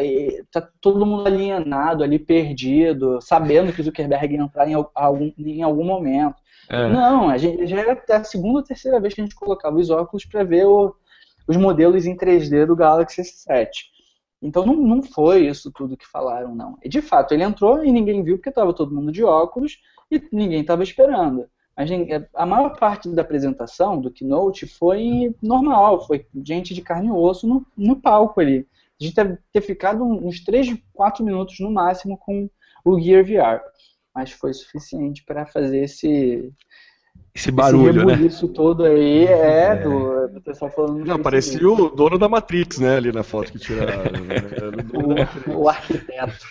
tá 0.51 0.69
todo 0.81 1.05
mundo 1.05 1.27
alienado, 1.27 2.05
ali 2.05 2.19
perdido, 2.19 3.21
sabendo 3.21 3.73
que 3.73 3.81
o 3.81 3.85
Zuckerberg 3.85 4.35
ia 4.35 4.43
entrar 4.43 4.69
em 4.69 4.75
algum, 4.75 5.33
em 5.39 5.63
algum 5.63 5.85
momento. 5.85 6.37
É. 6.69 6.89
Não, 6.89 7.29
a 7.29 7.39
gente, 7.39 7.67
já 7.67 7.81
era 7.81 8.03
a 8.11 8.25
segunda 8.25 8.59
ou 8.59 8.65
terceira 8.65 9.01
vez 9.01 9.15
que 9.15 9.21
a 9.21 9.25
gente 9.25 9.35
colocava 9.35 9.77
os 9.77 9.91
óculos 9.91 10.25
para 10.25 10.45
ver 10.45 10.67
o, 10.67 10.95
os 11.49 11.57
modelos 11.57 12.07
em 12.07 12.17
3D 12.17 12.67
do 12.67 12.77
Galaxy 12.77 13.23
S7. 13.23 13.69
Então 14.41 14.65
não, 14.65 14.77
não 14.77 15.03
foi 15.03 15.47
isso 15.47 15.73
tudo 15.73 15.97
que 15.97 16.07
falaram, 16.07 16.55
não. 16.55 16.77
E 16.83 16.89
de 16.89 17.03
fato, 17.03 17.33
ele 17.33 17.43
entrou 17.43 17.85
e 17.85 17.91
ninguém 17.91 18.23
viu 18.23 18.37
porque 18.37 18.51
estava 18.51 18.73
todo 18.73 18.95
mundo 18.95 19.11
de 19.11 19.25
óculos 19.25 19.79
e 20.11 20.23
ninguém 20.31 20.61
estava 20.61 20.83
esperando. 20.83 21.47
Mas 21.79 21.89
a 22.35 22.45
maior 22.45 22.77
parte 22.77 23.09
da 23.09 23.23
apresentação, 23.23 24.01
do 24.01 24.11
keynote, 24.11 24.67
foi 24.67 25.33
normal, 25.41 26.05
foi 26.05 26.27
gente 26.45 26.75
de 26.75 26.83
carne 26.83 27.07
e 27.07 27.13
osso 27.13 27.47
no, 27.47 27.65
no 27.77 27.95
palco 27.95 28.41
ali. 28.41 28.67
A 29.01 29.05
gente 29.05 29.15
deve 29.15 29.39
ter 29.53 29.61
ficado 29.61 30.03
uns 30.03 30.41
3, 30.45 30.77
4 30.93 31.25
minutos 31.25 31.61
no 31.61 31.71
máximo 31.71 32.19
com 32.19 32.51
o 32.85 32.99
Gear 32.99 33.25
VR. 33.25 33.63
Mas 34.13 34.33
foi 34.33 34.53
suficiente 34.53 35.23
para 35.25 35.47
fazer 35.47 35.85
esse, 35.85 36.53
esse 37.33 37.53
barulho, 37.53 38.11
esse 38.11 38.23
né? 38.23 38.27
Isso 38.27 38.49
todo 38.49 38.85
aí 38.85 39.27
é, 39.27 39.67
é. 39.67 39.77
Do, 39.77 40.27
do, 40.27 40.41
pessoal 40.41 40.73
falando. 40.73 41.05
Não, 41.05 41.23
parecia 41.23 41.65
o 41.65 41.91
dono 41.91 42.19
da 42.19 42.29
Matrix, 42.29 42.81
né? 42.81 42.97
Ali 42.97 43.13
na 43.13 43.23
foto 43.23 43.53
que 43.53 43.59
tiraram. 43.61 44.21
Né? 44.25 45.29
o, 45.47 45.61
o 45.61 45.69
arquiteto. 45.69 46.45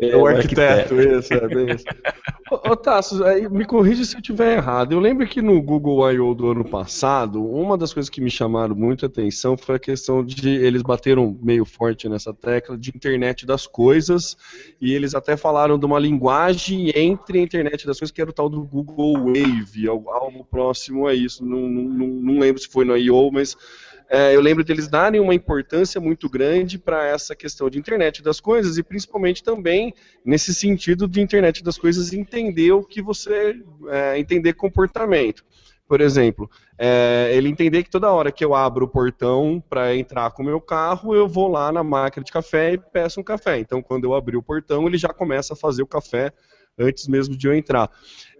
É, 0.00 0.16
o 0.16 0.26
arquiteto, 0.26 1.00
isso, 1.00 1.32
é 1.32 1.48
bem 1.48 1.74
isso. 1.74 1.84
Ô, 2.50 2.76
Tassos, 2.76 3.20
me 3.50 3.64
corrija 3.64 4.04
se 4.04 4.14
eu 4.14 4.20
estiver 4.20 4.56
errado. 4.56 4.92
Eu 4.92 5.00
lembro 5.00 5.26
que 5.26 5.40
no 5.40 5.60
Google 5.62 6.10
I.O. 6.12 6.34
do 6.34 6.50
ano 6.50 6.64
passado, 6.64 7.44
uma 7.44 7.76
das 7.76 7.92
coisas 7.92 8.10
que 8.10 8.20
me 8.20 8.30
chamaram 8.30 8.74
muito 8.74 9.04
a 9.04 9.08
atenção 9.08 9.56
foi 9.56 9.76
a 9.76 9.78
questão 9.78 10.24
de 10.24 10.50
eles 10.50 10.82
bateram 10.82 11.38
meio 11.42 11.64
forte 11.64 12.08
nessa 12.08 12.34
tecla 12.34 12.76
de 12.76 12.90
internet 12.94 13.46
das 13.46 13.66
coisas, 13.66 14.36
e 14.80 14.92
eles 14.92 15.14
até 15.14 15.36
falaram 15.36 15.78
de 15.78 15.86
uma 15.86 15.98
linguagem 15.98 16.92
entre 16.94 17.38
a 17.38 17.42
internet 17.42 17.86
das 17.86 17.98
coisas, 17.98 18.12
que 18.12 18.20
era 18.20 18.30
o 18.30 18.34
tal 18.34 18.48
do 18.48 18.62
Google 18.62 19.26
Wave, 19.26 19.88
algo 19.88 20.44
próximo 20.44 21.06
a 21.06 21.14
isso. 21.14 21.44
Não, 21.44 21.60
não, 21.60 22.08
não 22.08 22.38
lembro 22.38 22.60
se 22.60 22.68
foi 22.68 22.84
no 22.84 22.96
I.O., 22.96 23.30
mas 23.32 23.56
é, 23.56 23.83
eu 24.10 24.40
lembro 24.40 24.62
deles 24.62 24.88
darem 24.88 25.20
uma 25.20 25.34
importância 25.34 26.00
muito 26.00 26.28
grande 26.28 26.78
para 26.78 27.06
essa 27.06 27.34
questão 27.34 27.70
de 27.70 27.78
internet 27.78 28.22
das 28.22 28.38
coisas 28.38 28.76
e 28.78 28.82
principalmente 28.82 29.42
também 29.42 29.94
nesse 30.24 30.54
sentido 30.54 31.08
de 31.08 31.20
internet 31.20 31.64
das 31.64 31.78
coisas 31.78 32.12
entender 32.12 32.72
o 32.72 32.84
que 32.84 33.02
você 33.02 33.60
é, 33.88 34.18
entender 34.18 34.52
comportamento. 34.52 35.44
Por 35.86 36.00
exemplo, 36.00 36.50
é, 36.78 37.30
ele 37.34 37.48
entender 37.48 37.82
que 37.82 37.90
toda 37.90 38.10
hora 38.10 38.32
que 38.32 38.44
eu 38.44 38.54
abro 38.54 38.86
o 38.86 38.88
portão 38.88 39.62
para 39.68 39.94
entrar 39.94 40.30
com 40.30 40.42
o 40.42 40.46
meu 40.46 40.60
carro, 40.60 41.14
eu 41.14 41.28
vou 41.28 41.48
lá 41.48 41.70
na 41.70 41.84
máquina 41.84 42.24
de 42.24 42.32
café 42.32 42.72
e 42.72 42.78
peço 42.78 43.20
um 43.20 43.24
café. 43.24 43.58
Então, 43.58 43.82
quando 43.82 44.04
eu 44.04 44.14
abrir 44.14 44.36
o 44.36 44.42
portão, 44.42 44.86
ele 44.86 44.96
já 44.96 45.10
começa 45.10 45.52
a 45.52 45.56
fazer 45.56 45.82
o 45.82 45.86
café 45.86 46.32
antes 46.78 47.06
mesmo 47.06 47.36
de 47.36 47.46
eu 47.46 47.54
entrar. 47.54 47.90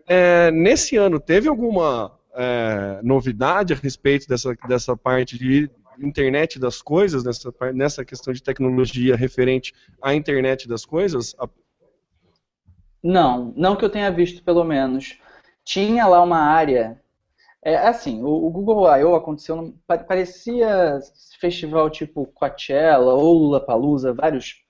É, 0.06 0.50
nesse 0.50 0.96
ano, 0.96 1.20
teve 1.20 1.48
alguma 1.48 2.12
é, 2.34 3.00
novidade 3.02 3.72
a 3.72 3.76
respeito 3.76 4.28
dessa, 4.28 4.54
dessa 4.66 4.96
parte 4.96 5.38
de 5.38 5.70
internet 5.98 6.58
das 6.58 6.82
coisas, 6.82 7.24
nessa, 7.24 7.52
nessa 7.72 8.04
questão 8.04 8.32
de 8.32 8.42
tecnologia 8.42 9.16
referente 9.16 9.72
à 10.02 10.14
internet 10.14 10.68
das 10.68 10.84
coisas? 10.84 11.34
Não, 13.02 13.52
não 13.56 13.76
que 13.76 13.84
eu 13.84 13.90
tenha 13.90 14.10
visto, 14.10 14.42
pelo 14.42 14.64
menos. 14.64 15.18
Tinha 15.64 16.06
lá 16.06 16.22
uma 16.22 16.38
área. 16.38 17.00
É 17.62 17.76
assim, 17.76 18.22
o, 18.22 18.28
o 18.28 18.50
Google 18.50 18.86
I.O. 18.96 19.14
aconteceu. 19.14 19.74
Parecia 19.86 20.98
festival 21.40 21.90
tipo 21.90 22.26
Coachella 22.26 23.14
ou 23.14 23.34
Lollapalooza, 23.34 24.12
vários 24.12 24.64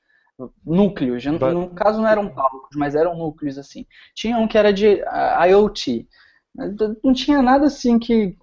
núcleos. 0.64 1.24
No, 1.24 1.38
no 1.38 1.70
caso 1.70 2.00
não 2.00 2.08
eram 2.08 2.28
palcos, 2.28 2.76
mas 2.76 2.94
eram 2.94 3.16
núcleos 3.16 3.58
assim. 3.58 3.86
Tinha 4.14 4.36
um 4.36 4.48
que 4.48 4.58
era 4.58 4.72
de 4.72 5.00
IoT 5.48 6.08
não 6.54 7.12
tinha 7.12 7.42
nada 7.42 7.66
assim 7.66 7.98
que, 7.98 8.36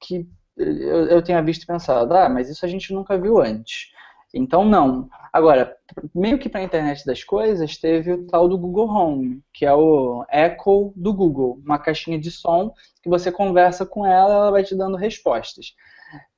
que 0.00 0.26
eu, 0.56 1.06
eu 1.06 1.22
tenha 1.22 1.42
visto 1.42 1.64
e 1.64 1.66
pensado, 1.66 2.14
ah, 2.14 2.28
mas 2.28 2.48
isso 2.48 2.64
a 2.64 2.68
gente 2.68 2.92
nunca 2.92 3.18
viu 3.18 3.40
antes. 3.40 3.90
Então, 4.34 4.64
não. 4.64 5.08
Agora, 5.32 5.76
meio 6.14 6.38
que 6.38 6.48
para 6.48 6.60
a 6.60 6.64
internet 6.64 7.04
das 7.04 7.24
coisas, 7.24 7.76
teve 7.76 8.12
o 8.12 8.26
tal 8.26 8.48
do 8.48 8.58
Google 8.58 8.88
Home, 8.88 9.42
que 9.52 9.64
é 9.64 9.72
o 9.72 10.24
Echo 10.30 10.92
do 10.96 11.12
Google, 11.12 11.60
uma 11.64 11.78
caixinha 11.78 12.18
de 12.18 12.30
som 12.30 12.72
que 13.02 13.08
você 13.08 13.32
conversa 13.32 13.86
com 13.86 14.04
ela, 14.04 14.34
ela 14.34 14.50
vai 14.50 14.62
te 14.62 14.74
dando 14.74 14.96
respostas. 14.96 15.74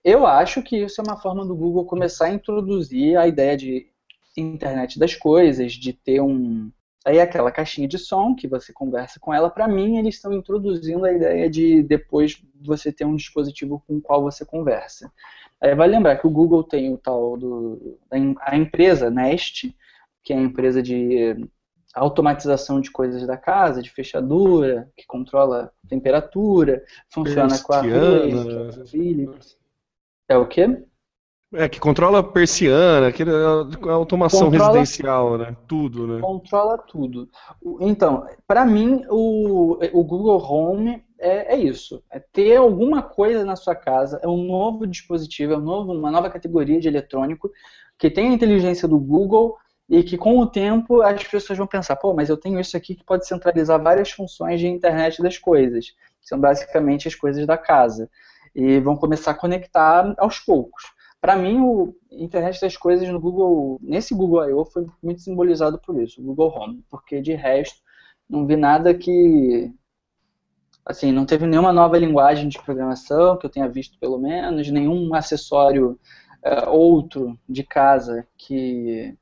Eu 0.05 0.27
acho 0.27 0.63
que 0.63 0.77
isso 0.77 1.01
é 1.01 1.05
uma 1.05 1.21
forma 1.21 1.45
do 1.45 1.57
Google 1.57 1.85
começar 1.87 2.27
a 2.27 2.33
introduzir 2.33 3.17
a 3.17 3.27
ideia 3.27 3.57
de 3.57 3.87
internet 4.37 4.99
das 4.99 5.15
coisas, 5.15 5.73
de 5.73 5.93
ter 5.93 6.21
um, 6.21 6.71
Aí 7.07 7.21
aquela 7.21 7.51
caixinha 7.51 7.89
de 7.89 7.99
som 7.99 8.35
que 8.35 8.49
você 8.49 8.73
conversa 8.73 9.19
com 9.21 9.33
ela, 9.33 9.49
para 9.49 9.69
mim 9.69 9.99
eles 9.99 10.17
estão 10.17 10.33
introduzindo 10.33 11.05
a 11.05 11.13
ideia 11.13 11.49
de 11.49 11.83
depois 11.83 12.43
você 12.61 12.93
ter 12.93 13.05
um 13.05 13.17
dispositivo 13.17 13.83
com 13.87 13.97
o 13.97 14.01
qual 14.01 14.23
você 14.23 14.45
conversa. 14.45 15.11
Aí 15.61 15.75
vai 15.75 15.89
lembrar 15.89 16.17
que 16.17 16.27
o 16.27 16.31
Google 16.31 16.63
tem 16.63 16.93
o 16.93 16.99
tal 16.99 17.37
do 17.37 17.99
a 18.41 18.57
empresa 18.57 19.11
Nest, 19.11 19.75
que 20.23 20.33
é 20.33 20.37
a 20.37 20.41
empresa 20.41 20.83
de 20.83 21.49
automatização 21.95 22.81
de 22.81 22.91
coisas 22.91 23.27
da 23.27 23.37
casa, 23.37 23.83
de 23.83 23.91
fechadura, 23.91 24.91
que 24.97 25.07
controla 25.07 25.73
temperatura, 25.89 26.85
funciona 27.11 27.59
com 27.61 27.73
a 27.73 27.83
Philips. 28.87 29.59
É 30.29 30.37
o 30.37 30.47
quê? 30.47 30.85
É, 31.55 31.67
que 31.67 31.81
controla 31.81 32.19
a 32.19 32.23
persiana, 32.23 33.11
que 33.11 33.23
a 33.23 33.93
automação 33.93 34.51
controla, 34.51 34.79
residencial, 34.79 35.39
né? 35.39 35.57
Tudo, 35.67 36.07
né? 36.07 36.21
Controla 36.21 36.77
tudo. 36.77 37.27
Então, 37.81 38.27
para 38.47 38.67
mim, 38.67 39.03
o, 39.09 39.79
o 39.95 40.05
Google 40.05 40.39
Home 40.39 41.03
é, 41.19 41.55
é, 41.55 41.57
isso. 41.57 42.03
É 42.11 42.21
ter 42.21 42.57
alguma 42.57 43.03
coisa 43.03 43.45
na 43.45 43.57
sua 43.57 43.75
casa, 43.75 44.21
é 44.23 44.29
um 44.29 44.45
novo 44.45 44.87
dispositivo, 44.87 45.55
é 45.55 45.57
um 45.57 45.63
novo, 45.63 45.93
uma 45.93 46.11
nova 46.11 46.29
categoria 46.29 46.79
de 46.79 46.87
eletrônico 46.87 47.51
que 47.99 48.11
tem 48.11 48.29
a 48.29 48.33
inteligência 48.33 48.87
do 48.87 48.99
Google 48.99 49.57
e 49.89 50.03
que 50.03 50.19
com 50.19 50.39
o 50.39 50.47
tempo 50.47 51.01
as 51.01 51.25
pessoas 51.25 51.59
vão 51.59 51.67
pensar, 51.67 51.97
pô, 51.97 52.13
mas 52.13 52.29
eu 52.29 52.37
tenho 52.37 52.61
isso 52.61 52.77
aqui 52.77 52.95
que 52.95 53.05
pode 53.05 53.27
centralizar 53.27 53.83
várias 53.83 54.11
funções 54.11 54.61
de 54.61 54.69
internet 54.69 55.23
das 55.23 55.39
coisas. 55.39 55.95
São 56.21 56.39
basicamente 56.39 57.09
as 57.09 57.15
coisas 57.15 57.47
da 57.47 57.57
casa. 57.57 58.11
E 58.55 58.79
vão 58.81 58.97
começar 58.97 59.31
a 59.31 59.35
conectar 59.35 60.15
aos 60.19 60.39
poucos. 60.39 60.85
Para 61.21 61.37
mim, 61.37 61.61
o 61.61 61.95
internet 62.11 62.61
das 62.61 62.77
coisas 62.77 63.09
no 63.09 63.21
Google, 63.21 63.79
nesse 63.83 64.15
Google 64.15 64.49
I.O. 64.49 64.65
foi 64.65 64.87
muito 65.03 65.21
simbolizado 65.21 65.79
por 65.79 66.01
isso, 66.01 66.21
o 66.21 66.25
Google 66.25 66.55
Home, 66.57 66.85
porque 66.89 67.21
de 67.21 67.35
resto 67.35 67.81
não 68.29 68.47
vi 68.47 68.57
nada 68.57 68.95
que 68.95 69.73
assim, 70.85 71.13
não 71.13 71.27
teve 71.27 71.47
nenhuma 71.47 71.73
nova 71.73 71.99
linguagem 71.99 72.49
de 72.49 72.63
programação 72.63 73.37
que 73.37 73.45
eu 73.45 73.51
tenha 73.51 73.69
visto 73.69 73.99
pelo 73.99 74.19
menos, 74.19 74.71
nenhum 74.71 75.15
acessório 75.15 75.99
uh, 76.45 76.71
outro 76.71 77.39
de 77.49 77.63
casa 77.63 78.27
que 78.37 79.15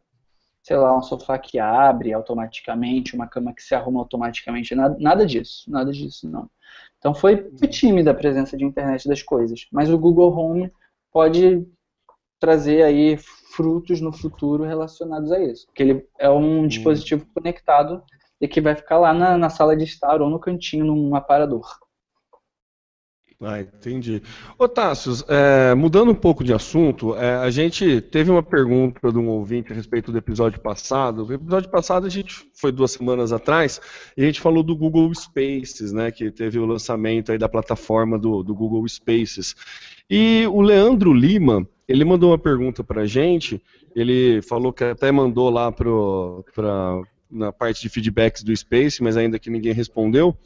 sei 0.62 0.76
lá, 0.76 0.98
um 0.98 1.02
sofá 1.02 1.38
que 1.38 1.60
abre 1.60 2.12
automaticamente, 2.12 3.14
uma 3.14 3.28
cama 3.28 3.54
que 3.54 3.62
se 3.62 3.72
arruma 3.72 4.00
automaticamente, 4.00 4.74
nada, 4.74 4.96
nada 4.98 5.24
disso, 5.24 5.70
nada 5.70 5.92
disso 5.92 6.28
não. 6.28 6.50
Então 6.98 7.14
foi, 7.14 7.50
foi 7.56 7.68
tímida 7.68 8.10
a 8.10 8.14
presença 8.14 8.56
de 8.56 8.64
internet 8.64 9.06
das 9.06 9.22
coisas, 9.22 9.68
mas 9.70 9.88
o 9.88 9.96
Google 9.96 10.36
Home 10.36 10.72
pode 11.12 11.64
trazer 12.38 12.82
aí 12.82 13.16
frutos 13.56 14.00
no 14.00 14.12
futuro 14.12 14.64
relacionados 14.64 15.32
a 15.32 15.40
isso. 15.40 15.66
Porque 15.66 15.82
ele 15.82 16.06
é 16.18 16.30
um 16.30 16.60
hum. 16.60 16.66
dispositivo 16.66 17.26
conectado 17.34 18.02
e 18.40 18.46
que 18.46 18.60
vai 18.60 18.74
ficar 18.74 18.98
lá 18.98 19.14
na, 19.14 19.38
na 19.38 19.48
sala 19.48 19.76
de 19.76 19.84
estar 19.84 20.20
ou 20.20 20.28
no 20.28 20.38
cantinho, 20.38 20.84
num 20.84 21.14
aparador. 21.14 21.66
Ah, 23.38 23.60
entendi. 23.60 24.22
Ô 24.58 24.66
Tássios, 24.66 25.22
é, 25.28 25.74
mudando 25.74 26.10
um 26.10 26.14
pouco 26.14 26.42
de 26.42 26.54
assunto, 26.54 27.14
é, 27.16 27.36
a 27.36 27.50
gente 27.50 28.00
teve 28.00 28.30
uma 28.30 28.42
pergunta 28.42 29.12
de 29.12 29.18
um 29.18 29.28
ouvinte 29.28 29.72
a 29.72 29.74
respeito 29.74 30.10
do 30.10 30.16
episódio 30.16 30.58
passado. 30.58 31.26
O 31.26 31.32
episódio 31.32 31.70
passado 31.70 32.06
a 32.06 32.08
gente 32.08 32.50
foi 32.54 32.72
duas 32.72 32.92
semanas 32.92 33.32
atrás 33.32 33.78
e 34.16 34.22
a 34.22 34.26
gente 34.26 34.40
falou 34.40 34.62
do 34.62 34.74
Google 34.74 35.14
Spaces, 35.14 35.92
né? 35.92 36.10
Que 36.10 36.30
teve 36.30 36.58
o 36.58 36.64
lançamento 36.64 37.30
aí 37.30 37.36
da 37.36 37.48
plataforma 37.48 38.18
do, 38.18 38.42
do 38.42 38.54
Google 38.54 38.88
Spaces. 38.88 39.54
E 40.08 40.46
o 40.46 40.62
Leandro 40.62 41.12
Lima, 41.12 41.68
ele 41.88 42.04
mandou 42.04 42.30
uma 42.30 42.38
pergunta 42.38 42.82
para 42.82 43.02
a 43.02 43.06
gente, 43.06 43.62
ele 43.94 44.42
falou 44.42 44.72
que 44.72 44.84
até 44.84 45.10
mandou 45.12 45.50
lá 45.50 45.70
para 45.70 47.02
na 47.30 47.52
parte 47.52 47.82
de 47.82 47.88
feedbacks 47.88 48.42
do 48.42 48.56
Space, 48.56 49.02
mas 49.02 49.16
ainda 49.16 49.38
que 49.38 49.50
ninguém 49.50 49.72
respondeu. 49.72 50.36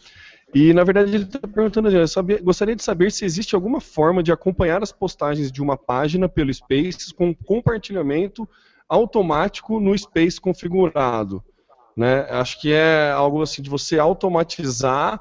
E 0.54 0.72
na 0.72 0.82
verdade 0.82 1.14
ele 1.14 1.24
está 1.24 1.46
perguntando, 1.46 1.88
eu 1.90 2.08
sabia, 2.08 2.40
gostaria 2.42 2.74
de 2.74 2.82
saber 2.82 3.12
se 3.12 3.24
existe 3.24 3.54
alguma 3.54 3.80
forma 3.80 4.22
de 4.22 4.32
acompanhar 4.32 4.82
as 4.82 4.90
postagens 4.90 5.52
de 5.52 5.62
uma 5.62 5.76
página 5.76 6.28
pelo 6.28 6.52
Space 6.52 7.14
com 7.14 7.34
compartilhamento 7.34 8.48
automático 8.88 9.78
no 9.78 9.96
Space 9.96 10.40
configurado. 10.40 11.44
Né? 11.96 12.26
Acho 12.30 12.60
que 12.60 12.72
é 12.72 13.10
algo 13.12 13.42
assim 13.42 13.62
de 13.62 13.70
você 13.70 13.98
automatizar 13.98 15.20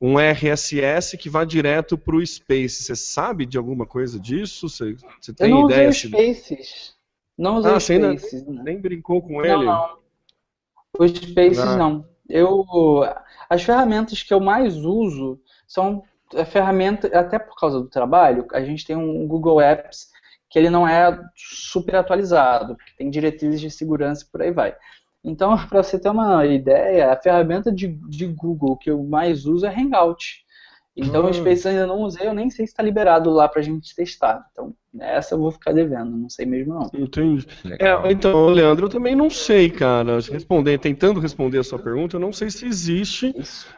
um 0.00 0.18
RSS 0.18 1.16
que 1.18 1.28
vá 1.28 1.44
direto 1.44 1.98
para 1.98 2.16
o 2.16 2.26
Space. 2.26 2.82
Você 2.84 2.96
sabe 2.96 3.44
de 3.46 3.58
alguma 3.58 3.86
coisa 3.86 4.18
disso? 4.18 4.68
Você, 4.68 4.96
você 5.20 5.32
tem 5.34 5.50
eu 5.50 5.56
não 5.56 5.64
ideia? 5.66 5.88
usei 5.90 5.90
o 5.90 5.94
Spaces. 5.94 6.94
Não 7.36 7.56
usei 7.56 7.72
Ah, 7.72 7.76
o 7.76 7.80
você 7.80 7.92
ainda 7.94 8.16
Spaces. 8.18 8.46
né? 8.46 8.62
nem 8.64 8.80
brincou 8.80 9.20
com 9.22 9.40
Não, 9.42 9.44
ele? 9.44 9.64
não. 9.64 9.98
Os 10.98 11.10
Spaces 11.12 11.58
Ah. 11.58 11.76
não. 11.76 12.08
Eu, 12.28 12.64
as 13.48 13.62
ferramentas 13.62 14.22
que 14.22 14.32
eu 14.32 14.40
mais 14.40 14.76
uso 14.76 15.40
são 15.66 16.02
é, 16.34 16.44
ferramentas, 16.44 17.12
até 17.12 17.38
por 17.38 17.56
causa 17.56 17.80
do 17.80 17.88
trabalho, 17.88 18.46
a 18.52 18.62
gente 18.62 18.86
tem 18.86 18.96
um 18.96 19.26
Google 19.26 19.60
Apps 19.60 20.08
que 20.48 20.58
ele 20.58 20.70
não 20.70 20.86
é 20.86 21.16
super 21.36 21.94
atualizado, 21.96 22.76
porque 22.76 22.92
tem 22.96 23.08
diretrizes 23.10 23.60
de 23.60 23.70
segurança 23.70 24.24
e 24.24 24.30
por 24.30 24.42
aí 24.42 24.50
vai. 24.52 24.76
Então, 25.24 25.56
para 25.68 25.82
você 25.82 25.98
ter 25.98 26.08
uma 26.10 26.44
ideia, 26.46 27.12
a 27.12 27.16
ferramenta 27.16 27.72
de, 27.72 27.88
de 28.08 28.26
Google 28.26 28.76
que 28.76 28.90
eu 28.90 29.02
mais 29.04 29.46
uso 29.46 29.66
é 29.66 29.68
Hangout. 29.68 30.44
Então, 30.96 31.24
Hum. 31.24 31.30
o 31.30 31.32
Spaces 31.32 31.64
eu 31.64 31.70
ainda 31.70 31.86
não 31.86 32.00
usei, 32.00 32.26
eu 32.26 32.34
nem 32.34 32.50
sei 32.50 32.66
se 32.66 32.72
está 32.72 32.82
liberado 32.82 33.30
lá 33.30 33.48
para 33.48 33.60
a 33.60 33.64
gente 33.64 33.94
testar. 33.94 34.44
Então, 34.52 34.74
essa 34.98 35.34
eu 35.34 35.38
vou 35.38 35.50
ficar 35.52 35.72
devendo, 35.72 36.16
não 36.16 36.28
sei 36.28 36.44
mesmo 36.44 36.74
não. 36.74 36.90
Entendi. 36.92 37.46
É, 37.78 38.10
então, 38.10 38.46
Leandro, 38.48 38.86
eu 38.86 38.90
também 38.90 39.14
não 39.14 39.30
sei, 39.30 39.70
cara. 39.70 40.16
Responder, 40.20 40.78
tentando 40.78 41.20
responder 41.20 41.58
a 41.58 41.64
sua 41.64 41.78
pergunta, 41.78 42.16
eu 42.16 42.20
não 42.20 42.32
sei 42.32 42.50
se 42.50 42.66
existe 42.66 43.32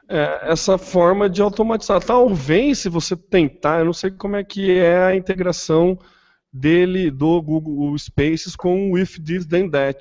é, 0.09 0.51
essa 0.51 0.79
forma 0.79 1.29
de 1.29 1.43
automatizar. 1.43 2.03
Talvez, 2.03 2.79
se 2.79 2.89
você 2.89 3.15
tentar, 3.15 3.81
eu 3.81 3.85
não 3.85 3.93
sei 3.93 4.11
como 4.11 4.37
é 4.37 4.43
que 4.43 4.71
é 4.79 5.05
a 5.05 5.15
integração 5.15 5.99
dele, 6.53 7.11
do 7.11 7.41
Google 7.43 7.97
Spaces 7.99 8.57
com 8.57 8.91
o 8.91 8.99
If 8.99 9.19
This 9.19 9.47
Then 9.47 9.71
That. 9.71 9.99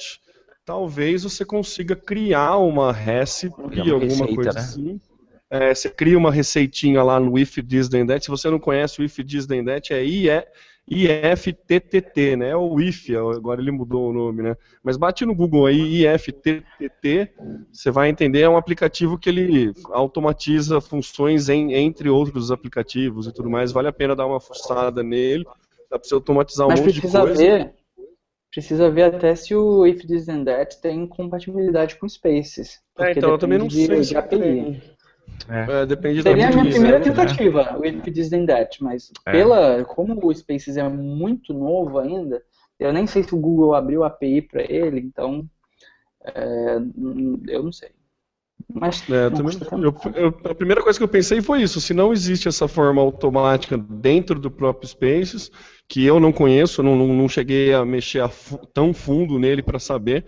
Talvez 0.65 1.23
você 1.23 1.43
consiga 1.43 1.95
criar 1.95 2.57
uma 2.57 2.91
recipe, 2.91 3.55
É 3.79 3.83
uma 3.83 3.91
alguma 3.91 3.99
receita, 3.99 4.35
coisa 4.35 4.49
né? 4.53 4.59
assim. 4.61 5.01
É, 5.49 5.75
você 5.75 5.89
cria 5.89 6.17
uma 6.17 6.31
receitinha 6.31 7.03
lá 7.03 7.19
no 7.19 7.37
If 7.37 7.57
This 7.57 7.89
Then 7.89 8.05
That. 8.05 8.23
Se 8.23 8.31
você 8.31 8.49
não 8.49 8.59
conhece 8.59 9.01
o 9.01 9.03
If 9.03 9.17
This 9.17 9.45
Then 9.45 9.65
That, 9.65 9.93
é 9.93 10.03
IE 10.05 10.29
IFTTT, 10.87 12.35
né? 12.35 12.49
É 12.49 12.55
o 12.55 12.79
IF, 12.79 13.15
agora 13.15 13.61
ele 13.61 13.71
mudou 13.71 14.09
o 14.09 14.13
nome, 14.13 14.41
né? 14.43 14.55
Mas 14.83 14.97
bate 14.97 15.25
no 15.25 15.33
Google 15.35 15.65
aí, 15.65 16.03
IFTTT, 16.05 17.31
você 17.71 17.91
vai 17.91 18.09
entender, 18.09 18.41
é 18.41 18.49
um 18.49 18.57
aplicativo 18.57 19.17
que 19.17 19.29
ele 19.29 19.73
automatiza 19.91 20.81
funções 20.81 21.49
em- 21.49 21.73
entre 21.73 22.09
outros 22.09 22.51
aplicativos 22.51 23.27
e 23.27 23.31
tudo 23.33 23.49
mais. 23.49 23.71
Vale 23.71 23.87
a 23.87 23.93
pena 23.93 24.15
dar 24.15 24.25
uma 24.25 24.39
fuçada 24.39 25.03
nele, 25.03 25.45
dá 25.89 25.97
pra 25.99 26.07
você 26.07 26.13
automatizar 26.13 26.67
um 26.67 26.71
Mas 26.71 26.79
monte 26.81 26.93
de 26.93 27.01
precisa 27.01 27.21
coisa. 27.23 27.41
ver, 27.41 27.73
precisa 28.51 28.89
ver 28.89 29.03
até 29.03 29.35
se 29.35 29.55
o 29.55 29.85
If 29.85 30.05
This 30.05 30.27
and 30.29 30.43
That 30.43 30.81
tem 30.81 31.07
compatibilidade 31.07 31.95
com 31.97 32.07
Spaces. 32.07 32.79
É, 32.99 33.11
então 33.11 33.31
eu 33.31 33.37
também 33.37 33.57
não 33.57 33.69
sei 33.69 33.87
de, 33.87 34.03
se 34.05 34.09
de 34.11 34.17
API. 34.17 34.81
É. 35.49 35.81
É, 35.81 35.85
depende 35.85 36.21
Seria 36.21 36.45
da 36.45 36.49
a 36.49 36.61
minha 36.61 36.71
primeira 36.71 36.99
né? 36.99 37.05
tentativa, 37.05 37.77
o 37.79 37.85
If 37.85 38.03
This 38.03 38.31
and 38.33 38.45
That, 38.45 38.83
mas 38.83 39.11
É. 39.25 39.31
pela, 39.31 39.83
como 39.85 40.19
o 40.23 40.33
Spaces 40.33 40.77
é 40.77 40.87
muito 40.87 41.53
novo 41.53 41.97
ainda, 41.97 42.43
eu 42.79 42.93
nem 42.93 43.07
sei 43.07 43.23
se 43.23 43.33
o 43.33 43.39
Google 43.39 43.73
abriu 43.73 44.03
a 44.03 44.07
API 44.07 44.41
para 44.41 44.61
ele, 44.61 44.99
então 44.99 45.45
é, 46.23 46.75
eu 47.47 47.63
não 47.63 47.71
sei. 47.71 47.89
Mas 48.73 49.03
É, 49.09 49.29
também, 49.29 49.57
eu- 49.83 49.95
eu- 50.15 50.51
a 50.51 50.55
primeira 50.55 50.81
coisa 50.81 50.97
que 50.97 51.03
eu 51.03 51.07
pensei 51.07 51.41
foi 51.41 51.61
isso. 51.61 51.81
Se 51.81 51.93
não 51.93 52.13
existe 52.13 52.47
essa 52.47 52.67
forma 52.67 53.01
automática 53.01 53.77
dentro 53.77 54.39
do 54.39 54.49
próprio 54.51 54.87
Spaces, 54.87 55.51
que 55.91 56.05
eu 56.05 56.21
não 56.21 56.31
conheço, 56.31 56.81
não, 56.81 56.95
não, 56.95 57.27
cheguei 57.27 57.73
a 57.73 57.83
mexer 57.83 58.21
a 58.21 58.29
fu- 58.29 58.65
tão 58.73 58.93
fundo 58.93 59.37
nele 59.37 59.61
para 59.61 59.77
saber, 59.77 60.25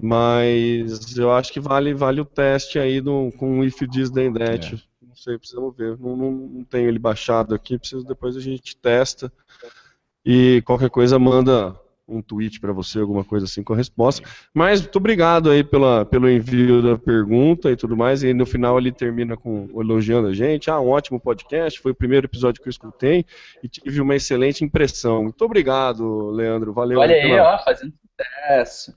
mas 0.00 1.16
eu 1.16 1.30
acho 1.32 1.52
que 1.52 1.60
vale, 1.60 1.94
vale 1.94 2.20
o 2.20 2.24
teste 2.24 2.76
aí 2.76 3.00
do, 3.00 3.30
com 3.38 3.60
o 3.60 3.64
If 3.64 3.78
This 3.88 4.10
Then 4.10 4.32
That. 4.32 4.82
Não 5.00 5.14
sei, 5.14 5.38
precisamos 5.38 5.76
ver. 5.76 5.96
Não, 5.96 6.16
não, 6.16 6.32
não 6.32 6.64
tenho 6.64 6.88
ele 6.88 6.98
baixado 6.98 7.54
aqui, 7.54 7.78
preciso 7.78 8.04
depois 8.04 8.36
a 8.36 8.40
gente 8.40 8.76
testa 8.76 9.32
e 10.26 10.60
qualquer 10.66 10.90
coisa 10.90 11.20
manda 11.20 11.78
um 12.10 12.20
tweet 12.22 12.60
para 12.60 12.72
você, 12.72 12.98
alguma 12.98 13.24
coisa 13.24 13.46
assim 13.46 13.62
com 13.62 13.72
a 13.72 13.76
resposta. 13.76 14.26
Mas 14.52 14.80
muito 14.80 14.96
obrigado 14.96 15.50
aí 15.50 15.62
pela, 15.62 16.04
pelo 16.04 16.28
envio 16.28 16.82
da 16.82 16.98
pergunta 16.98 17.70
e 17.70 17.76
tudo 17.76 17.96
mais. 17.96 18.22
E 18.22 18.34
no 18.34 18.44
final 18.44 18.78
ele 18.78 18.92
termina 18.92 19.36
com 19.36 19.68
elogiando 19.74 20.28
a 20.28 20.32
gente. 20.32 20.70
Ah, 20.70 20.80
um 20.80 20.88
ótimo 20.88 21.20
podcast, 21.20 21.80
foi 21.80 21.92
o 21.92 21.94
primeiro 21.94 22.26
episódio 22.26 22.60
que 22.62 22.68
eu 22.68 22.70
escutei 22.70 23.24
e 23.62 23.68
tive 23.68 24.00
uma 24.00 24.16
excelente 24.16 24.64
impressão. 24.64 25.22
Muito 25.24 25.44
obrigado, 25.44 26.30
Leandro. 26.30 26.72
Valeu. 26.72 26.98
Olha 26.98 27.14
aí, 27.14 27.22
pela- 27.22 27.54
ó, 27.54 27.64
fazendo 27.64 27.92
sucesso. 28.18 28.94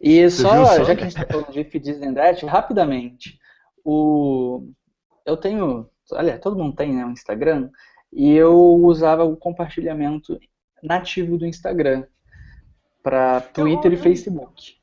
E 0.00 0.22
Você 0.22 0.42
só, 0.42 0.84
já 0.84 0.94
que 0.94 1.02
a 1.02 1.08
gente 1.08 1.18
está 1.18 1.26
falando 1.26 1.52
de 1.52 2.14
That, 2.14 2.46
rapidamente, 2.46 3.38
o... 3.84 4.70
eu 5.26 5.36
tenho, 5.36 5.86
aliás, 6.12 6.40
todo 6.40 6.56
mundo 6.56 6.74
tem, 6.74 6.94
né, 6.94 7.04
um 7.04 7.12
Instagram, 7.12 7.68
e 8.12 8.34
eu 8.34 8.54
usava 8.56 9.24
o 9.24 9.36
compartilhamento 9.36 10.38
nativo 10.82 11.36
do 11.36 11.46
Instagram 11.46 12.04
para 13.02 13.40
Twitter 13.40 13.92
e 13.92 13.96
Facebook. 13.96 14.76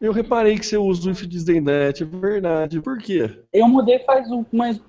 Eu 0.00 0.12
reparei 0.12 0.58
que 0.58 0.64
você 0.64 0.78
usa 0.78 1.08
o 1.08 1.12
If 1.12 1.22
é 1.22 2.04
verdade. 2.04 2.80
Por 2.80 2.98
quê? 2.98 3.38
Eu 3.52 3.68
mudei 3.68 3.98
faz 3.98 4.28
umas, 4.30 4.80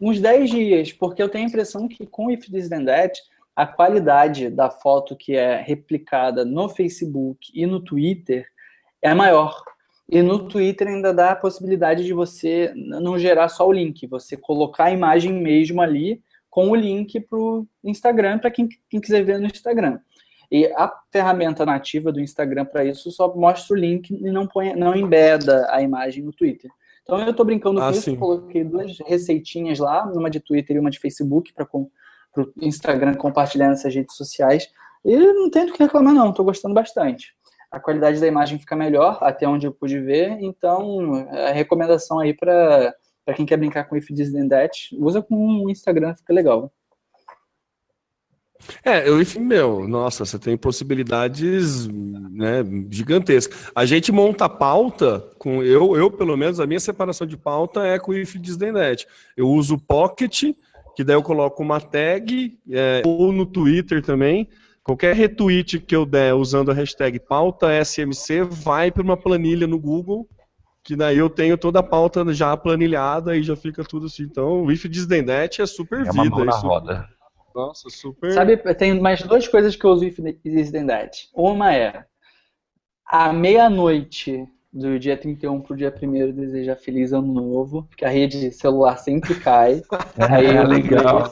uns 0.00 0.20
10 0.20 0.50
dias, 0.50 0.92
porque 0.92 1.22
eu 1.22 1.28
tenho 1.28 1.44
a 1.44 1.48
impressão 1.48 1.86
que 1.86 2.04
com 2.06 2.26
o 2.26 2.30
If 2.32 2.48
a 3.54 3.66
qualidade 3.66 4.50
da 4.50 4.68
foto 4.68 5.16
que 5.16 5.34
é 5.34 5.56
replicada 5.62 6.44
no 6.44 6.68
Facebook 6.68 7.50
e 7.54 7.64
no 7.64 7.80
Twitter 7.80 8.46
é 9.00 9.14
maior. 9.14 9.62
E 10.08 10.20
no 10.20 10.46
Twitter 10.48 10.88
ainda 10.88 11.12
dá 11.12 11.30
a 11.30 11.36
possibilidade 11.36 12.04
de 12.04 12.12
você 12.12 12.72
não 12.74 13.18
gerar 13.18 13.48
só 13.48 13.66
o 13.66 13.72
link, 13.72 14.06
você 14.06 14.36
colocar 14.36 14.84
a 14.84 14.92
imagem 14.92 15.32
mesmo 15.32 15.80
ali 15.80 16.22
com 16.50 16.70
o 16.70 16.74
link 16.74 17.18
para 17.20 17.38
o 17.38 17.66
Instagram, 17.82 18.38
para 18.38 18.50
quem, 18.50 18.68
quem 18.88 19.00
quiser 19.00 19.24
ver 19.24 19.38
no 19.38 19.46
Instagram. 19.46 19.98
E 20.50 20.66
a 20.66 20.92
ferramenta 21.10 21.66
nativa 21.66 22.12
do 22.12 22.20
Instagram 22.20 22.64
para 22.64 22.84
isso 22.84 23.10
só 23.10 23.34
mostra 23.34 23.74
o 23.76 23.78
link 23.78 24.10
e 24.10 24.30
não, 24.30 24.46
põe, 24.46 24.74
não 24.74 24.94
embeda 24.94 25.66
a 25.70 25.82
imagem 25.82 26.22
no 26.22 26.32
Twitter. 26.32 26.70
Então 27.02 27.20
eu 27.20 27.30
estou 27.30 27.46
brincando 27.46 27.78
com 27.80 27.86
Ah, 27.86 27.90
isso, 27.90 28.02
sim. 28.02 28.16
coloquei 28.16 28.64
duas 28.64 28.98
receitinhas 29.06 29.78
lá, 29.78 30.04
uma 30.04 30.28
de 30.28 30.40
Twitter 30.40 30.76
e 30.76 30.80
uma 30.80 30.90
de 30.90 30.98
Facebook 30.98 31.52
para 31.54 31.66
o 31.72 31.90
Instagram 32.60 33.14
compartilhar 33.14 33.68
nessas 33.68 33.94
redes 33.94 34.16
sociais. 34.16 34.68
E 35.04 35.16
não 35.16 35.48
tenho 35.48 35.66
do 35.66 35.72
que 35.72 35.82
reclamar 35.82 36.12
não, 36.12 36.30
estou 36.30 36.44
gostando 36.44 36.74
bastante. 36.74 37.34
A 37.70 37.78
qualidade 37.78 38.20
da 38.20 38.26
imagem 38.26 38.58
fica 38.58 38.74
melhor, 38.74 39.18
até 39.20 39.46
onde 39.46 39.66
eu 39.66 39.72
pude 39.72 40.00
ver, 40.00 40.38
então 40.40 41.12
a 41.30 41.50
recomendação 41.52 42.18
aí 42.18 42.34
para 42.34 42.94
quem 43.34 43.46
quer 43.46 43.56
brincar 43.56 43.84
com 43.84 43.96
If 43.96 44.08
This 44.08 44.32
Then 44.32 44.48
That, 44.48 44.96
usa 44.98 45.22
com 45.22 45.64
o 45.64 45.70
Instagram, 45.70 46.14
fica 46.14 46.32
legal. 46.32 46.72
É, 48.84 49.08
eu, 49.08 49.20
enfim, 49.20 49.40
meu, 49.40 49.86
nossa, 49.86 50.24
você 50.24 50.38
tem 50.38 50.56
possibilidades 50.56 51.86
né, 51.86 52.64
gigantescas. 52.90 53.70
A 53.74 53.84
gente 53.84 54.10
monta 54.10 54.48
pauta 54.48 55.24
com 55.38 55.62
eu, 55.62 55.96
eu, 55.96 56.10
pelo 56.10 56.36
menos, 56.36 56.60
a 56.60 56.66
minha 56.66 56.80
separação 56.80 57.26
de 57.26 57.36
pauta 57.36 57.86
é 57.86 57.98
com 57.98 58.12
o 58.12 58.14
If 58.14 58.34
Then 58.34 58.72
That. 58.72 59.06
Eu 59.36 59.48
uso 59.48 59.74
o 59.74 59.80
Pocket, 59.80 60.54
que 60.94 61.04
daí 61.04 61.16
eu 61.16 61.22
coloco 61.22 61.62
uma 61.62 61.80
tag, 61.80 62.58
é, 62.70 63.02
ou 63.04 63.32
no 63.32 63.46
Twitter 63.46 64.02
também. 64.02 64.48
Qualquer 64.82 65.16
retweet 65.16 65.80
que 65.80 65.96
eu 65.96 66.06
der 66.06 66.34
usando 66.34 66.70
a 66.70 66.74
hashtag 66.74 67.18
pauta 67.18 67.84
SMC 67.84 68.44
vai 68.44 68.90
para 68.90 69.02
uma 69.02 69.16
planilha 69.16 69.66
no 69.66 69.80
Google, 69.80 70.28
que 70.84 70.94
daí 70.94 71.18
eu 71.18 71.28
tenho 71.28 71.58
toda 71.58 71.80
a 71.80 71.82
pauta 71.82 72.32
já 72.32 72.56
planilhada 72.56 73.36
e 73.36 73.42
já 73.42 73.56
fica 73.56 73.82
tudo 73.82 74.06
assim. 74.06 74.22
Então, 74.22 74.62
o 74.62 74.70
If 74.70 74.84
Then 75.08 75.24
That 75.24 75.60
é 75.60 75.66
super 75.66 76.06
É 76.06 76.10
uma 76.12 76.22
vida. 76.22 76.36
mão 76.36 76.44
na 76.44 76.56
roda. 76.56 77.15
Nossa, 77.56 77.88
super. 77.88 78.32
Sabe, 78.32 78.58
tem 78.74 79.00
mais 79.00 79.22
duas 79.22 79.48
coisas 79.48 79.74
que 79.74 79.84
eu 79.84 79.90
uso 79.90 80.04
That. 80.86 81.30
Uma 81.34 81.74
é, 81.74 82.04
à 83.06 83.32
meia-noite 83.32 84.46
do 84.70 84.98
dia 84.98 85.16
31 85.16 85.62
pro 85.62 85.74
dia 85.74 85.90
1 85.90 86.32
desejar 86.32 86.76
feliz 86.76 87.14
ano 87.14 87.32
novo, 87.32 87.84
porque 87.88 88.04
a 88.04 88.10
rede 88.10 88.52
celular 88.52 88.98
sempre 88.98 89.34
cai. 89.36 89.80
Aí 90.30 90.46
É 90.46 90.58
eu 90.58 90.64
legal. 90.64 91.30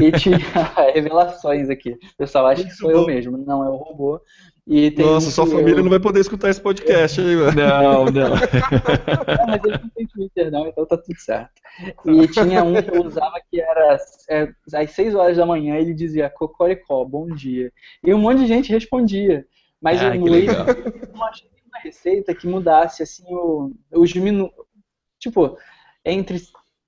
E 0.00 0.10
tinha 0.12 0.38
revelações 0.94 1.68
aqui. 1.68 1.90
O 1.90 2.16
pessoal 2.16 2.46
acha 2.46 2.62
que 2.62 2.68
Muito 2.68 2.78
sou 2.78 2.90
eu 2.90 3.00
bom. 3.00 3.06
mesmo, 3.06 3.36
não 3.36 3.62
é 3.64 3.68
o 3.68 3.76
robô. 3.76 4.20
E 4.66 4.90
tem 4.92 5.04
Nossa, 5.04 5.26
um 5.28 5.30
sua 5.30 5.46
família 5.46 5.78
eu- 5.80 5.82
não 5.82 5.90
vai 5.90 5.98
poder 5.98 6.20
escutar 6.20 6.48
esse 6.48 6.60
podcast 6.60 7.20
aí, 7.20 7.34
mano. 7.34 7.52
Não, 7.52 8.04
não. 8.06 8.32
Ah, 9.26 9.46
mas 9.48 9.64
eles 9.64 9.80
não 9.80 9.88
têm 9.90 10.06
Twitter, 10.06 10.50
não, 10.52 10.66
então 10.68 10.86
tá 10.86 10.96
tudo 10.96 11.18
certo. 11.18 11.50
E 12.06 12.28
tinha 12.28 12.62
um 12.62 12.80
que 12.80 12.90
eu 12.90 13.04
usava 13.04 13.40
que 13.50 13.60
era 13.60 13.98
é, 14.30 14.48
às 14.74 14.90
6 14.92 15.14
horas 15.14 15.36
da 15.36 15.44
manhã, 15.44 15.76
ele 15.76 15.92
dizia 15.92 16.30
Cocoricó, 16.30 17.04
bom 17.04 17.26
dia. 17.26 17.72
E 18.04 18.14
um 18.14 18.18
monte 18.18 18.38
de 18.38 18.46
gente 18.46 18.70
respondia. 18.72 19.44
Mas 19.80 20.00
Ah, 20.00 20.14
eu 20.14 20.20
não 20.20 21.24
achei 21.24 21.48
uma 21.66 21.78
receita 21.82 22.32
que 22.34 22.46
mudasse 22.46 23.02
assim 23.02 23.24
o, 23.28 23.72
os 23.92 24.14
minutos. 24.14 24.54
Tipo, 25.18 25.56
entre 26.04 26.40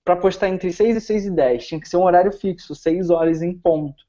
para 0.04 0.16
postar 0.16 0.48
entre 0.48 0.70
6 0.70 0.96
e 0.98 1.00
6 1.00 1.26
e 1.26 1.30
10, 1.30 1.66
tinha 1.66 1.80
que 1.80 1.88
ser 1.88 1.96
um 1.96 2.04
horário 2.04 2.30
fixo, 2.30 2.74
6 2.74 3.10
horas 3.10 3.42
em 3.42 3.52
ponto. 3.52 4.04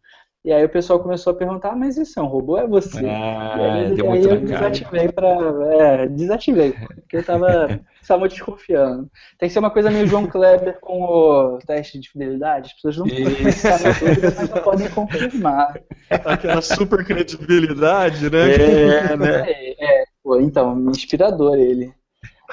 E 0.45 0.53
aí 0.53 0.63
o 0.63 0.69
pessoal 0.69 0.99
começou 0.99 1.33
a 1.33 1.35
perguntar, 1.35 1.71
ah, 1.71 1.75
mas 1.75 1.97
isso 1.97 2.19
é 2.19 2.21
um 2.21 2.27
robô? 2.27 2.55
É 2.55 2.67
você? 2.67 3.03
Ah, 3.03 3.57
e 3.57 3.61
aí, 3.63 3.95
deu 3.95 4.11
aí 4.11 4.23
eu 4.23 4.39
desativei 4.39 5.09
pra. 5.11 5.27
É, 5.73 6.07
desativei, 6.07 6.71
porque 6.71 7.17
eu 7.17 7.23
tava, 7.23 7.81
tava 8.07 8.27
desconfiando. 8.29 9.09
Tem 9.39 9.49
que 9.49 9.53
ser 9.53 9.57
uma 9.57 9.71
coisa 9.71 9.89
meio 9.89 10.05
João 10.05 10.27
Kleber 10.27 10.79
com 10.79 11.01
o 11.01 11.57
teste 11.65 11.99
de 11.99 12.11
fidelidade. 12.11 12.67
As 12.67 12.73
pessoas 12.73 12.97
não 12.97 13.07
podem 13.07 13.51
ficar 13.51 13.79
na 13.79 13.89
dúvida, 13.89 14.33
mas 14.37 14.49
não 14.51 14.61
podem 14.63 14.89
confirmar. 14.91 15.79
Aquela 16.11 16.61
super 16.61 17.03
credibilidade, 17.03 18.29
né? 18.29 18.53
É, 18.53 19.17
né? 19.17 19.49
É, 19.49 20.01
é, 20.01 20.05
pô, 20.23 20.39
então, 20.39 20.79
inspirador 20.91 21.55
ele. 21.57 21.91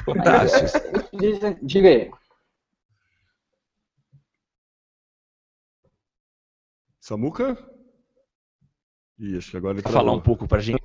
Fantástico. 0.06 1.06
Diz- 1.12 1.56
Diga 1.62 1.88
aí. 1.90 2.10
Samuca? 7.00 7.71
Ih, 9.22 9.38
acho 9.38 9.52
que 9.52 9.56
agora 9.56 9.78
ele 9.78 9.88
Falar 9.88 10.12
um 10.12 10.20
pouco 10.20 10.48
pra 10.48 10.58
gente. 10.60 10.82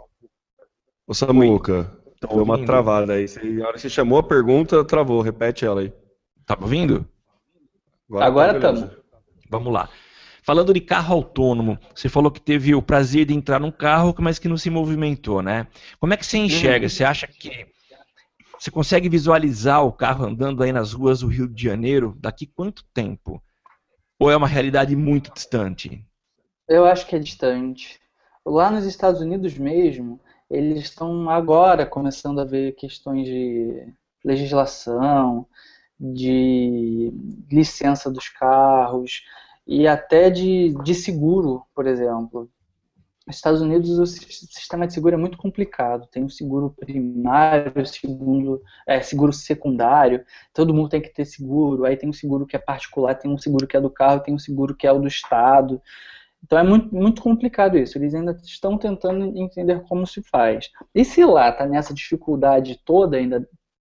Ô, 1.08 1.14
Samuca, 1.14 1.86
Tá 2.20 2.28
deu 2.28 2.44
uma 2.44 2.64
travada 2.64 3.14
aí. 3.14 3.28
Você- 3.28 3.42
Na 3.42 3.66
hora 3.66 3.74
que 3.74 3.82
você 3.82 3.90
chamou 3.90 4.20
a 4.20 4.24
pergunta, 4.24 4.86
travou. 4.86 5.22
Repete 5.22 5.66
ela 5.66 5.82
aí. 5.82 5.92
Tá 6.46 6.56
me 6.56 6.64
ouvindo? 6.64 7.08
Agora 8.12 8.54
tá 8.54 8.60
tamo. 8.74 8.90
Vamos 9.50 9.74
lá. 9.74 9.90
Falando 10.44 10.74
de 10.74 10.80
carro 10.80 11.16
autônomo, 11.16 11.78
você 11.94 12.08
falou 12.08 12.32
que 12.32 12.40
teve 12.40 12.74
o 12.76 12.82
prazer 12.82 13.26
de 13.26 13.34
entrar 13.34 13.60
num 13.60 13.72
carro, 13.72 14.16
mas 14.20 14.40
que 14.40 14.48
não 14.48 14.56
se 14.56 14.70
movimentou, 14.70 15.42
né? 15.42 15.68
Como 16.00 16.14
é 16.14 16.18
que 16.18 16.26
você 16.26 16.38
enxerga? 16.38 16.88
Você 16.88 17.04
acha 17.04 17.28
que 17.28 17.68
você 18.58 18.72
consegue 18.72 19.10
visualizar 19.10 19.84
o 19.84 19.92
carro 19.92 20.26
andando 20.26 20.64
aí 20.64 20.72
nas 20.72 20.94
ruas 20.94 21.20
do 21.22 21.28
Rio 21.28 21.48
de 21.50 21.64
Janeiro 21.64 22.16
daqui 22.20 22.46
quanto 22.46 22.86
tempo? 22.94 23.44
Ou 24.20 24.32
é 24.32 24.38
uma 24.38 24.48
realidade 24.48 24.96
muito 24.96 25.34
distante? 25.34 26.06
Eu 26.68 26.86
acho 26.86 27.06
que 27.08 27.16
é 27.16 27.20
distante. 27.20 28.00
Lá 28.50 28.72
nos 28.72 28.86
Estados 28.86 29.22
Unidos 29.22 29.58
mesmo, 29.58 30.20
eles 30.50 30.80
estão 30.84 31.30
agora 31.30 31.86
começando 31.86 32.40
a 32.40 32.46
ver 32.46 32.74
questões 32.76 33.26
de 33.28 33.94
legislação, 34.24 35.46
de 36.00 37.12
licença 37.52 38.10
dos 38.12 38.30
carros 38.30 39.24
e 39.66 39.88
até 39.88 40.30
de, 40.30 40.74
de 40.84 40.96
seguro, 40.96 41.64
por 41.76 41.88
exemplo. 41.88 42.50
Nos 43.28 43.38
Estados 43.38 43.62
Unidos 43.62 44.00
o 44.00 44.06
sis- 44.06 44.48
sistema 44.52 44.88
de 44.88 44.94
seguro 44.94 45.16
é 45.16 45.18
muito 45.18 45.38
complicado. 45.38 46.08
Tem 46.08 46.24
o 46.24 46.30
seguro 46.30 46.72
primário, 46.80 47.86
segundo, 47.86 48.62
é, 48.88 49.02
seguro 49.02 49.34
secundário. 49.34 50.26
Todo 50.54 50.74
mundo 50.74 50.90
tem 50.90 51.02
que 51.02 51.10
ter 51.14 51.26
seguro. 51.26 51.86
Aí 51.86 51.98
tem 51.98 52.10
um 52.10 52.14
seguro 52.14 52.46
que 52.48 52.56
é 52.56 52.60
particular, 52.60 53.16
tem 53.16 53.32
um 53.32 53.38
seguro 53.38 53.68
que 53.68 53.78
é 53.78 53.82
do 53.82 53.90
carro, 53.90 54.22
tem 54.22 54.34
um 54.34 54.40
seguro 54.40 54.76
que 54.76 54.88
é 54.88 54.92
o 54.92 55.00
do 55.00 55.08
estado. 55.08 55.82
Então 56.44 56.58
é 56.60 56.64
muito, 56.64 56.94
muito 56.94 57.22
complicado 57.22 57.78
isso. 57.78 57.98
Eles 57.98 58.14
ainda 58.14 58.32
estão 58.44 58.78
tentando 58.78 59.38
entender 59.38 59.82
como 59.88 60.06
se 60.08 60.22
faz. 60.24 60.70
E 60.94 61.04
se 61.04 61.24
lá 61.26 61.50
está 61.50 61.66
nessa 61.66 61.94
dificuldade 61.94 62.80
toda, 62.86 63.18
ainda 63.18 63.48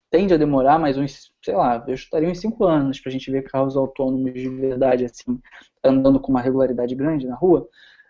tende 0.09 0.33
a 0.33 0.37
demorar 0.37 0.79
mais 0.79 0.97
uns, 0.97 1.31
sei 1.43 1.55
lá, 1.55 1.83
eu 1.87 1.93
estaria 1.93 2.29
uns 2.29 2.39
5 2.39 2.63
anos 2.65 2.99
para 2.99 3.09
a 3.09 3.13
gente 3.13 3.29
ver 3.29 3.43
carros 3.43 3.75
autônomos 3.75 4.33
de 4.33 4.49
verdade, 4.49 5.05
assim, 5.05 5.39
andando 5.83 6.19
com 6.19 6.31
uma 6.31 6.41
regularidade 6.41 6.95
grande 6.95 7.27
na 7.27 7.35
rua. 7.35 7.67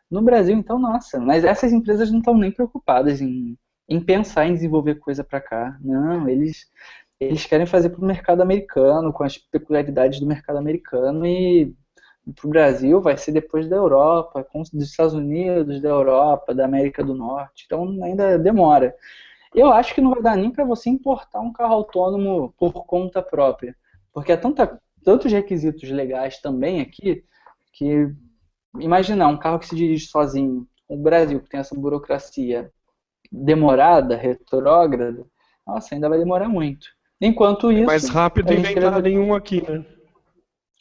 No 0.09 0.21
Brasil, 0.21 0.55
então, 0.55 0.79
nossa, 0.79 1.19
mas 1.19 1.43
essas 1.43 1.73
empresas 1.73 2.11
não 2.11 2.19
estão 2.19 2.37
nem 2.37 2.51
preocupadas 2.51 3.19
em, 3.21 3.57
em 3.89 3.99
pensar 3.99 4.45
em 4.47 4.53
desenvolver 4.53 4.95
coisa 4.95 5.23
para 5.23 5.41
cá. 5.41 5.77
Não, 5.81 6.29
eles, 6.29 6.67
eles 7.19 7.45
querem 7.45 7.65
fazer 7.65 7.89
para 7.89 8.01
o 8.01 8.05
mercado 8.05 8.41
americano, 8.41 9.11
com 9.11 9.23
as 9.23 9.37
peculiaridades 9.37 10.19
do 10.19 10.27
mercado 10.27 10.57
americano 10.57 11.25
e 11.25 11.75
para 12.35 12.47
o 12.47 12.49
Brasil 12.49 13.01
vai 13.01 13.17
ser 13.17 13.31
depois 13.31 13.67
da 13.67 13.75
Europa, 13.75 14.45
dos 14.73 14.89
Estados 14.89 15.13
Unidos, 15.13 15.81
da 15.81 15.89
Europa, 15.89 16.53
da 16.53 16.65
América 16.65 17.03
do 17.03 17.13
Norte. 17.13 17.63
Então 17.65 17.83
ainda 18.03 18.37
demora. 18.37 18.93
Eu 19.55 19.71
acho 19.71 19.95
que 19.95 20.01
não 20.01 20.11
vai 20.11 20.21
dar 20.21 20.35
nem 20.35 20.51
para 20.51 20.65
você 20.65 20.89
importar 20.89 21.39
um 21.39 21.53
carro 21.53 21.73
autônomo 21.73 22.53
por 22.57 22.73
conta 22.85 23.21
própria, 23.21 23.75
porque 24.13 24.31
há 24.31 24.37
tanta, 24.37 24.79
tantos 25.03 25.31
requisitos 25.31 25.89
legais 25.89 26.39
também 26.41 26.81
aqui 26.81 27.23
que 27.73 28.11
imaginar 28.79 29.27
um 29.29 29.37
carro 29.37 29.59
que 29.59 29.67
se 29.67 29.75
dirige 29.75 30.07
sozinho, 30.07 30.67
o 30.87 30.97
Brasil 30.97 31.39
que 31.39 31.49
tem 31.49 31.59
essa 31.59 31.75
burocracia 31.75 32.71
demorada, 33.31 34.15
retrógrada, 34.15 35.25
nossa, 35.65 35.95
ainda 35.95 36.09
vai 36.09 36.19
demorar 36.19 36.47
muito. 36.47 36.87
Enquanto 37.19 37.71
isso, 37.71 37.85
Mais 37.85 38.09
rápido 38.09 38.51
a 38.51 38.55
gente 38.55 38.71
inventar 38.71 39.01
queria- 39.01 39.01
nenhum 39.01 39.33
aqui, 39.33 39.61
né? 39.61 39.83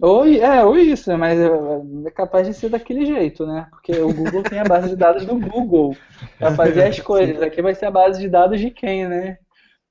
Ou, 0.01 0.27
é, 0.27 0.65
ou 0.65 0.77
isso, 0.77 1.11
né? 1.11 1.17
mas 1.17 1.39
é, 1.39 2.11
capaz 2.11 2.47
de 2.47 2.55
ser 2.55 2.69
daquele 2.69 3.07
jeito, 3.07 3.47
né? 3.47 3.67
Porque 3.71 3.93
o 3.99 4.13
Google 4.13 4.43
tem 4.43 4.59
a 4.59 4.65
base 4.65 4.91
de 4.91 4.97
dados 4.97 5.25
do 5.25 5.39
Google 5.39 5.97
para 6.39 6.55
fazer 6.55 6.85
as 6.85 7.01
coisas. 7.01 7.41
Aqui 7.43 7.63
vai 7.63 7.75
ser 7.75 7.87
a 7.87 7.91
base 7.91 8.21
de 8.21 8.29
dados 8.29 8.61
de 8.61 8.71
quem, 8.71 9.09
né? 9.09 9.39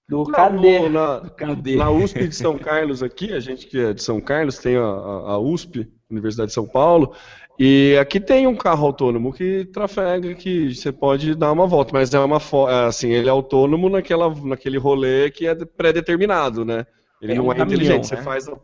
Do 0.08 0.24
KD. 0.26 0.80
No- 0.80 0.90
na, 0.90 1.22
Cadê? 1.36 1.76
na 1.78 1.90
USP 1.90 2.28
de 2.28 2.36
São 2.36 2.58
Carlos 2.58 3.02
aqui, 3.02 3.34
a 3.34 3.40
gente 3.40 3.66
que 3.66 3.80
é 3.80 3.94
de 3.94 4.04
São 4.04 4.22
Carlos 4.22 4.60
tem 4.60 4.78
a, 4.78 4.82
a- 4.82 5.40
USP, 5.40 5.88
Universidade 6.10 6.50
de 6.50 6.54
São 6.54 6.68
Paulo, 6.68 7.16
e 7.58 7.98
aqui 8.00 8.20
tem 8.20 8.46
um 8.46 8.56
carro 8.56 8.86
autônomo 8.86 9.34
que 9.34 9.66
trafega, 9.66 10.36
que 10.36 10.76
você 10.76 10.92
pode 10.92 11.34
dar 11.34 11.52
uma 11.52 11.66
volta, 11.66 11.92
mas 11.94 12.14
é 12.14 12.20
uma 12.20 12.38
é 12.70 12.86
assim, 12.86 13.10
ele 13.12 13.28
é 13.28 13.32
autônomo 13.32 13.90
naquela, 13.90 14.30
naquele 14.44 14.78
rolê 14.78 15.32
que 15.32 15.48
é 15.48 15.56
pré-determinado, 15.56 16.64
né? 16.64 16.86
Ele 17.26 17.34
É 17.34 17.36
não 17.36 17.52
é 17.52 17.56
caminhão, 17.56 17.62
inteligente, 17.62 18.08
né? 18.08 18.08
você 18.08 18.18
faz 18.18 18.48
a 18.48 18.56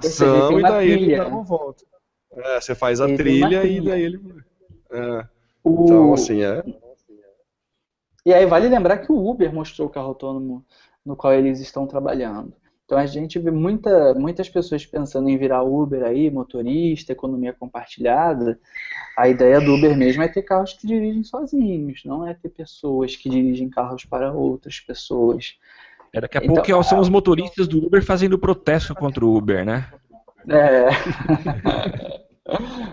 seja, 0.00 0.42
programação 0.42 0.60
e 0.60 0.64
daí 0.64 0.90
ele 0.90 1.08
trilha. 1.08 1.16
dá 1.16 1.26
uma 1.28 1.42
volta. 1.42 1.84
É, 2.32 2.60
você 2.60 2.74
faz 2.74 3.00
a 3.00 3.08
uma 3.08 3.16
trilha 3.16 3.66
e 3.66 3.80
trilha. 3.80 3.82
daí 3.82 4.02
ele. 4.02 4.20
É, 4.92 5.26
O- 5.64 5.74
então, 5.82 6.14
assim, 6.14 6.42
é. 6.42 6.62
E 8.24 8.32
aí 8.32 8.46
vale 8.46 8.68
lembrar 8.68 8.98
que 8.98 9.12
o 9.12 9.28
Uber 9.30 9.52
mostrou 9.52 9.88
o 9.88 9.90
carro 9.90 10.08
autônomo 10.08 10.64
no 11.04 11.16
qual 11.16 11.32
eles 11.34 11.60
estão 11.60 11.86
trabalhando. 11.86 12.52
Então 12.84 12.98
a 12.98 13.06
gente 13.06 13.38
vê 13.38 13.50
muita, 13.50 14.14
muitas 14.14 14.48
pessoas 14.48 14.84
pensando 14.84 15.28
em 15.28 15.38
virar 15.38 15.62
Uber 15.62 16.02
aí, 16.02 16.30
motorista, 16.30 17.12
economia 17.12 17.52
compartilhada. 17.52 18.58
A 19.16 19.28
ideia 19.28 19.60
do 19.60 19.74
Uber 19.74 19.96
mesmo 19.96 20.22
é 20.22 20.28
ter 20.28 20.42
carros 20.42 20.74
que 20.74 20.86
dirigem 20.86 21.24
sozinhos, 21.24 22.02
não 22.04 22.26
é 22.26 22.34
ter 22.34 22.50
pessoas 22.50 23.16
que 23.16 23.30
dirigem 23.30 23.70
carros 23.70 24.04
para 24.04 24.32
outras 24.32 24.80
pessoas. 24.80 25.56
É, 26.14 26.20
daqui 26.20 26.38
a 26.38 26.40
Então- 26.44 26.54
pouco 26.62 26.84
são 26.84 27.00
os 27.00 27.08
motoristas 27.08 27.66
do 27.66 27.84
Uber 27.84 28.04
fazendo 28.04 28.38
protesto 28.38 28.94
contra 28.94 29.24
o 29.24 29.36
Uber, 29.36 29.64
né? 29.64 29.88
É. 30.48 30.88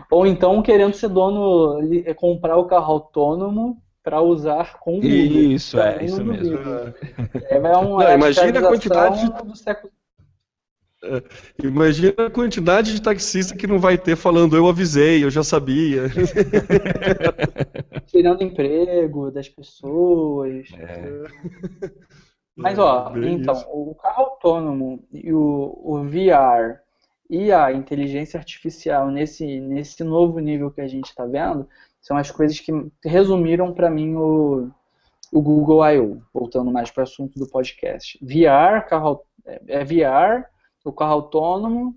Ou 0.09 0.25
então 0.25 0.61
querendo 0.63 0.93
ser 0.93 1.09
dono, 1.09 1.79
li- 1.81 2.13
comprar 2.15 2.57
o 2.57 2.65
carro 2.65 2.93
autônomo 2.93 3.77
para 4.03 4.21
usar 4.21 4.79
com 4.79 4.95
o 4.95 4.97
Uber. 4.97 5.09
Isso, 5.11 5.79
é, 5.79 5.91
Também 5.93 6.05
isso 6.07 6.25
mesmo. 6.25 6.57
É, 7.49 7.55
é 7.57 7.59
uma 7.59 8.03
Não, 8.03 8.13
imagina 8.13 8.59
a 8.59 8.63
quantidade 8.63 9.29
do 9.45 9.55
século 9.55 9.91
Imagina 11.63 12.13
a 12.27 12.29
quantidade 12.29 12.93
de 12.93 13.01
taxista 13.01 13.55
que 13.55 13.65
não 13.65 13.79
vai 13.79 13.97
ter 13.97 14.15
falando 14.15 14.55
eu 14.55 14.67
avisei, 14.67 15.23
eu 15.23 15.31
já 15.31 15.43
sabia. 15.43 16.03
tirando 18.05 18.43
emprego 18.43 19.31
das 19.31 19.49
pessoas. 19.49 20.67
Mas 22.55 22.77
ó, 22.77 23.11
É, 23.15 23.29
então, 23.29 23.53
isso. 23.53 23.67
o 23.69 23.95
carro 23.95 24.23
autônomo 24.23 25.03
e 25.11 25.31
o, 25.33 25.79
o 25.83 26.03
VR 26.03 26.79
e 27.29 27.51
a 27.51 27.71
inteligência 27.71 28.37
artificial 28.37 29.09
nesse, 29.09 29.59
nesse 29.61 30.03
novo 30.03 30.39
nível 30.39 30.69
que 30.71 30.81
a 30.81 30.87
gente 30.87 31.05
está 31.09 31.25
vendo 31.25 31.67
são 32.01 32.17
as 32.17 32.29
coisas 32.29 32.59
que 32.59 32.71
resumiram 33.05 33.73
para 33.73 33.89
mim 33.89 34.15
o, 34.15 34.69
o 35.31 35.41
Google 35.41 35.85
I.O., 35.89 36.21
voltando 36.33 36.71
mais 36.71 36.91
para 36.91 37.01
o 37.01 37.03
assunto 37.03 37.39
do 37.39 37.47
podcast. 37.49 38.19
VR, 38.21 38.85
carro, 38.87 39.23
é 39.45 39.61
é 39.67 39.83
VR, 39.85 40.45
o 40.83 40.91
carro 40.91 41.13
autônomo 41.13 41.95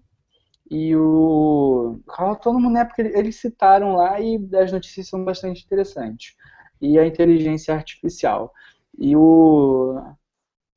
e 0.70 0.94
o 0.96 2.00
carro 2.06 2.30
autônomo, 2.30 2.70
né, 2.70 2.84
porque 2.84 3.02
eles 3.02 3.36
citaram 3.40 3.94
lá 3.96 4.20
e 4.20 4.38
as 4.54 4.72
notícias 4.72 5.08
são 5.08 5.24
bastante 5.24 5.64
interessantes. 5.64 6.34
E 6.80 6.98
a 6.98 7.06
inteligência 7.06 7.74
artificial. 7.74 8.52
E 8.98 9.16
o 9.16 10.00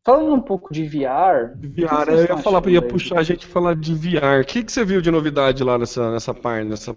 falando 0.07 0.35
um 0.35 0.41
pouco 0.41 0.73
de 0.73 0.85
VR, 0.85 1.51
VR, 1.57 2.07
eu 2.07 2.23
ia 2.23 2.37
falar, 2.37 2.65
ia 2.69 2.81
puxar 2.81 3.19
a 3.19 3.23
gente 3.23 3.45
falar 3.45 3.75
de 3.75 3.93
VR. 3.93 4.39
O 4.41 4.45
que, 4.45 4.63
que 4.63 4.71
você 4.71 4.85
viu 4.85 5.01
de 5.01 5.11
novidade 5.11 5.61
lá 5.65 5.77
nessa, 5.77 6.09
nessa 6.09 6.33
parte, 6.33 6.65
nessa, 6.65 6.95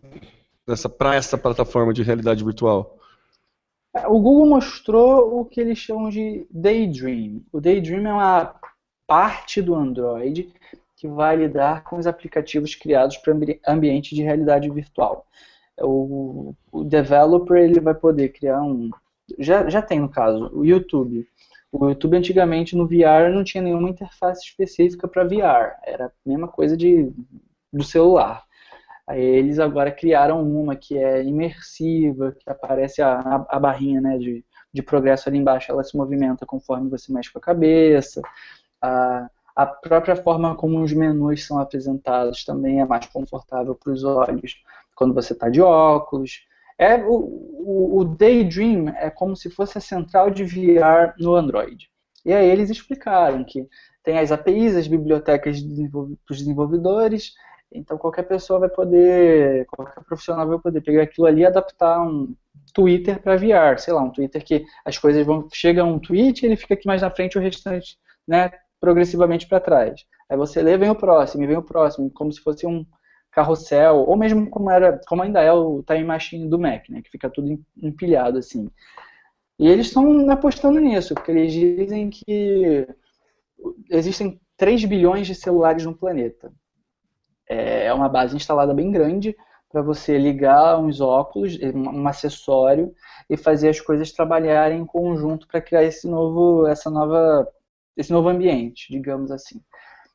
nessa, 0.65 0.89
pra 0.89 1.17
essa 1.17 1.37
plataforma 1.37 1.93
de 1.93 2.05
realidade 2.05 2.45
virtual? 2.45 2.97
O 4.07 4.21
Google 4.21 4.47
mostrou 4.47 5.41
o 5.41 5.45
que 5.45 5.61
eles 5.61 5.77
chamam 5.77 6.09
de 6.09 6.47
Daydream. 6.53 7.43
O 7.53 7.61
Daydream 7.61 8.07
é 8.07 8.13
uma 8.13 8.55
parte 9.09 9.61
do 9.61 9.75
Android 9.75 10.55
que 10.95 11.09
vai 11.09 11.35
lidar 11.35 11.83
com 11.83 11.97
os 11.99 12.07
aplicativos 12.07 12.77
criados 12.77 13.17
para 13.17 13.33
ambi 13.33 13.61
ambiente 13.67 14.15
de 14.15 14.23
realidade 14.23 14.71
virtual. 14.71 15.27
O, 15.81 16.55
o 16.71 16.85
developer 16.85 17.57
ele 17.57 17.81
vai 17.81 17.95
poder 17.95 18.29
criar 18.29 18.63
um. 18.63 18.89
Já, 19.37 19.69
já 19.69 19.83
tem 19.83 19.99
no 19.99 20.09
caso, 20.09 20.49
o 20.55 20.65
YouTube. 20.65 21.27
O 21.73 21.89
YouTube 21.89 22.17
antigamente 22.17 22.77
no 22.77 22.87
VR 22.87 23.31
não 23.33 23.45
tinha 23.45 23.63
nenhuma 23.63 23.91
interface 23.91 24.45
específica 24.45 25.07
para 25.07 25.25
VR, 25.25 25.77
era 25.85 26.07
a 26.07 26.29
mesma 26.29 26.49
coisa 26.49 26.77
de, 26.77 27.13
do 27.73 27.85
celular. 27.85 28.45
Aí 29.07 29.21
eles 29.21 29.59
agora 29.59 29.91
criaram 29.91 30.43
uma 30.43 30.77
que 30.77 30.97
é 30.97 31.23
imersiva, 31.25 32.33
que 32.33 32.49
aparece 32.49 33.03
a, 33.03 33.45
a, 33.49 33.59
barrinha 33.59 34.01
né, 34.01 34.19
de, 34.19 34.45
de 34.73 34.83
progresso 34.83 35.29
ali 35.29 35.39
embaixo, 35.39 35.71
ela 35.71 35.83
se 35.83 35.97
movimenta 35.97 36.47
conforme 36.47 36.89
você 36.89 37.13
mexe 37.13 37.33
com 37.33 37.39
a 37.39 37.43
cabeça. 37.43 38.21
A, 38.81 39.29
a 39.55 39.67
própria 39.67 40.17
forma 40.17 40.55
como 40.55 40.81
os 40.81 40.93
menus 40.93 41.45
são 41.45 41.59
apresentados 41.59 42.45
também 42.45 42.81
é 42.81 42.85
mais 42.85 43.07
confortável 43.07 43.75
para 43.75 43.93
os 43.93 44.05
olhos 44.05 44.63
quando 44.95 45.15
você 45.15 45.33
está 45.33 45.49
de 45.49 45.61
óculos. 45.61 46.47
É, 46.81 46.97
o, 46.97 47.13
o, 47.13 48.01
o, 48.01 48.05
Daydream 48.07 48.89
é 48.97 49.11
como 49.11 49.37
se 49.37 49.51
fosse 49.51 49.77
a 49.77 49.83
central 49.83 50.31
de 50.31 50.45
VR 50.45 51.13
no 51.19 51.35
Android. 51.35 51.91
E 52.25 52.33
aí 52.33 52.49
eles 52.49 52.71
explicaram 52.71 53.45
que 53.45 53.69
tem 54.03 54.19
as 54.19 54.33
APIs, 54.33 54.75
as 54.75 54.89
bibliotecas 54.89 55.63
dos 55.63 56.39
desenvolvedores, 56.39 57.35
então 57.71 57.99
qualquer 57.99 58.23
pessoa 58.23 58.61
vai 58.61 58.71
poder, 58.71 59.67
qualquer 59.67 60.03
profissional 60.05 60.49
vai 60.49 60.59
poder 60.59 60.81
pegar 60.81 61.03
aquilo 61.03 61.27
ali 61.27 61.43
e 61.43 61.47
adaptar 61.47 62.01
um 62.01 62.35
Twitter 62.73 63.21
para 63.21 63.37
VR, 63.37 63.79
sei 63.79 63.93
lá, 63.93 64.03
um 64.03 64.11
Twitter 64.11 64.43
que 64.43 64.65
as 64.83 64.97
coisas 64.97 65.27
vão 65.27 65.47
chega 65.53 65.85
um 65.85 65.99
tweet, 65.99 66.47
ele 66.47 66.57
fica 66.57 66.73
aqui 66.73 66.87
mais 66.87 67.03
na 67.03 67.11
frente, 67.11 67.37
o 67.37 67.43
restante, 67.43 67.99
né, 68.27 68.51
progressivamente 68.81 69.47
para 69.47 69.61
trás. 69.61 70.03
Aí 70.31 70.37
você 70.37 70.63
lê, 70.63 70.79
vem 70.79 70.89
o 70.89 70.95
próximo, 70.95 71.47
vem 71.47 71.59
o 71.59 71.63
próximo, 71.63 72.11
como 72.11 72.33
se 72.33 72.41
fosse 72.41 72.67
um 72.67 72.87
carrossel, 73.31 73.97
ou 73.97 74.17
mesmo 74.17 74.49
como 74.51 74.71
era, 74.71 75.01
como 75.07 75.23
ainda 75.23 75.41
é 75.41 75.53
o 75.53 75.83
Time 75.83 76.05
Machine 76.05 76.49
do 76.49 76.59
Mac, 76.59 76.89
né, 76.89 77.01
que 77.03 77.11
fica 77.11 77.31
tudo 77.31 77.59
empilhado 77.81 78.39
assim. 78.39 78.69
E 79.59 79.69
eles 79.69 79.87
estão 79.87 80.31
apostando 80.31 80.81
nisso, 80.81 81.15
porque 81.15 81.31
eles 81.31 81.53
dizem 81.53 82.09
que 82.11 82.87
existem 83.91 84.41
3 84.57 84.85
bilhões 84.85 85.27
de 85.27 85.35
celulares 85.35 85.85
no 85.85 85.97
planeta. 85.97 86.53
É, 87.49 87.87
é 87.87 87.95
uma 87.95 88.09
base 88.09 88.35
instalada 88.35 88.73
bem 88.73 88.91
grande 88.91 89.37
para 89.71 89.83
você 89.83 90.19
ligar 90.19 90.79
uns 90.79 91.01
óculos, 91.01 91.59
um 91.75 92.07
acessório 92.09 92.93
e 93.29 93.37
fazer 93.37 93.69
as 93.69 93.81
coisas 93.81 94.13
trabalharem 94.13 94.81
em 94.81 94.87
conjunto 94.87 95.47
para 95.47 95.61
criar 95.61 95.85
esse 95.85 96.09
novo, 96.09 96.67
essa 96.67 96.91
nova, 96.91 97.47
esse 97.97 98.13
novo 98.13 98.29
ambiente, 98.29 98.91
digamos 98.91 99.31
assim. 99.31 99.63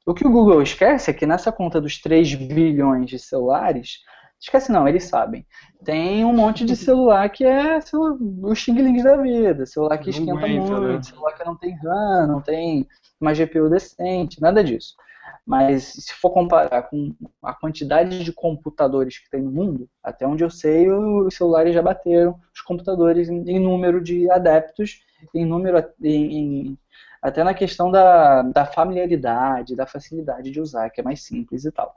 O 0.05 0.13
que 0.13 0.25
o 0.25 0.31
Google 0.31 0.61
esquece 0.61 1.09
é 1.09 1.13
que 1.13 1.25
nessa 1.25 1.51
conta 1.51 1.81
dos 1.81 1.99
3 1.99 2.35
bilhões 2.35 3.09
de 3.09 3.17
celulares, 3.17 4.01
esquece 4.39 4.71
não, 4.71 4.87
eles 4.87 5.05
sabem. 5.05 5.45
Tem 5.83 6.23
um 6.23 6.33
monte 6.33 6.63
de 6.63 6.75
celular 6.75 7.27
que 7.29 7.43
é 7.43 7.79
o 7.91 8.53
xing 8.53 9.01
da 9.01 9.17
vida, 9.17 9.65
celular 9.65 9.97
que 9.97 10.11
esquenta 10.11 10.33
aguenta, 10.33 10.79
muito, 10.79 10.79
né? 10.79 11.01
celular 11.01 11.33
que 11.33 11.43
não 11.43 11.57
tem 11.57 11.75
RAM, 11.77 12.27
não 12.27 12.39
tem 12.39 12.87
uma 13.19 13.33
GPU 13.33 13.67
decente, 13.67 14.39
nada 14.39 14.63
disso. 14.63 14.93
Mas 15.43 15.83
se 15.83 16.13
for 16.13 16.31
comparar 16.31 16.83
com 16.83 17.15
a 17.41 17.53
quantidade 17.53 18.23
de 18.23 18.31
computadores 18.31 19.17
que 19.17 19.29
tem 19.29 19.41
no 19.41 19.51
mundo, 19.51 19.89
até 20.03 20.27
onde 20.27 20.43
eu 20.43 20.49
sei, 20.51 20.89
os 20.89 21.33
celulares 21.33 21.73
já 21.73 21.81
bateram 21.81 22.39
os 22.53 22.61
computadores 22.61 23.27
em, 23.27 23.43
em 23.49 23.59
número 23.59 24.01
de 24.01 24.29
adeptos, 24.29 24.99
em 25.33 25.45
número 25.45 25.83
em, 26.01 26.69
em 26.69 26.77
até 27.25 27.43
na 27.43 27.55
questão 27.55 27.89
da, 27.89 28.43
da 28.43 28.67
familiaridade, 28.67 29.75
da 29.75 29.87
facilidade 29.87 30.51
de 30.51 30.61
usar, 30.61 30.91
que 30.91 31.01
é 31.01 31.03
mais 31.03 31.23
simples 31.23 31.65
e 31.65 31.71
tal. 31.71 31.91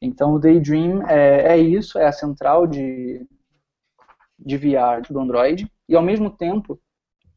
Então 0.00 0.34
o 0.34 0.40
Daydream 0.40 1.06
é, 1.08 1.52
é 1.52 1.56
isso, 1.56 2.00
é 2.00 2.06
a 2.06 2.12
central 2.12 2.66
de, 2.66 3.24
de 4.36 4.56
VR 4.56 5.00
do 5.08 5.20
Android, 5.20 5.70
e 5.88 5.94
ao 5.94 6.02
mesmo 6.02 6.30
tempo 6.30 6.80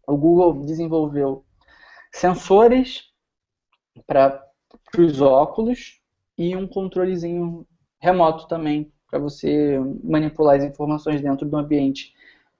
o 0.07 0.17
Google 0.17 0.65
desenvolveu 0.65 1.45
sensores 2.11 3.11
para 4.07 4.43
os 4.97 5.21
óculos 5.21 6.01
e 6.35 6.55
um 6.55 6.67
controlezinho 6.67 7.67
remoto 8.01 8.47
também 8.47 8.91
para 9.07 9.19
você 9.19 9.79
manipular 10.03 10.57
as 10.57 10.63
informações 10.63 11.21
dentro 11.21 11.47
do 11.47 11.57
ambiente 11.57 12.11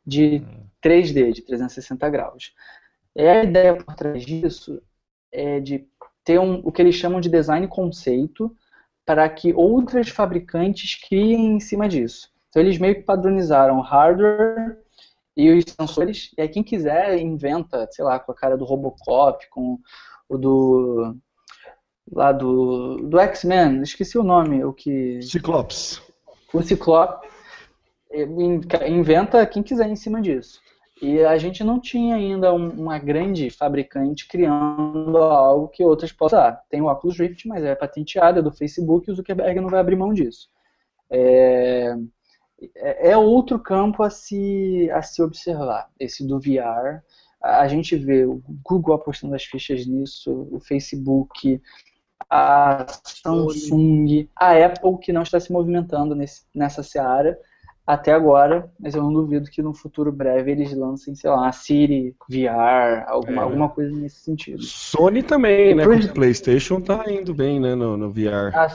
de 0.06 0.44
3D, 0.80 1.34
de 1.34 1.42
360 1.42 2.08
graus. 2.08 2.54
E 3.16 3.28
a 3.28 3.44
ideia 3.44 3.76
por 3.76 3.96
trás 3.96 4.26
disso 4.26 4.82
é 5.32 5.60
de 5.60 5.88
ter 6.24 6.40
um, 6.40 6.62
o 6.64 6.72
que 6.72 6.82
eles 6.82 6.96
chamam 6.96 7.22
de 7.22 7.30
design 7.30 7.68
conceito 7.68 8.56
para 9.06 9.30
que 9.30 9.54
outras 9.54 10.10
fabricantes 10.10 10.96
criem 11.08 11.56
em 11.56 11.60
cima 11.60 11.88
disso. 11.88 12.30
Então 12.50 12.62
eles 12.62 12.78
meio 12.78 12.96
que 12.96 13.04
padronizaram 13.04 13.78
o 13.78 13.82
hardware 13.82 14.78
e 15.38 15.52
os 15.52 15.66
sensores, 15.80 16.32
e 16.38 16.42
aí 16.42 16.48
quem 16.48 16.64
quiser 16.64 17.18
inventa, 17.20 17.88
sei 17.92 18.04
lá, 18.06 18.18
com 18.20 18.32
a 18.32 18.36
cara 18.36 18.58
do 18.58 18.64
Robocop, 18.64 19.48
com 19.50 19.80
o 20.30 20.38
do 20.38 21.16
lá 22.12 22.32
do, 22.32 22.98
do 22.98 23.20
X-Men, 23.20 23.82
esqueci 23.82 24.18
o 24.18 24.24
nome, 24.24 24.64
o 24.64 24.72
que... 24.72 25.22
Ciclopes. 25.24 26.02
O 26.54 26.62
Ciclope 26.62 27.28
inventa 28.88 29.46
quem 29.46 29.64
quiser 29.64 29.90
em 29.90 29.96
cima 29.96 30.22
disso. 30.22 30.62
E 31.02 31.22
a 31.26 31.38
gente 31.38 31.64
não 31.64 31.80
tinha 31.80 32.16
ainda 32.16 32.54
uma 32.54 32.98
grande 32.98 33.50
fabricante 33.50 34.28
criando 34.28 35.18
algo 35.18 35.68
que 35.68 35.84
outras 35.84 36.12
possam 36.12 36.40
usar. 36.40 36.64
Tem 36.70 36.82
o 36.82 36.88
Oculus 36.88 37.20
Rift, 37.20 37.48
mas 37.48 37.64
é 37.64 37.76
patenteado, 37.76 38.40
é 38.40 38.42
do 38.42 38.52
Facebook 38.52 39.10
e 39.10 39.12
o 39.12 39.16
Zuckerberg 39.16 39.60
não 39.60 39.70
vai 39.70 39.82
abrir 39.82 39.98
mão 39.98 40.14
disso. 40.14 40.48
É, 41.10 41.94
é, 42.76 43.12
é 43.12 43.18
outro 43.18 43.60
campo 43.60 44.04
a 44.04 44.10
se, 44.10 44.90
a 44.92 45.02
se 45.02 45.22
observar, 45.22 45.90
esse 46.00 46.26
do 46.26 46.40
VR. 46.40 47.04
A 47.42 47.68
gente 47.68 47.96
vê 47.98 48.26
o 48.26 48.42
Google 48.64 48.96
apostando 48.96 49.36
as 49.36 49.44
fichas 49.44 49.86
nisso, 49.86 50.48
o 50.50 50.60
Facebook, 50.62 51.62
a 52.30 52.86
Samsung, 53.04 54.30
a 54.34 54.66
Apple, 54.66 54.98
que 55.00 55.12
não 55.12 55.24
está 55.24 55.40
se 55.42 55.52
movimentando 55.52 56.16
nesse, 56.16 56.44
nessa 56.56 56.82
seara 56.82 57.38
até 57.86 58.12
agora, 58.12 58.72
mas 58.80 58.96
eu 58.96 59.04
não 59.04 59.14
duvido 59.14 59.50
que 59.50 59.62
no 59.62 59.74
futuro 59.74 60.12
breve 60.12 60.52
eles 60.52 60.76
lancem, 60.76 61.14
sei 61.14 61.30
lá, 61.30 61.48
a 61.48 61.52
Siri 61.52 62.16
VR, 62.28 63.06
alguma, 63.08 63.42
é. 63.42 63.44
alguma 63.44 63.70
coisa 63.70 63.96
nesse 63.96 64.22
sentido. 64.22 64.64
Sony 64.64 65.22
também, 65.22 65.76
né? 65.76 65.84
Por... 65.84 66.00
Com 66.00 66.06
o 66.06 66.14
PlayStation 66.14 66.82
tá 66.82 67.04
indo 67.08 67.34
bem, 67.34 67.60
né, 67.60 67.76
no, 67.76 67.96
no 67.96 68.12
VR. 68.12 68.56
A, 68.56 68.68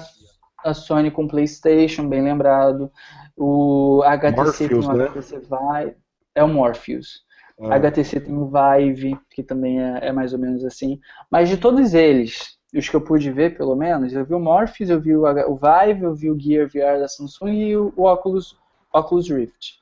a, 0.65 0.75
Sony 0.75 1.11
com 1.11 1.27
PlayStation, 1.27 2.09
bem 2.09 2.23
lembrado. 2.23 2.91
O 3.37 4.01
HTC 4.05 4.37
Morpheus, 4.37 4.87
tem 4.87 4.95
o 4.95 4.97
né? 4.97 5.05
HTC 5.07 5.39
Vive. 5.41 5.97
É 6.35 6.45
o 6.45 6.49
Morpheus. 6.49 7.25
É. 7.59 7.75
HTC 7.75 8.21
tem 8.21 8.37
o 8.37 8.49
Vive, 8.49 9.19
que 9.31 9.43
também 9.43 9.83
é, 9.83 10.07
é 10.09 10.13
mais 10.13 10.33
ou 10.33 10.39
menos 10.39 10.65
assim. 10.65 11.01
Mas 11.29 11.49
de 11.49 11.57
todos 11.57 11.95
eles, 11.95 12.57
os 12.73 12.89
que 12.89 12.95
eu 12.95 13.01
pude 13.01 13.33
ver, 13.33 13.57
pelo 13.57 13.75
menos, 13.75 14.13
eu 14.13 14.25
vi 14.25 14.35
o 14.35 14.41
Morpheus, 14.41 14.89
eu 14.89 15.01
vi 15.01 15.17
o, 15.17 15.25
Vive, 15.25 16.05
eu 16.05 16.15
vi 16.15 16.31
o 16.31 16.39
Gear 16.39 16.69
VR 16.69 17.01
da 17.01 17.09
Samsung 17.09 17.51
e 17.51 17.77
o, 17.77 17.93
o 17.97 18.07
Oculus, 18.07 18.60
Oculus 18.93 19.29
Rift. 19.29 19.79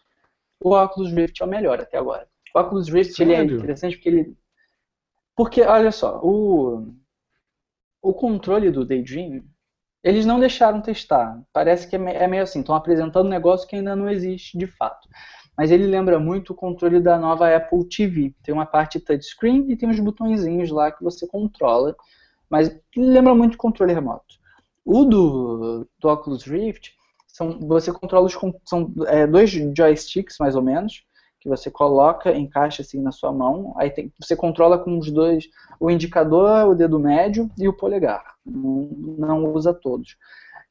O 0.60 0.74
Oculus 0.74 1.12
Rift 1.12 1.40
é 1.40 1.44
o 1.44 1.48
melhor 1.48 1.80
até 1.80 1.98
agora. 1.98 2.28
O 2.54 2.58
Oculus 2.58 2.88
Rift 2.88 3.20
ele 3.20 3.34
é 3.34 3.42
interessante 3.42 3.96
porque 3.96 4.08
ele. 4.08 4.36
Porque, 5.36 5.62
olha 5.62 5.92
só, 5.92 6.20
o, 6.22 6.92
o 8.02 8.12
controle 8.12 8.70
do 8.70 8.84
Daydream, 8.84 9.44
eles 10.02 10.26
não 10.26 10.40
deixaram 10.40 10.80
testar. 10.80 11.40
Parece 11.52 11.88
que 11.88 11.94
é, 11.94 12.24
é 12.24 12.26
meio 12.26 12.42
assim, 12.42 12.60
estão 12.60 12.74
apresentando 12.74 13.26
um 13.26 13.30
negócio 13.30 13.68
que 13.68 13.76
ainda 13.76 13.94
não 13.94 14.10
existe 14.10 14.58
de 14.58 14.66
fato. 14.66 15.08
Mas 15.56 15.70
ele 15.70 15.86
lembra 15.86 16.18
muito 16.18 16.52
o 16.52 16.56
controle 16.56 17.00
da 17.00 17.18
nova 17.18 17.54
Apple 17.54 17.88
TV. 17.88 18.34
Tem 18.42 18.52
uma 18.52 18.66
parte 18.66 18.98
touchscreen 18.98 19.70
e 19.70 19.76
tem 19.76 19.88
uns 19.88 20.00
botõezinhos 20.00 20.70
lá 20.70 20.90
que 20.90 21.04
você 21.04 21.26
controla 21.26 21.94
mas 22.48 22.74
lembra 22.96 23.34
muito 23.34 23.58
controle 23.58 23.92
remoto. 23.92 24.36
O 24.84 25.04
do, 25.04 25.86
do 25.98 26.08
Oculus 26.08 26.44
Rift, 26.44 26.94
são, 27.38 27.60
você 27.60 27.92
controla 27.92 28.26
os 28.26 28.36
são 28.64 28.92
é, 29.06 29.26
dois 29.26 29.50
joysticks 29.50 30.36
mais 30.40 30.56
ou 30.56 30.62
menos 30.62 31.04
que 31.40 31.48
você 31.48 31.70
coloca, 31.70 32.36
encaixa 32.36 32.82
assim 32.82 33.00
na 33.00 33.12
sua 33.12 33.30
mão, 33.30 33.72
aí 33.78 33.90
tem, 33.90 34.12
você 34.20 34.34
controla 34.34 34.76
com 34.76 34.98
os 34.98 35.08
dois, 35.08 35.48
o 35.78 35.88
indicador, 35.88 36.68
o 36.68 36.74
dedo 36.74 36.98
médio 36.98 37.48
e 37.56 37.68
o 37.68 37.72
polegar. 37.72 38.34
Não, 38.44 38.90
não 39.16 39.44
usa 39.54 39.72
todos. 39.72 40.16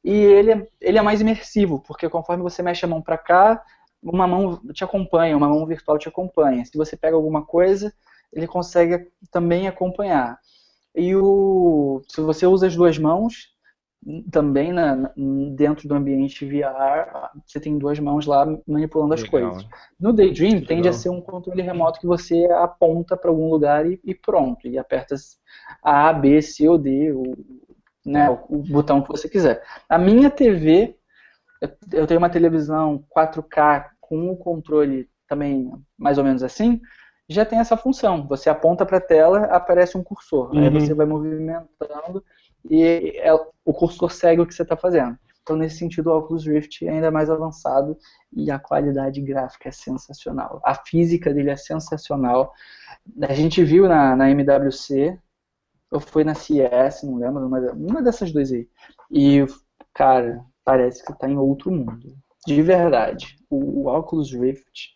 E 0.04 0.12
ele 0.12 0.52
é, 0.52 0.66
ele 0.78 0.98
é 0.98 1.02
mais 1.02 1.22
imersivo, 1.22 1.82
porque 1.86 2.06
conforme 2.06 2.42
você 2.42 2.62
mexe 2.62 2.84
a 2.84 2.88
mão 2.88 3.00
para 3.00 3.16
cá, 3.16 3.62
uma 4.02 4.26
mão 4.26 4.60
te 4.74 4.84
acompanha, 4.84 5.38
uma 5.38 5.48
mão 5.48 5.64
virtual 5.64 5.98
te 5.98 6.06
acompanha. 6.06 6.62
Se 6.66 6.76
você 6.76 6.98
pega 6.98 7.16
alguma 7.16 7.46
coisa, 7.46 7.90
ele 8.30 8.46
consegue 8.46 9.08
também 9.30 9.66
acompanhar. 9.66 10.38
E 10.94 11.16
o, 11.16 12.02
se 12.08 12.20
você 12.20 12.46
usa 12.46 12.66
as 12.66 12.76
duas 12.76 12.98
mãos, 12.98 13.54
também 14.30 14.72
na, 14.72 15.12
dentro 15.54 15.88
do 15.88 15.94
ambiente 15.94 16.46
VR, 16.46 17.30
você 17.44 17.60
tem 17.60 17.76
duas 17.76 17.98
mãos 17.98 18.26
lá 18.26 18.46
manipulando 18.66 19.14
as 19.14 19.22
Legal. 19.22 19.50
coisas. 19.50 19.68
No 20.00 20.12
Daydream, 20.12 20.54
Legal. 20.54 20.68
tende 20.68 20.88
a 20.88 20.92
ser 20.92 21.10
um 21.10 21.20
controle 21.20 21.62
remoto 21.62 22.00
que 22.00 22.06
você 22.06 22.46
aponta 22.52 23.16
para 23.16 23.30
algum 23.30 23.50
lugar 23.50 23.86
e, 23.86 24.00
e, 24.04 24.14
pronto, 24.14 24.66
e 24.66 24.78
aperta 24.78 25.14
A, 25.82 26.12
B, 26.12 26.40
C 26.40 26.68
ou 26.68 26.78
D, 26.78 27.12
o, 27.12 27.36
né, 28.06 28.30
o, 28.30 28.56
o 28.56 28.62
botão 28.62 29.02
que 29.02 29.08
você 29.08 29.28
quiser. 29.28 29.62
A 29.88 29.98
minha 29.98 30.30
TV, 30.30 30.96
eu, 31.60 31.70
eu 31.92 32.06
tenho 32.06 32.18
uma 32.18 32.30
televisão 32.30 33.04
4K 33.14 33.86
com 34.00 34.30
o 34.30 34.36
controle 34.36 35.08
também 35.26 35.70
mais 35.98 36.16
ou 36.16 36.24
menos 36.24 36.42
assim, 36.42 36.80
já 37.28 37.44
tem 37.44 37.58
essa 37.58 37.76
função. 37.76 38.26
Você 38.26 38.48
aponta 38.48 38.86
para 38.86 38.96
a 38.96 39.02
tela, 39.02 39.44
aparece 39.46 39.98
um 39.98 40.02
cursor. 40.02 40.54
Uhum. 40.54 40.62
Aí 40.62 40.70
você 40.70 40.94
vai 40.94 41.04
movimentando 41.04 42.24
e 42.68 43.18
é, 43.18 43.32
o 43.64 43.72
cursor 43.72 44.10
segue 44.10 44.40
o 44.40 44.46
que 44.46 44.54
você 44.54 44.62
está 44.62 44.76
fazendo. 44.76 45.18
Então, 45.42 45.56
nesse 45.56 45.78
sentido, 45.78 46.10
o 46.10 46.18
Oculus 46.18 46.46
Rift 46.46 46.84
é 46.86 46.90
ainda 46.90 47.10
mais 47.10 47.30
avançado 47.30 47.96
e 48.36 48.50
a 48.50 48.58
qualidade 48.58 49.20
gráfica 49.22 49.70
é 49.70 49.72
sensacional. 49.72 50.60
A 50.62 50.74
física 50.74 51.32
dele 51.32 51.50
é 51.50 51.56
sensacional. 51.56 52.52
A 53.22 53.32
gente 53.32 53.64
viu 53.64 53.88
na, 53.88 54.14
na 54.14 54.30
MWC, 54.30 55.18
ou 55.90 56.00
foi 56.00 56.22
na 56.22 56.34
CS, 56.34 57.02
não 57.04 57.16
lembro, 57.16 57.46
uma, 57.46 57.58
uma 57.72 58.02
dessas 58.02 58.30
duas 58.30 58.52
aí. 58.52 58.68
E, 59.10 59.46
cara, 59.94 60.44
parece 60.62 61.02
que 61.02 61.12
está 61.12 61.26
em 61.26 61.38
outro 61.38 61.70
mundo. 61.70 62.14
De 62.46 62.60
verdade. 62.60 63.38
O, 63.48 63.84
o 63.84 63.88
Oculus 63.88 64.30
Rift. 64.32 64.90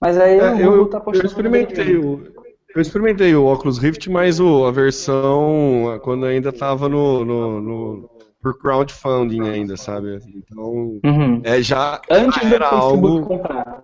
Mas 0.00 0.18
aí 0.18 0.38
É, 0.38 0.52
o 0.52 0.60
eu, 0.60 0.70
Google 0.70 0.88
tá 0.88 1.02
eu 1.12 1.22
experimentei 1.24 1.96
o, 1.96 2.32
eu 2.76 2.82
experimentei 2.82 3.34
o 3.34 3.46
Oculus 3.46 3.78
Rift, 3.78 4.08
mas 4.10 4.38
o, 4.40 4.64
a 4.66 4.70
versão 4.70 5.98
quando 6.02 6.26
ainda 6.26 6.50
estava 6.50 6.88
no, 6.88 7.24
no, 7.24 7.60
no- 7.60 8.10
por 8.42 8.58
crowdfunding 8.58 9.48
ainda, 9.48 9.76
sabe? 9.76 10.20
Então, 10.36 11.00
Uhum. 11.04 11.40
é 11.42 11.60
já 11.62 12.00
Antes 12.10 12.42
já 12.42 12.54
era 12.54 12.68
algo 12.68 13.26
comprar. 13.26 13.82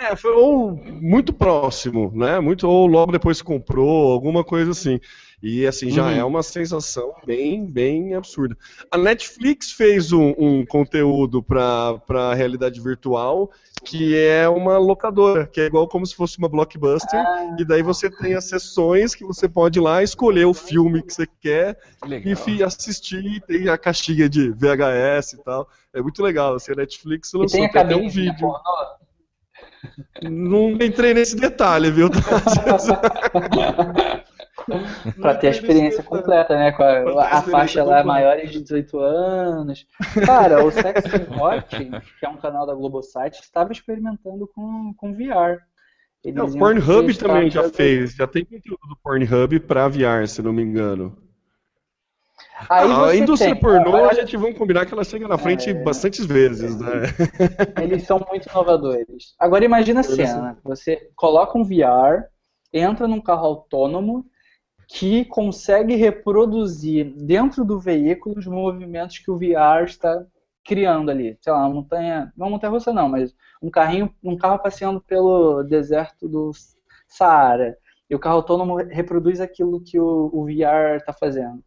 é, 0.00 0.16
foi 0.16 0.32
ou 0.32 0.74
muito 0.74 1.32
próximo, 1.32 2.10
né? 2.14 2.40
Muito 2.40 2.68
ou 2.68 2.86
logo 2.86 3.12
depois 3.12 3.40
comprou, 3.40 4.12
alguma 4.12 4.42
coisa 4.42 4.72
assim. 4.72 4.98
E 5.42 5.66
assim 5.66 5.90
já 5.90 6.04
Uhum. 6.04 6.10
é 6.16 6.24
uma 6.24 6.42
sensação 6.42 7.12
bem, 7.26 7.66
bem 7.66 8.14
absurda. 8.14 8.56
A 8.90 8.96
Netflix 8.98 9.72
fez 9.72 10.12
um, 10.12 10.34
um 10.38 10.64
conteúdo 10.66 11.42
para 11.42 12.34
realidade 12.34 12.80
virtual 12.80 13.50
que 13.84 14.16
é 14.18 14.48
uma 14.48 14.78
locadora, 14.78 15.46
que 15.46 15.60
é 15.60 15.66
igual 15.66 15.86
como 15.86 16.06
se 16.06 16.14
fosse 16.14 16.38
uma 16.38 16.48
blockbuster. 16.48 17.20
Ah. 17.20 17.54
E 17.58 17.64
daí 17.64 17.82
você 17.82 18.10
tem 18.10 18.34
as 18.34 18.46
sessões 18.46 19.14
que 19.14 19.24
você 19.24 19.46
pode 19.46 19.78
ir 19.78 19.82
lá 19.82 20.02
escolher 20.02 20.46
o 20.46 20.54
filme 20.54 21.02
que 21.02 21.12
você 21.12 21.26
quer 21.40 21.78
legal. 22.04 22.34
e 22.48 22.62
assistir. 22.62 23.42
Tem 23.46 23.68
a 23.68 23.76
caixinha 23.76 24.28
de 24.28 24.50
VHS 24.50 25.34
e 25.34 25.44
tal. 25.44 25.68
É 25.92 26.00
muito 26.00 26.22
legal. 26.22 26.54
Assim, 26.54 26.72
a 26.72 26.76
Netflix 26.76 27.32
lançou 27.34 27.60
tem 27.60 27.66
a 27.66 27.82
até 27.82 27.94
um 27.94 28.08
vídeo. 28.08 28.52
Não 30.22 30.70
entrei 30.70 31.12
nesse 31.12 31.36
detalhe, 31.36 31.90
viu? 31.90 32.08
Pra 35.20 35.34
ter 35.34 35.48
a 35.48 35.50
experiência 35.50 36.02
completa, 36.02 36.56
né? 36.56 36.72
Com 36.72 36.82
a, 36.82 37.26
a 37.26 37.42
faixa 37.42 37.80
lá 37.82 37.98
completa. 38.02 38.06
maiores 38.06 38.50
de 38.50 38.62
18 38.62 38.98
anos. 38.98 39.86
Cara, 40.24 40.64
o 40.64 40.70
Sex 40.70 41.02
Watch, 41.38 41.76
que 42.18 42.26
é 42.26 42.28
um 42.28 42.36
canal 42.36 42.66
da 42.66 42.74
Globosite, 42.74 43.40
estava 43.42 43.72
experimentando 43.72 44.46
com, 44.54 44.92
com 44.96 45.12
VR. 45.12 45.58
Eles 46.24 46.36
Não, 46.36 46.46
o 46.46 46.50
iam 46.50 46.58
Pornhub 46.58 47.18
também 47.18 47.50
já 47.50 47.68
fez. 47.68 48.14
Já 48.14 48.26
tem 48.26 48.44
conteúdo 48.44 48.80
do 48.88 48.96
Pornhub 49.02 49.60
pra 49.60 49.88
VR, 49.88 50.26
se 50.26 50.40
não 50.40 50.52
me 50.52 50.62
engano. 50.62 51.16
Aí 52.68 52.90
Ah, 52.90 53.06
a 53.08 53.16
indústria 53.16 53.52
tem- 53.52 53.60
pornô, 53.60 53.90
olha, 53.90 54.10
a 54.10 54.14
gente 54.14 54.36
vamos 54.36 54.56
combinar 54.56 54.86
que 54.86 54.94
ela 54.94 55.04
chega 55.04 55.26
na 55.28 55.36
frente 55.36 55.70
É. 55.70 55.74
bastantes 55.74 56.24
vezes, 56.24 56.78
né? 56.78 57.02
Eles 57.82 58.04
são 58.04 58.24
muito 58.30 58.48
inovadores. 58.48 59.34
Agora 59.38 59.64
imagina 59.64 60.00
a 60.00 60.04
cena. 60.04 60.58
Você 60.64 61.10
coloca 61.16 61.58
um 61.58 61.64
VR, 61.64 62.24
entra 62.72 63.06
num 63.08 63.20
carro 63.20 63.44
autônomo 63.46 64.24
que 64.88 65.24
consegue 65.24 65.94
reproduzir 65.94 67.12
dentro 67.16 67.64
do 67.64 67.78
veículo 67.78 68.38
os 68.38 68.46
movimentos 68.46 69.18
que 69.18 69.30
o 69.30 69.38
VR 69.38 69.84
está 69.84 70.24
criando 70.64 71.10
ali. 71.10 71.36
Sei 71.40 71.52
lá, 71.52 71.60
uma 71.60 71.74
montanha, 71.74 72.32
não 72.36 72.46
uma 72.46 72.52
montanha 72.52 72.72
russa 72.72 72.92
não, 72.92 73.08
mas 73.08 73.34
um 73.62 73.70
carrinho, 73.70 74.12
um 74.22 74.36
carro 74.36 74.58
passeando 74.58 75.00
pelo 75.00 75.62
deserto 75.62 76.28
do 76.28 76.50
Saara. 77.06 77.76
E 78.08 78.14
o 78.14 78.18
carro 78.18 78.36
autônomo 78.36 78.76
reproduz 78.76 79.40
aquilo 79.40 79.80
que 79.80 79.98
o, 79.98 80.30
o 80.32 80.44
VR 80.44 80.96
está 80.96 81.12
fazendo. 81.12 81.62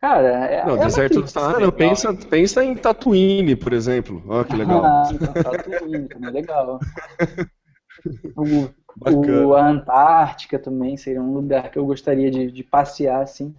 Cara, 0.00 0.46
é, 0.46 0.64
Não, 0.64 0.76
é 0.76 0.84
deserto 0.84 1.14
do 1.14 1.20
Matrix 1.20 1.32
Saara, 1.32 1.58
legal. 1.58 1.72
pensa, 1.72 2.14
pensa 2.14 2.64
em 2.64 2.76
Tatooine, 2.76 3.56
por 3.56 3.72
exemplo. 3.72 4.22
Olha 4.28 4.44
que 4.44 4.56
legal. 4.56 4.84
Ah, 4.84 5.08
então 5.12 5.32
tá 5.32 5.50
tudo 5.62 5.96
indo, 5.96 6.08
também 6.08 6.28
é 6.28 6.32
legal. 6.32 6.78
O, 9.00 9.04
Bacana. 9.04 9.46
o- 9.48 9.54
a 9.54 9.68
Antártica 9.68 10.58
também 10.58 10.96
seria 10.96 11.22
um 11.22 11.32
lugar 11.34 11.70
que 11.70 11.78
eu 11.78 11.86
gostaria 11.86 12.30
de, 12.30 12.50
de 12.50 12.64
passear, 12.64 13.22
assim. 13.22 13.54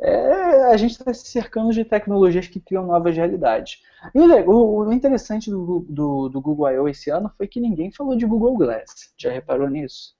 É, 0.00 0.64
a 0.72 0.76
gente 0.76 0.92
está 0.92 1.14
se 1.14 1.26
cercando 1.28 1.72
de 1.72 1.84
tecnologias 1.84 2.48
que 2.48 2.60
criam 2.60 2.86
novas 2.86 3.16
realidades. 3.16 3.82
E 4.14 4.20
o, 4.20 4.50
o- 4.50 4.78
o 4.88 4.92
interessante 4.92 5.50
do, 5.50 5.86
do, 5.88 6.28
do 6.28 6.40
Google 6.40 6.70
I.O. 6.72 6.88
esse 6.88 7.10
ano 7.10 7.30
foi 7.38 7.46
que 7.46 7.60
ninguém 7.60 7.90
falou 7.92 8.16
de 8.16 8.26
Google 8.26 8.56
Glass. 8.56 9.12
Já 9.16 9.30
reparou 9.30 9.68
nisso? 9.70 10.14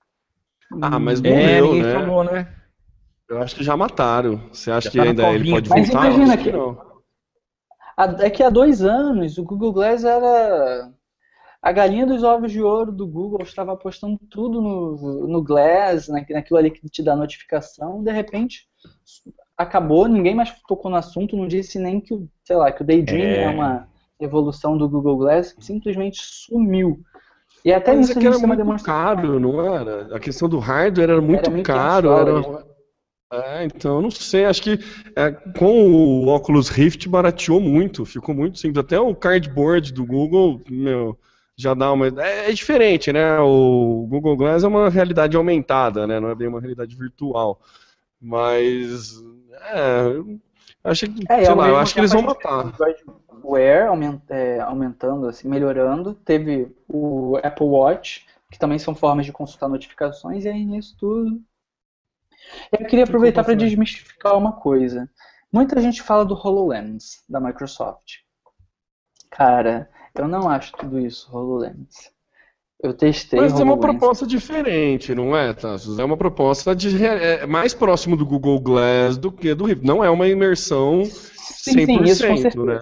Ah, 0.81 0.99
mas 0.99 1.21
É, 1.21 1.29
morreu, 1.29 1.67
ninguém 1.67 1.83
né? 1.83 1.93
falou, 1.93 2.23
né? 2.23 2.47
Eu 3.29 3.41
acho 3.41 3.55
que 3.55 3.63
já 3.63 3.75
mataram. 3.75 4.37
Você 4.51 4.71
acha 4.71 4.85
Já 4.87 4.91
que 4.91 4.97
tá 4.97 5.03
ainda 5.03 5.23
ele 5.29 5.51
pode 5.51 5.69
Mas 5.69 5.89
voltar? 5.89 6.05
imagina 6.09 6.37
que- 6.37 6.51
não. 6.51 6.77
Há- 7.97 8.15
É 8.25 8.29
que 8.29 8.43
há 8.43 8.49
dois 8.49 8.81
anos 8.81 9.37
o 9.37 9.43
Google 9.43 9.73
Glass 9.73 10.03
era. 10.03 10.91
A 11.65 11.71
galinha 11.71 12.05
dos 12.05 12.21
ovos 12.23 12.51
de 12.51 12.61
ouro 12.61 12.91
do 12.91 13.07
Google 13.07 13.41
estava 13.41 13.73
apostando 13.73 14.19
tudo 14.29 14.61
no, 14.61 15.27
no 15.27 15.43
Glass, 15.43 16.07
na- 16.07 16.23
naquilo 16.29 16.59
ali 16.59 16.69
que 16.69 16.87
te 16.87 17.01
dá 17.01 17.15
notificação, 17.15 18.03
de 18.03 18.11
repente 18.11 18.67
acabou, 19.57 20.07
ninguém 20.07 20.35
mais 20.35 20.53
tocou 20.67 20.91
no 20.91 20.97
assunto, 20.97 21.35
não 21.35 21.47
disse 21.47 21.79
nem 21.79 21.99
que 21.99 22.13
o, 22.13 22.29
sei 22.43 22.55
lá, 22.55 22.71
que 22.71 22.83
o 22.83 22.85
Daydream 22.85 23.23
É. 23.25 23.43
é, 23.45 23.49
uma 23.49 23.87
evolução 24.19 24.77
do 24.77 24.87
Google 24.87 25.17
Glass, 25.17 25.55
simplesmente 25.59 26.19
sumiu. 26.21 26.99
E 27.65 27.73
até 27.73 27.95
Mas 27.95 28.09
nisso 28.09 28.19
é 28.19 28.25
era 28.27 28.37
muito 28.37 28.57
demonstração. 28.57 29.15
caro, 29.15 29.39
não 29.39 29.59
era? 29.75 30.15
A 30.15 30.19
questão 30.19 30.47
do 30.47 30.59
hardware 30.59 31.09
era 31.09 31.21
muito 31.21 31.49
Era 31.49 31.49
1.500 31.49 31.63
caro. 31.63 32.11
Era... 32.11 32.65
É, 33.33 33.65
então, 33.65 34.03
não 34.03 34.11
sei, 34.11 34.45
acho 34.45 34.61
que 34.61 34.77
é, 35.15 35.31
com 35.57 35.89
o 35.91 36.27
Oculus 36.27 36.69
Rift 36.69 37.09
barateou 37.09 37.59
muito, 37.59 38.05
ficou 38.05 38.35
muito 38.35 38.59
simples. 38.59 38.77
Até 38.85 38.99
o 38.99 39.15
cardboard 39.15 39.91
do 39.91 40.05
Google, 40.05 40.61
meu, 40.69 41.17
já 41.57 41.73
dá 41.73 41.91
uma. 41.91 42.07
É, 42.21 42.49
é 42.49 42.53
diferente, 42.53 43.13
né? 43.13 43.39
O 43.39 44.05
Google 44.09 44.35
Glass 44.35 44.63
é 44.63 44.67
uma 44.67 44.89
realidade 44.89 45.37
aumentada, 45.37 46.05
né? 46.05 46.19
Não 46.19 46.29
é 46.29 46.35
bem 46.35 46.47
uma 46.47 46.59
realidade 46.59 46.95
virtual. 46.95 47.59
Mas. 48.21 49.13
É, 49.71 50.01
eu 50.17 50.39
acho 50.83 51.07
que. 51.07 51.23
É, 51.29 51.45
sei 51.45 51.55
lá, 51.55 51.69
eu 51.69 51.77
acho 51.77 51.93
que 51.93 51.99
eles 51.99 52.11
vão 52.11 52.23
matar. 52.23 52.73
o 53.43 53.55
aument- 53.55 54.29
é, 54.29 54.59
aumentando, 54.59 55.27
assim, 55.27 55.47
melhorando. 55.47 56.13
Teve 56.13 56.75
o 56.87 57.37
Apple 57.43 57.67
Watch, 57.67 58.25
que 58.51 58.59
também 58.59 58.79
são 58.79 58.93
formas 58.93 59.25
de 59.25 59.31
consultar 59.31 59.69
notificações, 59.69 60.45
e 60.45 60.49
aí 60.49 60.65
nisso 60.65 60.95
tudo. 60.99 61.41
Eu 62.71 62.85
queria 62.85 63.05
aproveitar 63.05 63.43
para 63.43 63.53
aconteceu? 63.53 63.69
desmistificar 63.69 64.37
uma 64.37 64.51
coisa. 64.53 65.09
Muita 65.51 65.79
gente 65.79 66.01
fala 66.03 66.25
do 66.25 66.35
HoloLens 66.35 67.23
da 67.29 67.39
Microsoft. 67.39 68.17
Cara, 69.31 69.89
eu 70.15 70.27
não 70.27 70.49
acho 70.49 70.73
tudo 70.77 70.99
isso 70.99 71.29
HoloLens. 71.35 72.11
Eu 72.81 72.93
testei 72.93 73.39
Mas 73.39 73.59
é 73.59 73.63
uma 73.63 73.75
HoloLens. 73.75 73.99
proposta 73.99 74.27
diferente, 74.27 75.15
não 75.15 75.35
é, 75.35 75.53
Tassos? 75.53 75.97
É 75.99 76.03
uma 76.03 76.17
proposta 76.17 76.75
de 76.75 77.03
é 77.05 77.45
mais 77.45 77.73
próximo 77.73 78.15
do 78.17 78.25
Google 78.25 78.59
Glass 78.59 79.17
do 79.17 79.31
que 79.31 79.53
do 79.53 79.65
Rift. 79.65 79.85
Não 79.85 80.03
é 80.03 80.09
uma 80.09 80.27
imersão 80.27 81.01
100%, 81.01 81.11
Sim, 81.63 81.85
sim, 81.85 82.03
isso 82.03 82.27
com 82.27 82.37
certeza. 82.37 82.65
né? 82.65 82.79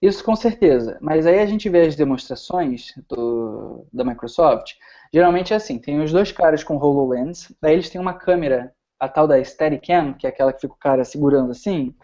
Isso 0.00 0.24
com 0.24 0.36
certeza. 0.36 0.98
Mas 1.00 1.26
aí 1.26 1.40
a 1.40 1.46
gente 1.46 1.68
vê 1.68 1.82
as 1.82 1.96
demonstrações 1.96 2.92
do, 3.08 3.84
da 3.92 4.04
Microsoft. 4.04 4.74
Geralmente 5.12 5.52
é 5.52 5.56
assim: 5.56 5.78
tem 5.78 6.00
os 6.00 6.12
dois 6.12 6.30
caras 6.30 6.62
com 6.62 6.76
HoloLens, 6.76 7.52
daí 7.60 7.74
eles 7.74 7.90
têm 7.90 8.00
uma 8.00 8.14
câmera, 8.14 8.72
a 9.00 9.08
tal 9.08 9.26
da 9.26 9.42
Steadicam, 9.42 10.12
que 10.14 10.26
é 10.26 10.30
aquela 10.30 10.52
que 10.52 10.60
fica 10.60 10.74
o 10.74 10.78
cara 10.78 11.04
segurando 11.04 11.50
assim. 11.50 11.94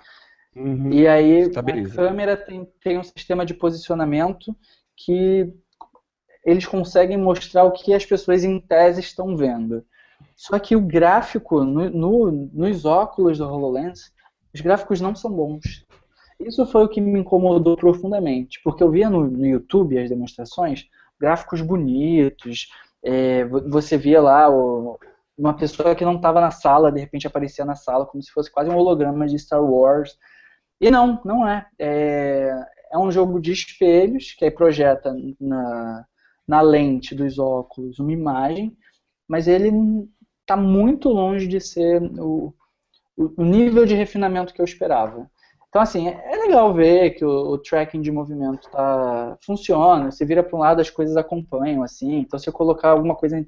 Uhum. 0.57 0.91
E 0.93 1.07
aí 1.07 1.43
a 1.45 1.95
câmera 1.97 2.37
tem, 2.37 2.65
tem 2.83 2.99
um 2.99 3.03
sistema 3.03 3.45
de 3.45 3.55
posicionamento 3.55 4.55
que 4.97 5.53
eles 6.45 6.67
conseguem 6.67 7.17
mostrar 7.17 7.65
o 7.65 7.73
que 7.73 7.93
as 7.95 8.05
pessoas 8.05 8.45
em 8.45 8.61
tese 8.61 9.01
estão 9.01 9.37
vendo. 9.37 9.85
Só 10.37 10.59
que 10.59 10.77
o 10.77 10.81
gráfico 10.81 11.65
no- 11.65 11.91
no- 11.91 12.31
nos 12.53 12.85
óculos 12.85 13.39
do 13.39 13.45
HoloLens, 13.45 14.13
os 14.55 14.61
gráficos 14.61 15.01
não 15.01 15.15
são 15.15 15.31
bons. 15.33 15.85
Isso 16.39 16.67
foi 16.67 16.85
o 16.85 16.89
que 16.89 17.01
me 17.01 17.19
incomodou 17.19 17.77
profundamente, 17.77 18.61
porque 18.63 18.83
eu 18.83 18.91
via 18.91 19.09
no, 19.09 19.25
no 19.27 19.47
YouTube 19.47 19.99
as 19.99 20.09
demonstrações, 20.09 20.87
gráficos 21.19 21.61
bonitos, 21.63 22.69
é, 23.03 23.45
vo- 23.45 23.69
você 23.71 23.97
via 23.97 24.21
lá 24.21 24.51
o- 24.51 24.99
uma 25.39 25.55
pessoa 25.55 25.95
que 25.95 26.05
não 26.05 26.17
estava 26.17 26.41
na 26.41 26.51
sala, 26.51 26.93
de 26.93 27.01
repente 27.01 27.27
aparecia 27.27 27.65
na 27.65 27.75
sala, 27.75 28.07
como 28.07 28.23
se 28.23 28.31
fosse 28.31 28.51
quase 28.51 28.71
um 28.71 28.77
holograma 28.77 29.27
de 29.27 29.39
Star 29.39 29.63
Wars. 29.65 30.17
E 30.85 30.91
não, 30.91 31.19
não 31.25 31.49
é. 31.49 31.67
É, 31.79 32.51
é 32.93 32.99
um 32.99 33.11
jogo 33.11 33.41
de 33.41 33.53
espelhos, 33.53 34.33
que 34.33 34.45
aí 34.45 34.51
projeta 34.51 35.17
na, 35.41 36.05
na 36.47 36.61
lente 36.61 37.15
dos 37.15 37.39
óculos 37.39 37.99
uma 37.99 38.13
imagem, 38.13 38.77
mas 39.27 39.49
ele 39.49 39.73
está 40.43 40.59
muito 40.59 41.09
longe 41.09 41.49
de 41.49 41.59
ser 41.59 42.03
o, 42.21 42.55
o 43.17 43.43
nível 43.43 43.87
de 43.87 43.95
refinamento 43.95 44.53
que 44.53 44.61
eu 44.61 44.65
esperava. 44.67 45.27
Então, 45.71 45.81
assim, 45.81 46.07
é 46.07 46.23
é 46.35 46.37
legal 46.37 46.75
ver 46.75 47.13
que 47.13 47.25
o, 47.25 47.31
o 47.31 47.59
tracking 47.59 48.03
de 48.03 48.13
movimento 48.13 48.69
tá, 48.71 49.39
funciona. 49.41 50.11
Você 50.11 50.27
vira 50.27 50.43
para 50.43 50.55
um 50.55 50.61
lado, 50.61 50.83
as 50.83 50.91
coisas 50.91 51.17
acompanham, 51.17 51.83
assim. 51.83 52.19
Então, 52.19 52.39
se 52.39 52.47
eu 52.47 52.53
colocar 52.53 52.91
alguma 52.91 53.17
coisa. 53.17 53.43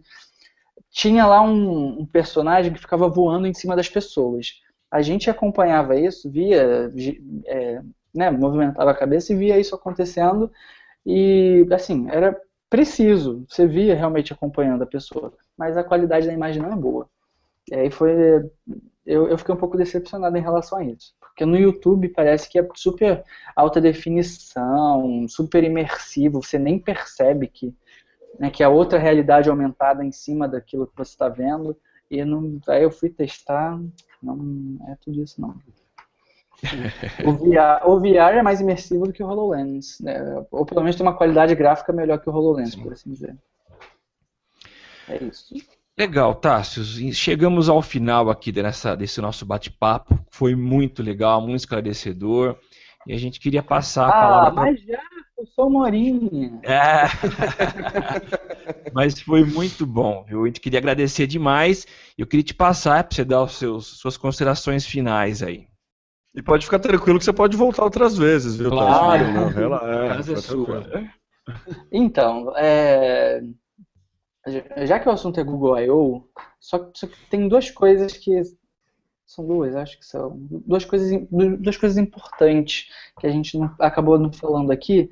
Tinha 0.91 1.26
lá 1.26 1.43
um, 1.43 2.01
um 2.01 2.07
personagem 2.07 2.72
que 2.72 2.80
ficava 2.80 3.07
voando 3.09 3.47
em 3.47 3.53
cima 3.53 3.76
das 3.76 3.91
pessoas. 3.91 4.53
A 4.91 5.03
gente 5.03 5.28
acompanhava 5.28 5.97
isso 5.97 6.30
via 6.30 6.91
é, 7.47 7.82
né, 8.14 8.30
movimentava 8.30 8.91
a 8.91 8.95
cabeça 8.95 9.32
e 9.32 9.37
via 9.37 9.59
isso 9.59 9.74
acontecendo 9.74 10.51
e, 11.05 11.64
assim, 11.70 12.09
era 12.11 12.37
preciso, 12.68 13.45
você 13.49 13.64
via 13.64 13.95
realmente 13.95 14.32
acompanhando 14.32 14.82
a 14.82 14.87
pessoa, 14.87 15.32
mas 15.57 15.76
a 15.76 15.84
qualidade 15.84 16.26
da 16.26 16.32
imagem 16.32 16.61
não 16.61 16.72
é 16.72 16.76
boa. 16.76 17.09
E 17.70 17.74
aí 17.74 17.91
foi, 17.91 18.12
eu, 19.05 19.28
eu 19.28 19.39
fiquei 19.39 19.55
um 19.55 19.59
pouco 19.59 19.76
decepcionado 19.76 20.37
em 20.37 20.43
relação 20.43 20.78
a 20.78 20.84
isso, 20.84 21.14
porque 21.20 21.45
no 21.45 21.57
YouTube 21.57 22.09
parece 22.09 22.49
que 22.49 22.59
é 22.59 22.68
super 22.74 23.22
alta 23.55 23.80
definição, 23.80 25.26
super 25.28 25.62
imersivo, 25.62 26.43
você 26.43 26.59
nem 26.59 26.78
percebe 26.78 27.47
que, 27.47 27.72
né, 28.39 28.51
que 28.51 28.64
a 28.64 28.68
outra 28.68 28.99
realidade 28.99 29.49
aumentada 29.49 30.05
em 30.05 30.11
cima 30.11 30.49
daquilo 30.49 30.89
que 30.89 30.97
você 30.97 31.12
está 31.12 31.28
vendo, 31.28 31.76
e 32.11 32.24
não, 32.24 32.59
aí 32.68 32.82
eu 32.82 32.91
fui 32.91 33.11
testar, 33.11 33.78
não 34.22 34.78
é 34.88 34.96
tudo 34.96 35.22
isso 35.22 35.40
não. 35.40 35.54
o, 37.26 37.32
VR, 37.32 37.86
o 37.86 38.00
VR 38.00 38.38
é 38.38 38.42
mais 38.42 38.60
imersivo 38.60 39.06
do 39.06 39.12
que 39.12 39.22
o 39.22 39.26
HoloLens, 39.26 40.00
né? 40.00 40.18
ou 40.50 40.64
pelo 40.64 40.80
menos 40.80 40.96
tem 40.96 41.04
uma 41.04 41.16
qualidade 41.16 41.54
gráfica 41.54 41.92
melhor 41.92 42.18
que 42.18 42.28
o 42.28 42.32
HoloLens, 42.32 42.72
Sim. 42.72 42.82
por 42.82 42.92
assim 42.92 43.10
dizer. 43.10 43.36
É 45.08 45.22
isso. 45.22 45.54
Legal, 45.98 46.34
Tássio. 46.34 46.84
Chegamos 47.14 47.68
ao 47.68 47.80
final 47.80 48.28
aqui 48.28 48.52
dessa, 48.52 48.94
desse 48.94 49.20
nosso 49.20 49.46
bate-papo. 49.46 50.18
Foi 50.30 50.54
muito 50.54 51.02
legal, 51.02 51.40
muito 51.40 51.56
esclarecedor. 51.56 52.58
E 53.06 53.14
a 53.14 53.18
gente 53.18 53.40
queria 53.40 53.62
passar 53.62 54.06
a 54.06 54.08
ah, 54.08 54.12
palavra. 54.12 54.62
Mas 54.62 54.82
já, 54.82 55.00
eu 55.39 55.47
sou 55.47 55.70
Morinha. 55.70 56.61
É. 56.62 57.05
mas 58.93 59.20
foi 59.20 59.45
muito 59.45 59.84
bom, 59.87 60.24
viu? 60.24 60.45
A 60.45 60.47
gente 60.47 60.61
queria 60.61 60.78
agradecer 60.78 61.26
demais. 61.26 61.87
Eu 62.16 62.26
queria 62.26 62.45
te 62.45 62.55
passar 62.55 63.05
para 63.05 63.14
você 63.14 63.24
dar 63.24 63.43
os 63.43 63.53
seus, 63.53 63.87
suas 63.87 64.16
considerações 64.16 64.87
finais 64.87 65.43
aí. 65.43 65.68
E 66.34 66.43
pode 66.43 66.64
ficar 66.64 66.78
tranquilo 66.78 67.18
que 67.18 67.24
você 67.24 67.32
pode 67.32 67.57
voltar 67.57 67.84
outras 67.84 68.16
vezes, 68.16 68.57
viu? 68.57 68.70
Claro, 68.70 69.32
não, 69.32 69.51
ela, 69.51 70.05
é, 70.05 70.09
casa 70.09 70.32
é 70.34 70.37
sua. 70.37 70.84
Então, 71.91 72.53
é, 72.57 73.41
já 74.84 74.99
que 74.99 75.09
o 75.09 75.12
assunto 75.12 75.41
é 75.41 75.45
Google 75.45 75.78
I.O., 75.78 76.28
só, 76.61 76.91
só 76.95 77.07
que 77.07 77.16
tem 77.30 77.49
duas 77.49 77.70
coisas 77.70 78.12
que 78.12 78.43
são 79.27 79.47
duas, 79.47 79.74
acho 79.74 79.99
que 79.99 80.07
são 80.07 80.37
duas 80.39 80.85
coisas, 80.85 81.27
duas 81.31 81.77
coisas 81.77 81.99
importantes 81.99 82.89
que 83.18 83.27
a 83.27 83.31
gente 83.31 83.59
não, 83.59 83.74
acabou 83.81 84.18
não 84.18 84.33
falando 84.33 84.70
aqui, 84.70 85.11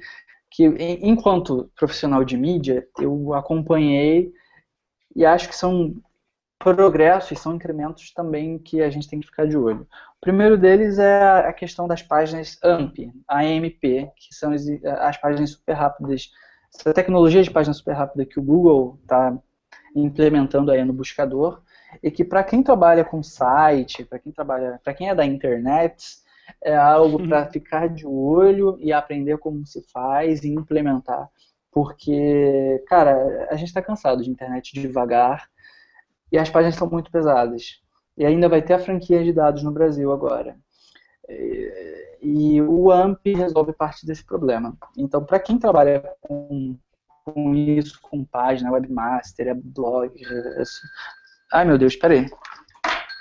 que 0.50 0.64
enquanto 1.02 1.70
profissional 1.76 2.24
de 2.24 2.36
mídia 2.36 2.86
eu 3.00 3.34
acompanhei 3.34 4.32
e 5.16 5.26
acho 5.26 5.48
que 5.48 5.56
são 5.56 5.94
progressos, 6.58 7.40
são 7.40 7.56
incrementos 7.56 8.12
também 8.12 8.58
que 8.58 8.80
a 8.80 8.88
gente 8.88 9.08
tem 9.08 9.20
que 9.20 9.26
ficar 9.26 9.46
de 9.46 9.56
olho. 9.56 9.82
O 10.16 10.20
primeiro 10.20 10.56
deles 10.56 10.98
é 10.98 11.22
a 11.46 11.52
questão 11.52 11.88
das 11.88 12.02
páginas 12.02 12.56
AMP, 12.62 13.12
AMP, 13.28 14.10
que 14.16 14.32
são 14.34 14.52
as 14.52 15.16
páginas 15.18 15.50
super 15.50 15.72
rápidas, 15.72 16.30
essa 16.72 16.94
tecnologia 16.94 17.42
de 17.42 17.50
página 17.50 17.74
super 17.74 17.92
rápida 17.92 18.24
que 18.24 18.38
o 18.38 18.42
Google 18.42 18.98
está 19.02 19.36
implementando 19.94 20.70
aí 20.70 20.84
no 20.84 20.92
buscador, 20.92 21.60
e 22.02 22.10
que 22.10 22.24
para 22.24 22.44
quem 22.44 22.62
trabalha 22.62 23.04
com 23.04 23.22
site, 23.22 24.04
para 24.04 24.18
quem 24.18 24.32
trabalha, 24.32 24.80
para 24.82 24.94
quem 24.94 25.08
é 25.08 25.14
da 25.14 25.24
internet, 25.24 26.22
é 26.62 26.76
algo 26.76 27.26
para 27.26 27.46
ficar 27.46 27.88
de 27.88 28.06
olho 28.06 28.76
e 28.80 28.92
aprender 28.92 29.38
como 29.38 29.64
se 29.66 29.82
faz 29.90 30.44
e 30.44 30.48
implementar, 30.48 31.28
porque, 31.70 32.82
cara, 32.86 33.48
a 33.50 33.56
gente 33.56 33.68
está 33.68 33.82
cansado 33.82 34.22
de 34.22 34.30
internet 34.30 34.72
devagar 34.74 35.48
e 36.30 36.38
as 36.38 36.50
páginas 36.50 36.76
são 36.76 36.88
muito 36.88 37.10
pesadas. 37.10 37.82
E 38.16 38.24
ainda 38.24 38.48
vai 38.48 38.62
ter 38.62 38.74
a 38.74 38.78
franquia 38.78 39.24
de 39.24 39.32
dados 39.32 39.62
no 39.62 39.72
Brasil 39.72 40.12
agora. 40.12 40.56
E, 41.28 42.18
e 42.22 42.62
o 42.62 42.90
AMP 42.90 43.34
resolve 43.34 43.72
parte 43.72 44.06
desse 44.06 44.24
problema. 44.24 44.76
Então, 44.96 45.24
para 45.24 45.40
quem 45.40 45.58
trabalha 45.58 46.02
com, 46.20 46.76
com, 47.24 47.54
isso, 47.54 48.00
com 48.00 48.24
página, 48.24 48.72
webmaster, 48.72 49.48
é 49.48 49.54
blog, 49.54 50.12
é, 50.24 50.62
ai 51.54 51.64
meu 51.64 51.78
Deus, 51.78 51.96
peraí. 51.96 52.26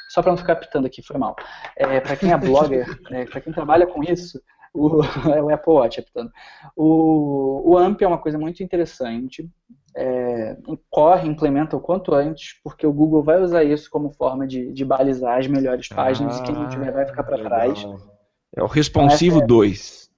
Só 0.09 0.21
para 0.21 0.31
não 0.31 0.37
ficar 0.37 0.57
pitando 0.57 0.85
aqui, 0.85 1.01
foi 1.01 1.17
mal. 1.17 1.35
É, 1.75 1.99
para 1.99 2.15
quem 2.15 2.31
é 2.31 2.37
blogger, 2.37 2.85
é, 3.11 3.25
para 3.25 3.41
quem 3.41 3.53
trabalha 3.53 3.87
com 3.87 4.03
isso, 4.03 4.39
o, 4.73 5.01
é 5.33 5.41
o 5.41 5.49
Apple 5.49 5.73
Watch 5.73 5.99
apitando. 5.99 6.31
O, 6.75 7.71
o 7.71 7.77
AMP 7.77 8.03
é 8.03 8.07
uma 8.07 8.19
coisa 8.19 8.37
muito 8.37 8.61
interessante 8.61 9.49
é, 9.95 10.57
corre, 10.89 11.27
implementa 11.27 11.77
o 11.77 11.79
quanto 11.79 12.13
antes, 12.13 12.55
porque 12.63 12.85
o 12.85 12.93
Google 12.93 13.23
vai 13.23 13.41
usar 13.41 13.63
isso 13.63 13.89
como 13.89 14.11
forma 14.11 14.47
de, 14.47 14.71
de 14.71 14.83
balizar 14.83 15.37
as 15.37 15.47
melhores 15.47 15.87
páginas 15.87 16.39
ah, 16.39 16.43
e 16.43 16.45
quem 16.45 16.55
não 16.55 16.67
tiver 16.67 16.91
vai 16.91 17.05
ficar 17.05 17.23
para 17.23 17.43
trás. 17.43 17.85
É 18.55 18.63
o 18.63 18.67
responsivo 18.67 19.45
2. 19.45 20.09
É... 20.09 20.13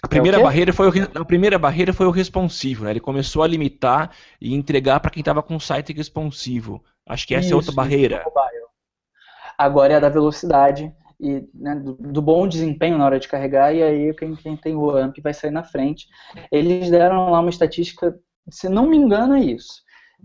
A 0.00 0.06
primeira, 0.06 0.38
é 0.38 0.42
barreira 0.42 0.72
foi 0.72 0.88
o, 0.88 1.20
a 1.20 1.24
primeira 1.24 1.58
barreira 1.58 1.92
foi 1.92 2.06
o 2.06 2.10
responsivo, 2.10 2.84
né? 2.84 2.90
Ele 2.90 3.00
começou 3.00 3.42
a 3.42 3.48
limitar 3.48 4.12
e 4.40 4.54
entregar 4.54 5.00
para 5.00 5.10
quem 5.10 5.20
estava 5.20 5.42
com 5.42 5.58
site 5.58 5.92
responsivo. 5.92 6.84
Acho 7.08 7.26
que 7.26 7.34
essa 7.34 7.46
isso, 7.46 7.54
é 7.54 7.56
outra 7.56 7.72
barreira. 7.72 8.24
Agora 9.56 9.94
é 9.94 9.96
a 9.96 10.00
da 10.00 10.08
velocidade 10.08 10.92
e 11.20 11.48
né, 11.52 11.74
do, 11.74 11.94
do, 11.94 12.22
bom 12.22 12.46
desempenho 12.46 12.96
na 12.96 13.04
hora 13.04 13.18
de 13.18 13.26
carregar, 13.26 13.74
e 13.74 13.82
aí 13.82 14.14
quem, 14.14 14.36
quem 14.36 14.56
tem 14.56 14.76
o 14.76 14.90
AMP 14.90 15.20
vai 15.20 15.34
sair 15.34 15.50
na 15.50 15.64
frente. 15.64 16.06
Eles 16.52 16.90
deram 16.90 17.30
lá 17.30 17.40
uma 17.40 17.50
estatística 17.50 18.16
se 18.50 18.68
não 18.68 18.86
me 18.86 18.96
engano, 18.96 19.34
é 19.34 19.40
isso. 19.40 19.82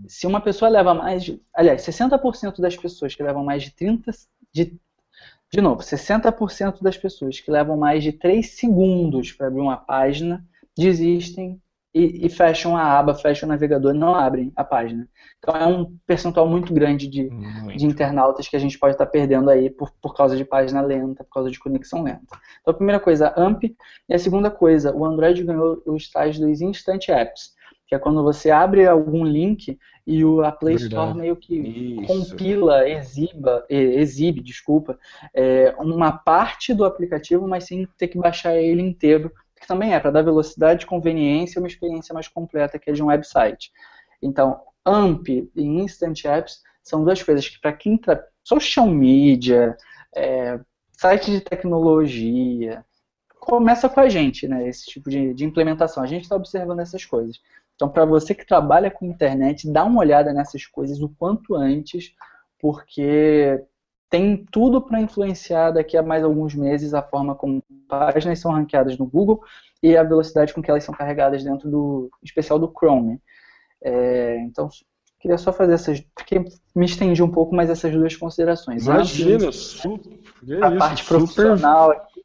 Se 0.07 0.25
uma 0.25 0.41
pessoa 0.41 0.69
leva 0.69 0.93
mais 0.93 1.23
de. 1.23 1.41
Aliás, 1.53 1.81
60% 1.81 2.59
das 2.59 2.75
pessoas 2.75 3.13
que 3.13 3.23
levam 3.23 3.43
mais 3.43 3.63
de 3.63 3.71
30. 3.71 4.11
De, 4.51 4.79
de 5.51 5.61
novo, 5.61 5.81
60% 5.81 6.81
das 6.81 6.97
pessoas 6.97 7.39
que 7.39 7.51
levam 7.51 7.77
mais 7.77 8.03
de 8.03 8.11
3 8.11 8.55
segundos 8.55 9.31
para 9.31 9.47
abrir 9.47 9.61
uma 9.61 9.77
página 9.77 10.43
desistem 10.75 11.61
e, 11.93 12.25
e, 12.25 12.29
fecham 12.29 12.75
a 12.75 12.97
aba, 12.97 13.13
fecham 13.13 13.47
o 13.47 13.51
navegador 13.51 13.93
e 13.93 13.97
não 13.97 14.15
abrem 14.15 14.51
a 14.55 14.63
página. 14.63 15.07
Então 15.37 15.55
é 15.55 15.67
um 15.67 15.95
percentual 16.07 16.47
muito 16.47 16.73
grande 16.73 17.07
de, 17.07 17.29
muito. 17.29 17.77
de 17.77 17.85
internautas 17.85 18.47
que 18.47 18.55
a 18.55 18.59
gente 18.59 18.79
pode 18.79 18.95
estar 18.95 19.05
perdendo 19.05 19.49
aí 19.49 19.69
por, 19.69 19.91
por 20.01 20.15
causa 20.15 20.35
de 20.35 20.43
página 20.43 20.81
lenta, 20.81 21.23
por 21.23 21.33
causa 21.33 21.51
de 21.51 21.59
conexão 21.59 22.03
lenta. 22.03 22.39
Então 22.61 22.73
a 22.73 22.77
primeira 22.77 22.99
coisa, 22.99 23.33
AMP, 23.37 23.75
e 24.09 24.13
a 24.13 24.19
segunda 24.19 24.49
coisa, 24.49 24.95
o 24.95 25.05
Android 25.05 25.43
ganhou 25.43 25.81
os 25.85 26.09
tais 26.09 26.39
dos 26.39 26.61
Instant 26.61 27.09
Apps 27.09 27.53
que 27.93 27.95
é 27.95 27.99
quando 27.99 28.23
você 28.23 28.49
abre 28.49 28.87
algum 28.87 29.23
link 29.23 29.77
e 30.05 30.25
o, 30.25 30.41
a 30.41 30.51
Play 30.51 30.77
Verdade. 30.77 30.95
Store 30.95 31.17
meio 31.17 31.35
que 31.35 31.55
Isso. 31.55 32.07
compila, 32.07 32.89
exiba, 32.89 33.63
exibe, 33.69 34.41
desculpa, 34.41 34.97
é, 35.33 35.73
uma 35.77 36.11
parte 36.11 36.73
do 36.73 36.85
aplicativo, 36.85 37.47
mas 37.47 37.65
sem 37.65 37.87
ter 37.97 38.07
que 38.07 38.17
baixar 38.17 38.55
ele 38.55 38.81
inteiro, 38.81 39.31
que 39.63 39.67
também 39.67 39.93
é 39.93 39.99
para 39.99 40.11
dar 40.11 40.21
velocidade, 40.21 40.85
conveniência 40.85 41.57
e 41.57 41.61
uma 41.61 41.67
experiência 41.67 42.13
mais 42.13 42.27
completa 42.27 42.77
que 42.77 42.89
é 42.89 42.93
de 42.93 43.01
um 43.01 43.07
website. 43.07 43.71
Então, 44.21 44.59
AMP 44.85 45.49
e 45.55 45.63
Instant 45.63 46.25
Apps 46.25 46.61
são 46.83 47.03
duas 47.03 47.23
coisas 47.23 47.47
que 47.47 47.59
para 47.59 47.71
quem 47.71 47.97
tra... 47.97 48.21
social 48.43 48.87
media, 48.87 49.77
é, 50.13 50.59
site 50.91 51.31
de 51.31 51.41
tecnologia, 51.41 52.85
começa 53.39 53.87
com 53.87 54.01
a 54.01 54.09
gente, 54.09 54.47
né, 54.47 54.67
esse 54.67 54.85
tipo 54.85 55.09
de, 55.09 55.33
de 55.33 55.45
implementação. 55.45 56.03
A 56.03 56.07
gente 56.07 56.23
está 56.23 56.35
observando 56.35 56.81
essas 56.81 57.05
coisas. 57.05 57.39
Então, 57.75 57.89
para 57.89 58.05
você 58.05 58.35
que 58.35 58.45
trabalha 58.45 58.91
com 58.91 59.05
internet, 59.05 59.71
dá 59.71 59.83
uma 59.85 59.99
olhada 59.99 60.33
nessas 60.33 60.65
coisas 60.65 61.01
o 61.01 61.09
quanto 61.09 61.55
antes, 61.55 62.13
porque 62.59 63.63
tem 64.09 64.45
tudo 64.51 64.81
para 64.81 65.01
influenciar 65.01 65.71
daqui 65.71 65.97
a 65.97 66.03
mais 66.03 66.23
alguns 66.23 66.53
meses 66.53 66.93
a 66.93 67.01
forma 67.01 67.33
como 67.33 67.63
páginas 67.99 68.39
são 68.39 68.51
ranqueadas 68.51 68.97
no 68.97 69.05
Google 69.05 69.41
e 69.81 69.95
a 69.95 70.03
velocidade 70.03 70.53
com 70.53 70.61
que 70.61 70.69
elas 70.69 70.83
são 70.83 70.93
carregadas 70.93 71.43
dentro 71.43 71.69
do 71.69 72.09
especial 72.23 72.57
do 72.57 72.71
Chrome. 72.71 73.21
É, 73.83 74.37
então, 74.39 74.69
queria 75.19 75.37
só 75.37 75.51
fazer 75.51 75.73
essas. 75.73 76.01
Porque 76.15 76.39
me 76.75 76.85
estendi 76.85 77.21
um 77.21 77.31
pouco, 77.31 77.55
mas 77.55 77.69
essas 77.69 77.93
duas 77.93 78.15
considerações. 78.15 78.85
Imagina, 78.85 79.51
super. 79.51 80.19
A 80.61 80.71
parte 80.77 81.05
profissional 81.05 81.91
aqui 81.91 82.23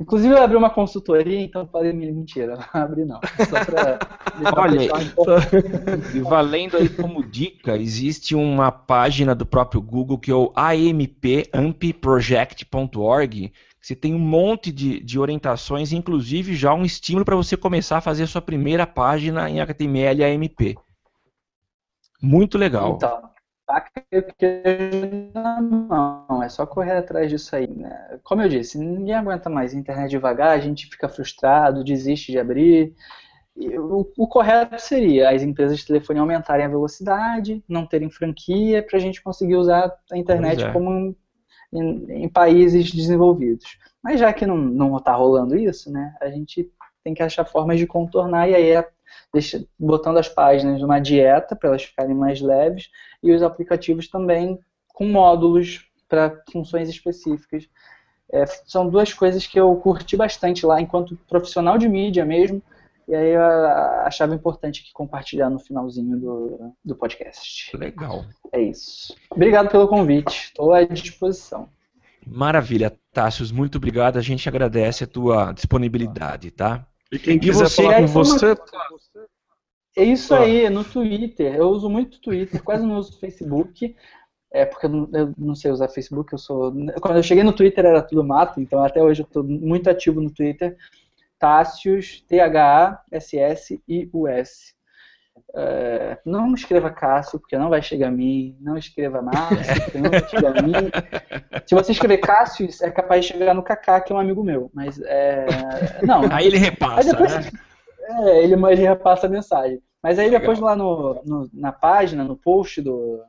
Inclusive 0.00 0.32
eu 0.32 0.40
abri 0.40 0.56
uma 0.56 0.70
consultoria, 0.70 1.40
então 1.40 1.66
falei 1.66 1.92
mentira, 1.92 2.56
não 2.72 2.80
abri 2.80 3.04
não. 3.04 3.18
Só 3.48 3.64
pra 3.64 3.98
Olha, 4.56 4.92
um 6.14 6.22
valendo 6.22 6.76
aí 6.76 6.88
como 6.88 7.24
dica, 7.24 7.76
existe 7.76 8.36
uma 8.36 8.70
página 8.70 9.34
do 9.34 9.44
próprio 9.44 9.82
Google 9.82 10.16
que 10.16 10.30
é 10.30 10.34
o 10.34 10.52
ampampproject.org. 10.56 13.52
Você 13.80 13.94
tem 13.94 14.14
um 14.14 14.18
monte 14.18 14.72
de, 14.72 15.00
de 15.00 15.18
orientações, 15.18 15.92
inclusive 15.92 16.54
já 16.54 16.74
um 16.74 16.84
estímulo 16.84 17.24
para 17.24 17.36
você 17.36 17.56
começar 17.56 17.98
a 17.98 18.02
fazer 18.02 18.24
a 18.24 18.26
sua 18.26 18.42
primeira 18.42 18.86
página 18.86 19.48
em 19.48 19.60
HTML 19.60 20.20
e 20.20 20.24
AMP. 20.24 20.74
Muito 22.20 22.58
legal. 22.58 22.96
Então, 22.96 23.30
não, 26.30 26.42
é 26.42 26.48
só 26.48 26.66
correr 26.66 26.96
atrás 26.96 27.30
disso 27.30 27.54
aí. 27.54 27.68
Né? 27.68 28.18
Como 28.24 28.42
eu 28.42 28.48
disse, 28.48 28.78
ninguém 28.78 29.14
aguenta 29.14 29.50
mais 29.50 29.74
internet 29.74 30.10
devagar, 30.10 30.50
a 30.50 30.60
gente 30.60 30.86
fica 30.86 31.08
frustrado, 31.08 31.84
desiste 31.84 32.32
de 32.32 32.38
abrir. 32.38 32.94
O, 33.56 34.08
o, 34.16 34.28
correto 34.28 34.80
seria 34.80 35.30
as 35.30 35.42
empresas 35.42 35.78
de 35.78 35.86
telefone 35.86 36.20
aumentarem 36.20 36.64
a 36.64 36.68
velocidade, 36.68 37.62
não 37.68 37.86
terem 37.86 38.08
franquia, 38.08 38.84
para 38.84 38.96
a 38.96 39.00
gente 39.00 39.20
conseguir 39.20 39.56
usar 39.56 39.92
a 40.12 40.16
internet 40.16 40.62
é. 40.62 40.72
como 40.72 41.16
em, 41.72 42.24
em 42.24 42.28
países 42.28 42.92
desenvolvidos. 42.92 43.78
Mas 44.02 44.20
já 44.20 44.32
que 44.32 44.46
não 44.46 44.96
está 44.96 45.14
rolando 45.14 45.56
isso, 45.56 45.90
né, 45.90 46.14
a 46.20 46.28
gente 46.28 46.70
tem 47.02 47.14
que 47.14 47.22
achar 47.22 47.44
formas 47.44 47.78
de 47.78 47.86
contornar 47.86 48.48
e 48.48 48.54
aí 48.54 48.70
é 48.70 48.88
deixa, 49.32 49.64
botando 49.78 50.18
as 50.18 50.28
páginas 50.28 50.80
numa 50.80 51.00
dieta 51.00 51.56
para 51.56 51.70
elas 51.70 51.84
ficarem 51.84 52.14
mais 52.14 52.40
leves 52.40 52.90
e 53.22 53.32
os 53.32 53.42
aplicativos 53.42 54.08
também 54.08 54.58
com 54.88 55.06
módulos 55.06 55.86
para 56.08 56.42
funções 56.50 56.88
específicas. 56.88 57.68
É, 58.30 58.44
são 58.66 58.88
duas 58.88 59.12
coisas 59.12 59.46
que 59.46 59.58
eu 59.58 59.74
curti 59.76 60.16
bastante 60.16 60.66
lá 60.66 60.80
enquanto 60.80 61.18
profissional 61.28 61.78
de 61.78 61.88
mídia 61.88 62.24
mesmo. 62.24 62.62
E 63.08 63.14
aí 63.14 63.30
eu 63.30 63.42
achava 64.04 64.34
importante 64.34 64.82
aqui 64.82 64.92
compartilhar 64.92 65.48
no 65.48 65.58
finalzinho 65.58 66.18
do, 66.18 66.74
do 66.84 66.94
podcast. 66.94 67.74
Legal. 67.74 68.26
É 68.52 68.60
isso. 68.60 69.16
Obrigado 69.30 69.70
pelo 69.70 69.88
convite. 69.88 70.48
Estou 70.48 70.74
à 70.74 70.84
disposição. 70.84 71.70
Maravilha, 72.26 72.94
Tássios. 73.10 73.50
Muito 73.50 73.76
obrigado. 73.76 74.18
A 74.18 74.20
gente 74.20 74.46
agradece 74.46 75.04
a 75.04 75.06
tua 75.06 75.52
disponibilidade, 75.52 76.50
tá? 76.50 76.86
E 77.10 77.18
quem 77.18 77.38
quiser 77.38 77.70
você, 77.70 77.82
falar 77.82 78.00
com 78.02 78.06
você. 78.08 78.54
É 79.96 80.04
isso 80.04 80.34
ah. 80.34 80.40
aí, 80.40 80.68
no 80.68 80.84
Twitter. 80.84 81.54
Eu 81.54 81.70
uso 81.70 81.88
muito 81.88 82.20
Twitter, 82.20 82.62
quase 82.62 82.86
não 82.86 82.98
uso 82.98 83.18
Facebook. 83.18 83.96
É 84.52 84.66
porque 84.66 84.84
eu 84.84 84.90
não, 84.90 85.08
eu 85.12 85.34
não, 85.36 85.54
sei 85.54 85.70
usar 85.70 85.88
Facebook, 85.88 86.32
eu 86.32 86.38
sou. 86.38 86.72
Quando 87.00 87.16
eu 87.16 87.22
cheguei 87.22 87.42
no 87.42 87.52
Twitter 87.52 87.84
era 87.84 88.02
tudo 88.02 88.24
mato, 88.24 88.60
então 88.60 88.82
até 88.82 89.02
hoje 89.02 89.22
eu 89.22 89.26
estou 89.26 89.42
muito 89.44 89.88
ativo 89.88 90.20
no 90.20 90.30
Twitter. 90.30 90.76
Tássios, 91.38 92.20
T-H-A-S-S-I-U-S. 92.28 93.08
É, 95.54 96.18
não 96.24 96.52
escreva 96.52 96.90
Cássio, 96.90 97.38
porque 97.38 97.56
não 97.56 97.70
vai 97.70 97.80
chegar 97.80 98.08
a 98.08 98.10
mim. 98.10 98.56
Não 98.60 98.76
escreva 98.76 99.22
Márcio, 99.22 99.82
porque 99.84 99.98
não 99.98 100.10
vai 100.10 100.28
chegar 100.28 100.58
a 100.58 100.62
mim. 100.62 100.72
Se 101.66 101.74
você 101.74 101.92
escrever 101.92 102.18
Cássio, 102.18 102.68
é 102.82 102.90
capaz 102.90 103.24
de 103.24 103.32
chegar 103.32 103.54
no 103.54 103.62
Kaká, 103.62 104.00
que 104.00 104.12
é 104.12 104.16
um 104.16 104.20
amigo 104.20 104.42
meu. 104.42 104.70
Mas 104.74 105.00
é. 105.00 105.46
Não. 106.02 106.22
Aí 106.30 106.46
ele 106.46 106.58
repassa. 106.58 107.00
Aí 107.00 107.06
depois, 107.06 107.34
né? 107.34 107.50
É, 108.08 108.42
ele, 108.42 108.54
ele 108.54 108.82
repassa 108.82 109.26
a 109.26 109.30
mensagem. 109.30 109.80
Mas 110.02 110.18
aí 110.18 110.30
depois 110.30 110.58
Legal. 110.58 110.70
lá 110.70 110.76
no, 110.76 111.22
no, 111.24 111.50
na 111.52 111.72
página, 111.72 112.24
no 112.24 112.36
post 112.36 112.80
do. 112.80 113.20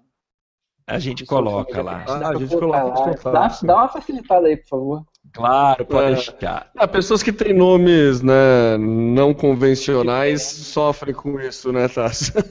A 0.87 0.97
gente 0.97 1.25
coloca 1.25 1.81
lá. 1.81 2.03
Ah, 2.07 2.29
a 2.29 2.35
gente 2.35 2.55
coloca 2.57 3.29
lá. 3.29 3.47
Dá, 3.47 3.59
dá 3.61 3.75
uma 3.75 3.89
facilitada 3.89 4.47
aí, 4.47 4.57
por 4.57 4.67
favor. 4.67 5.05
Claro, 5.33 5.85
pode 5.85 6.11
é, 6.11 6.15
deixar. 6.15 6.71
Ah, 6.75 6.87
pessoas 6.87 7.21
que 7.21 7.31
têm 7.31 7.53
nomes 7.53 8.21
né, 8.21 8.77
não 8.77 9.33
convencionais 9.33 10.41
sofrem 10.41 11.13
com 11.13 11.39
isso, 11.39 11.71
né, 11.71 11.87
Tassi? 11.87 12.33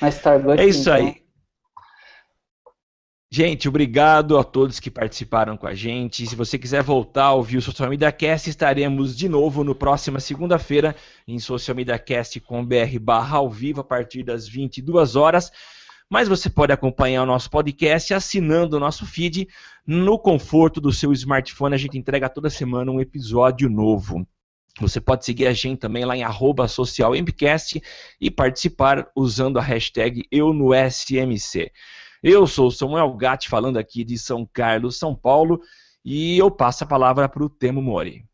Mas 0.00 0.16
Starbucks. 0.16 0.60
É 0.60 0.66
isso 0.66 0.90
aí. 0.90 1.08
Então. 1.08 1.28
Gente, 3.30 3.68
obrigado 3.68 4.38
a 4.38 4.44
todos 4.44 4.80
que 4.80 4.90
participaram 4.90 5.54
com 5.54 5.66
a 5.66 5.74
gente. 5.74 6.26
Se 6.26 6.34
você 6.34 6.58
quiser 6.58 6.82
voltar 6.82 7.24
a 7.24 7.34
ouvir 7.34 7.58
o 7.58 7.62
Social 7.62 7.90
Media 7.90 8.10
Cast, 8.10 8.48
estaremos 8.48 9.14
de 9.14 9.28
novo 9.28 9.62
no 9.62 9.74
próxima 9.74 10.18
segunda-feira 10.18 10.96
em 11.26 11.38
socialmediacast.com.br 11.38 12.98
barra 12.98 13.36
ao 13.36 13.50
vivo 13.50 13.82
a 13.82 13.84
partir 13.84 14.22
das 14.22 14.48
22 14.48 15.14
horas. 15.14 15.52
Mas 16.10 16.26
você 16.26 16.48
pode 16.48 16.72
acompanhar 16.72 17.22
o 17.22 17.26
nosso 17.26 17.50
podcast 17.50 18.14
assinando 18.14 18.76
o 18.76 18.80
nosso 18.80 19.04
feed 19.04 19.46
no 19.86 20.18
conforto 20.18 20.80
do 20.80 20.90
seu 20.92 21.12
smartphone. 21.12 21.74
A 21.74 21.78
gente 21.78 21.98
entrega 21.98 22.30
toda 22.30 22.48
semana 22.48 22.90
um 22.90 23.00
episódio 23.00 23.68
novo. 23.68 24.26
Você 24.80 25.00
pode 25.00 25.24
seguir 25.24 25.46
a 25.46 25.52
gente 25.52 25.80
também 25.80 26.04
lá 26.04 26.16
em 26.16 26.24
socialmpcast 26.68 27.82
e 28.20 28.30
participar 28.30 29.10
usando 29.14 29.58
a 29.58 29.62
hashtag 29.62 30.24
EuNoSMC. 30.30 31.72
Eu 32.22 32.46
sou 32.46 32.70
Samuel 32.70 33.12
Gatti, 33.14 33.48
falando 33.48 33.76
aqui 33.76 34.02
de 34.02 34.18
São 34.18 34.48
Carlos, 34.50 34.98
São 34.98 35.14
Paulo, 35.14 35.60
e 36.04 36.38
eu 36.38 36.50
passo 36.50 36.84
a 36.84 36.86
palavra 36.86 37.28
para 37.28 37.44
o 37.44 37.50
Temo 37.50 37.82
Mori. 37.82 38.27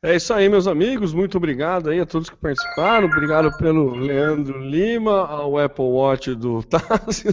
É 0.00 0.14
isso 0.14 0.32
aí, 0.32 0.48
meus 0.48 0.68
amigos. 0.68 1.12
Muito 1.12 1.36
obrigado 1.38 1.90
aí 1.90 1.98
a 1.98 2.06
todos 2.06 2.30
que 2.30 2.36
participaram. 2.36 3.08
Obrigado 3.08 3.50
pelo 3.58 3.96
Leandro 3.96 4.60
Lima, 4.60 5.26
ao 5.26 5.58
Apple 5.58 5.84
Watch 5.84 6.36
do 6.36 6.62
Tássio. 6.70 7.32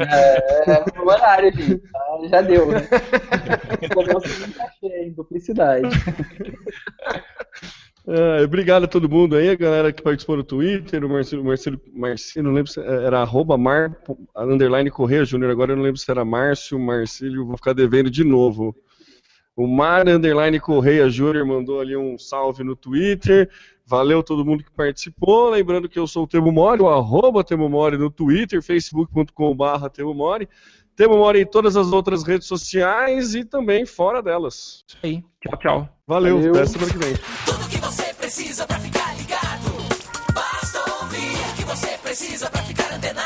É, 0.00 0.70
é 0.70 0.84
no 0.96 1.06
horário, 1.06 1.52
gente. 1.54 1.82
Ah, 1.94 2.28
já 2.30 2.40
deu, 2.40 2.66
né? 2.68 2.88
Em 4.82 5.12
duplicidade. 5.12 5.86
É, 8.08 8.42
obrigado 8.42 8.84
a 8.84 8.88
todo 8.88 9.08
mundo 9.08 9.36
aí, 9.36 9.50
a 9.50 9.56
galera 9.56 9.92
que 9.92 10.00
participou 10.00 10.36
no 10.36 10.44
Twitter, 10.44 11.04
o 11.04 11.08
Marcelo, 11.08 11.44
Marcelo, 11.44 11.80
Marcelo 11.92 12.46
não 12.46 12.54
lembro 12.54 12.70
se 12.70 12.80
era 12.80 13.20
arroba 13.20 13.58
Mar, 13.58 14.00
underline 14.36 14.88
Correia 14.92 15.24
Júnior, 15.24 15.50
agora 15.50 15.72
eu 15.72 15.76
não 15.76 15.82
lembro 15.82 15.98
se 15.98 16.08
era 16.08 16.24
Márcio, 16.24 16.78
Marcílio, 16.78 17.44
vou 17.44 17.56
ficar 17.56 17.72
devendo 17.72 18.08
de 18.08 18.22
novo. 18.22 18.76
O 19.56 19.66
Mar 19.66 20.06
Underline 20.06 20.60
Correia 20.60 21.08
Júnior 21.08 21.46
mandou 21.46 21.80
ali 21.80 21.96
um 21.96 22.18
salve 22.18 22.62
no 22.62 22.76
Twitter. 22.76 23.48
Valeu 23.86 24.22
todo 24.22 24.44
mundo 24.44 24.62
que 24.62 24.70
participou. 24.70 25.48
Lembrando 25.48 25.88
que 25.88 25.98
eu 25.98 26.06
sou 26.06 26.24
o 26.24 26.26
Temo 26.26 26.52
Mori, 26.52 26.82
o 26.82 26.88
arroba 26.90 27.42
Temo 27.42 27.66
Mori 27.66 27.96
no 27.96 28.10
Twitter, 28.10 28.60
facebook.com.br 28.62 29.88
Temo 29.94 30.12
Mori. 30.12 30.46
Temo 30.94 31.16
Mori 31.16 31.40
em 31.40 31.46
todas 31.46 31.74
as 31.76 31.90
outras 31.90 32.22
redes 32.22 32.46
sociais 32.46 33.34
e 33.34 33.44
também 33.44 33.86
fora 33.86 34.22
delas. 34.22 34.84
Isso 34.86 34.98
aí. 35.02 35.24
Tchau, 35.40 35.58
tchau. 35.58 35.88
Valeu, 36.06 36.36
Valeu. 36.36 36.54
até 36.54 36.66
semana 36.66 36.92
que 36.92 36.98
vem. 36.98 37.14
Tudo 37.46 37.68
que 37.68 37.78
você 37.78 38.14
precisa 38.14 38.66
pra 38.66 38.78
ficar 38.78 39.16
ligado. 39.16 39.72
Basta 40.34 41.02
ouvir 41.02 41.54
que 41.56 41.64
você 41.64 41.98
precisa 41.98 42.50
pra 42.50 42.62
ficar 42.62 42.92
antenado. 42.94 43.25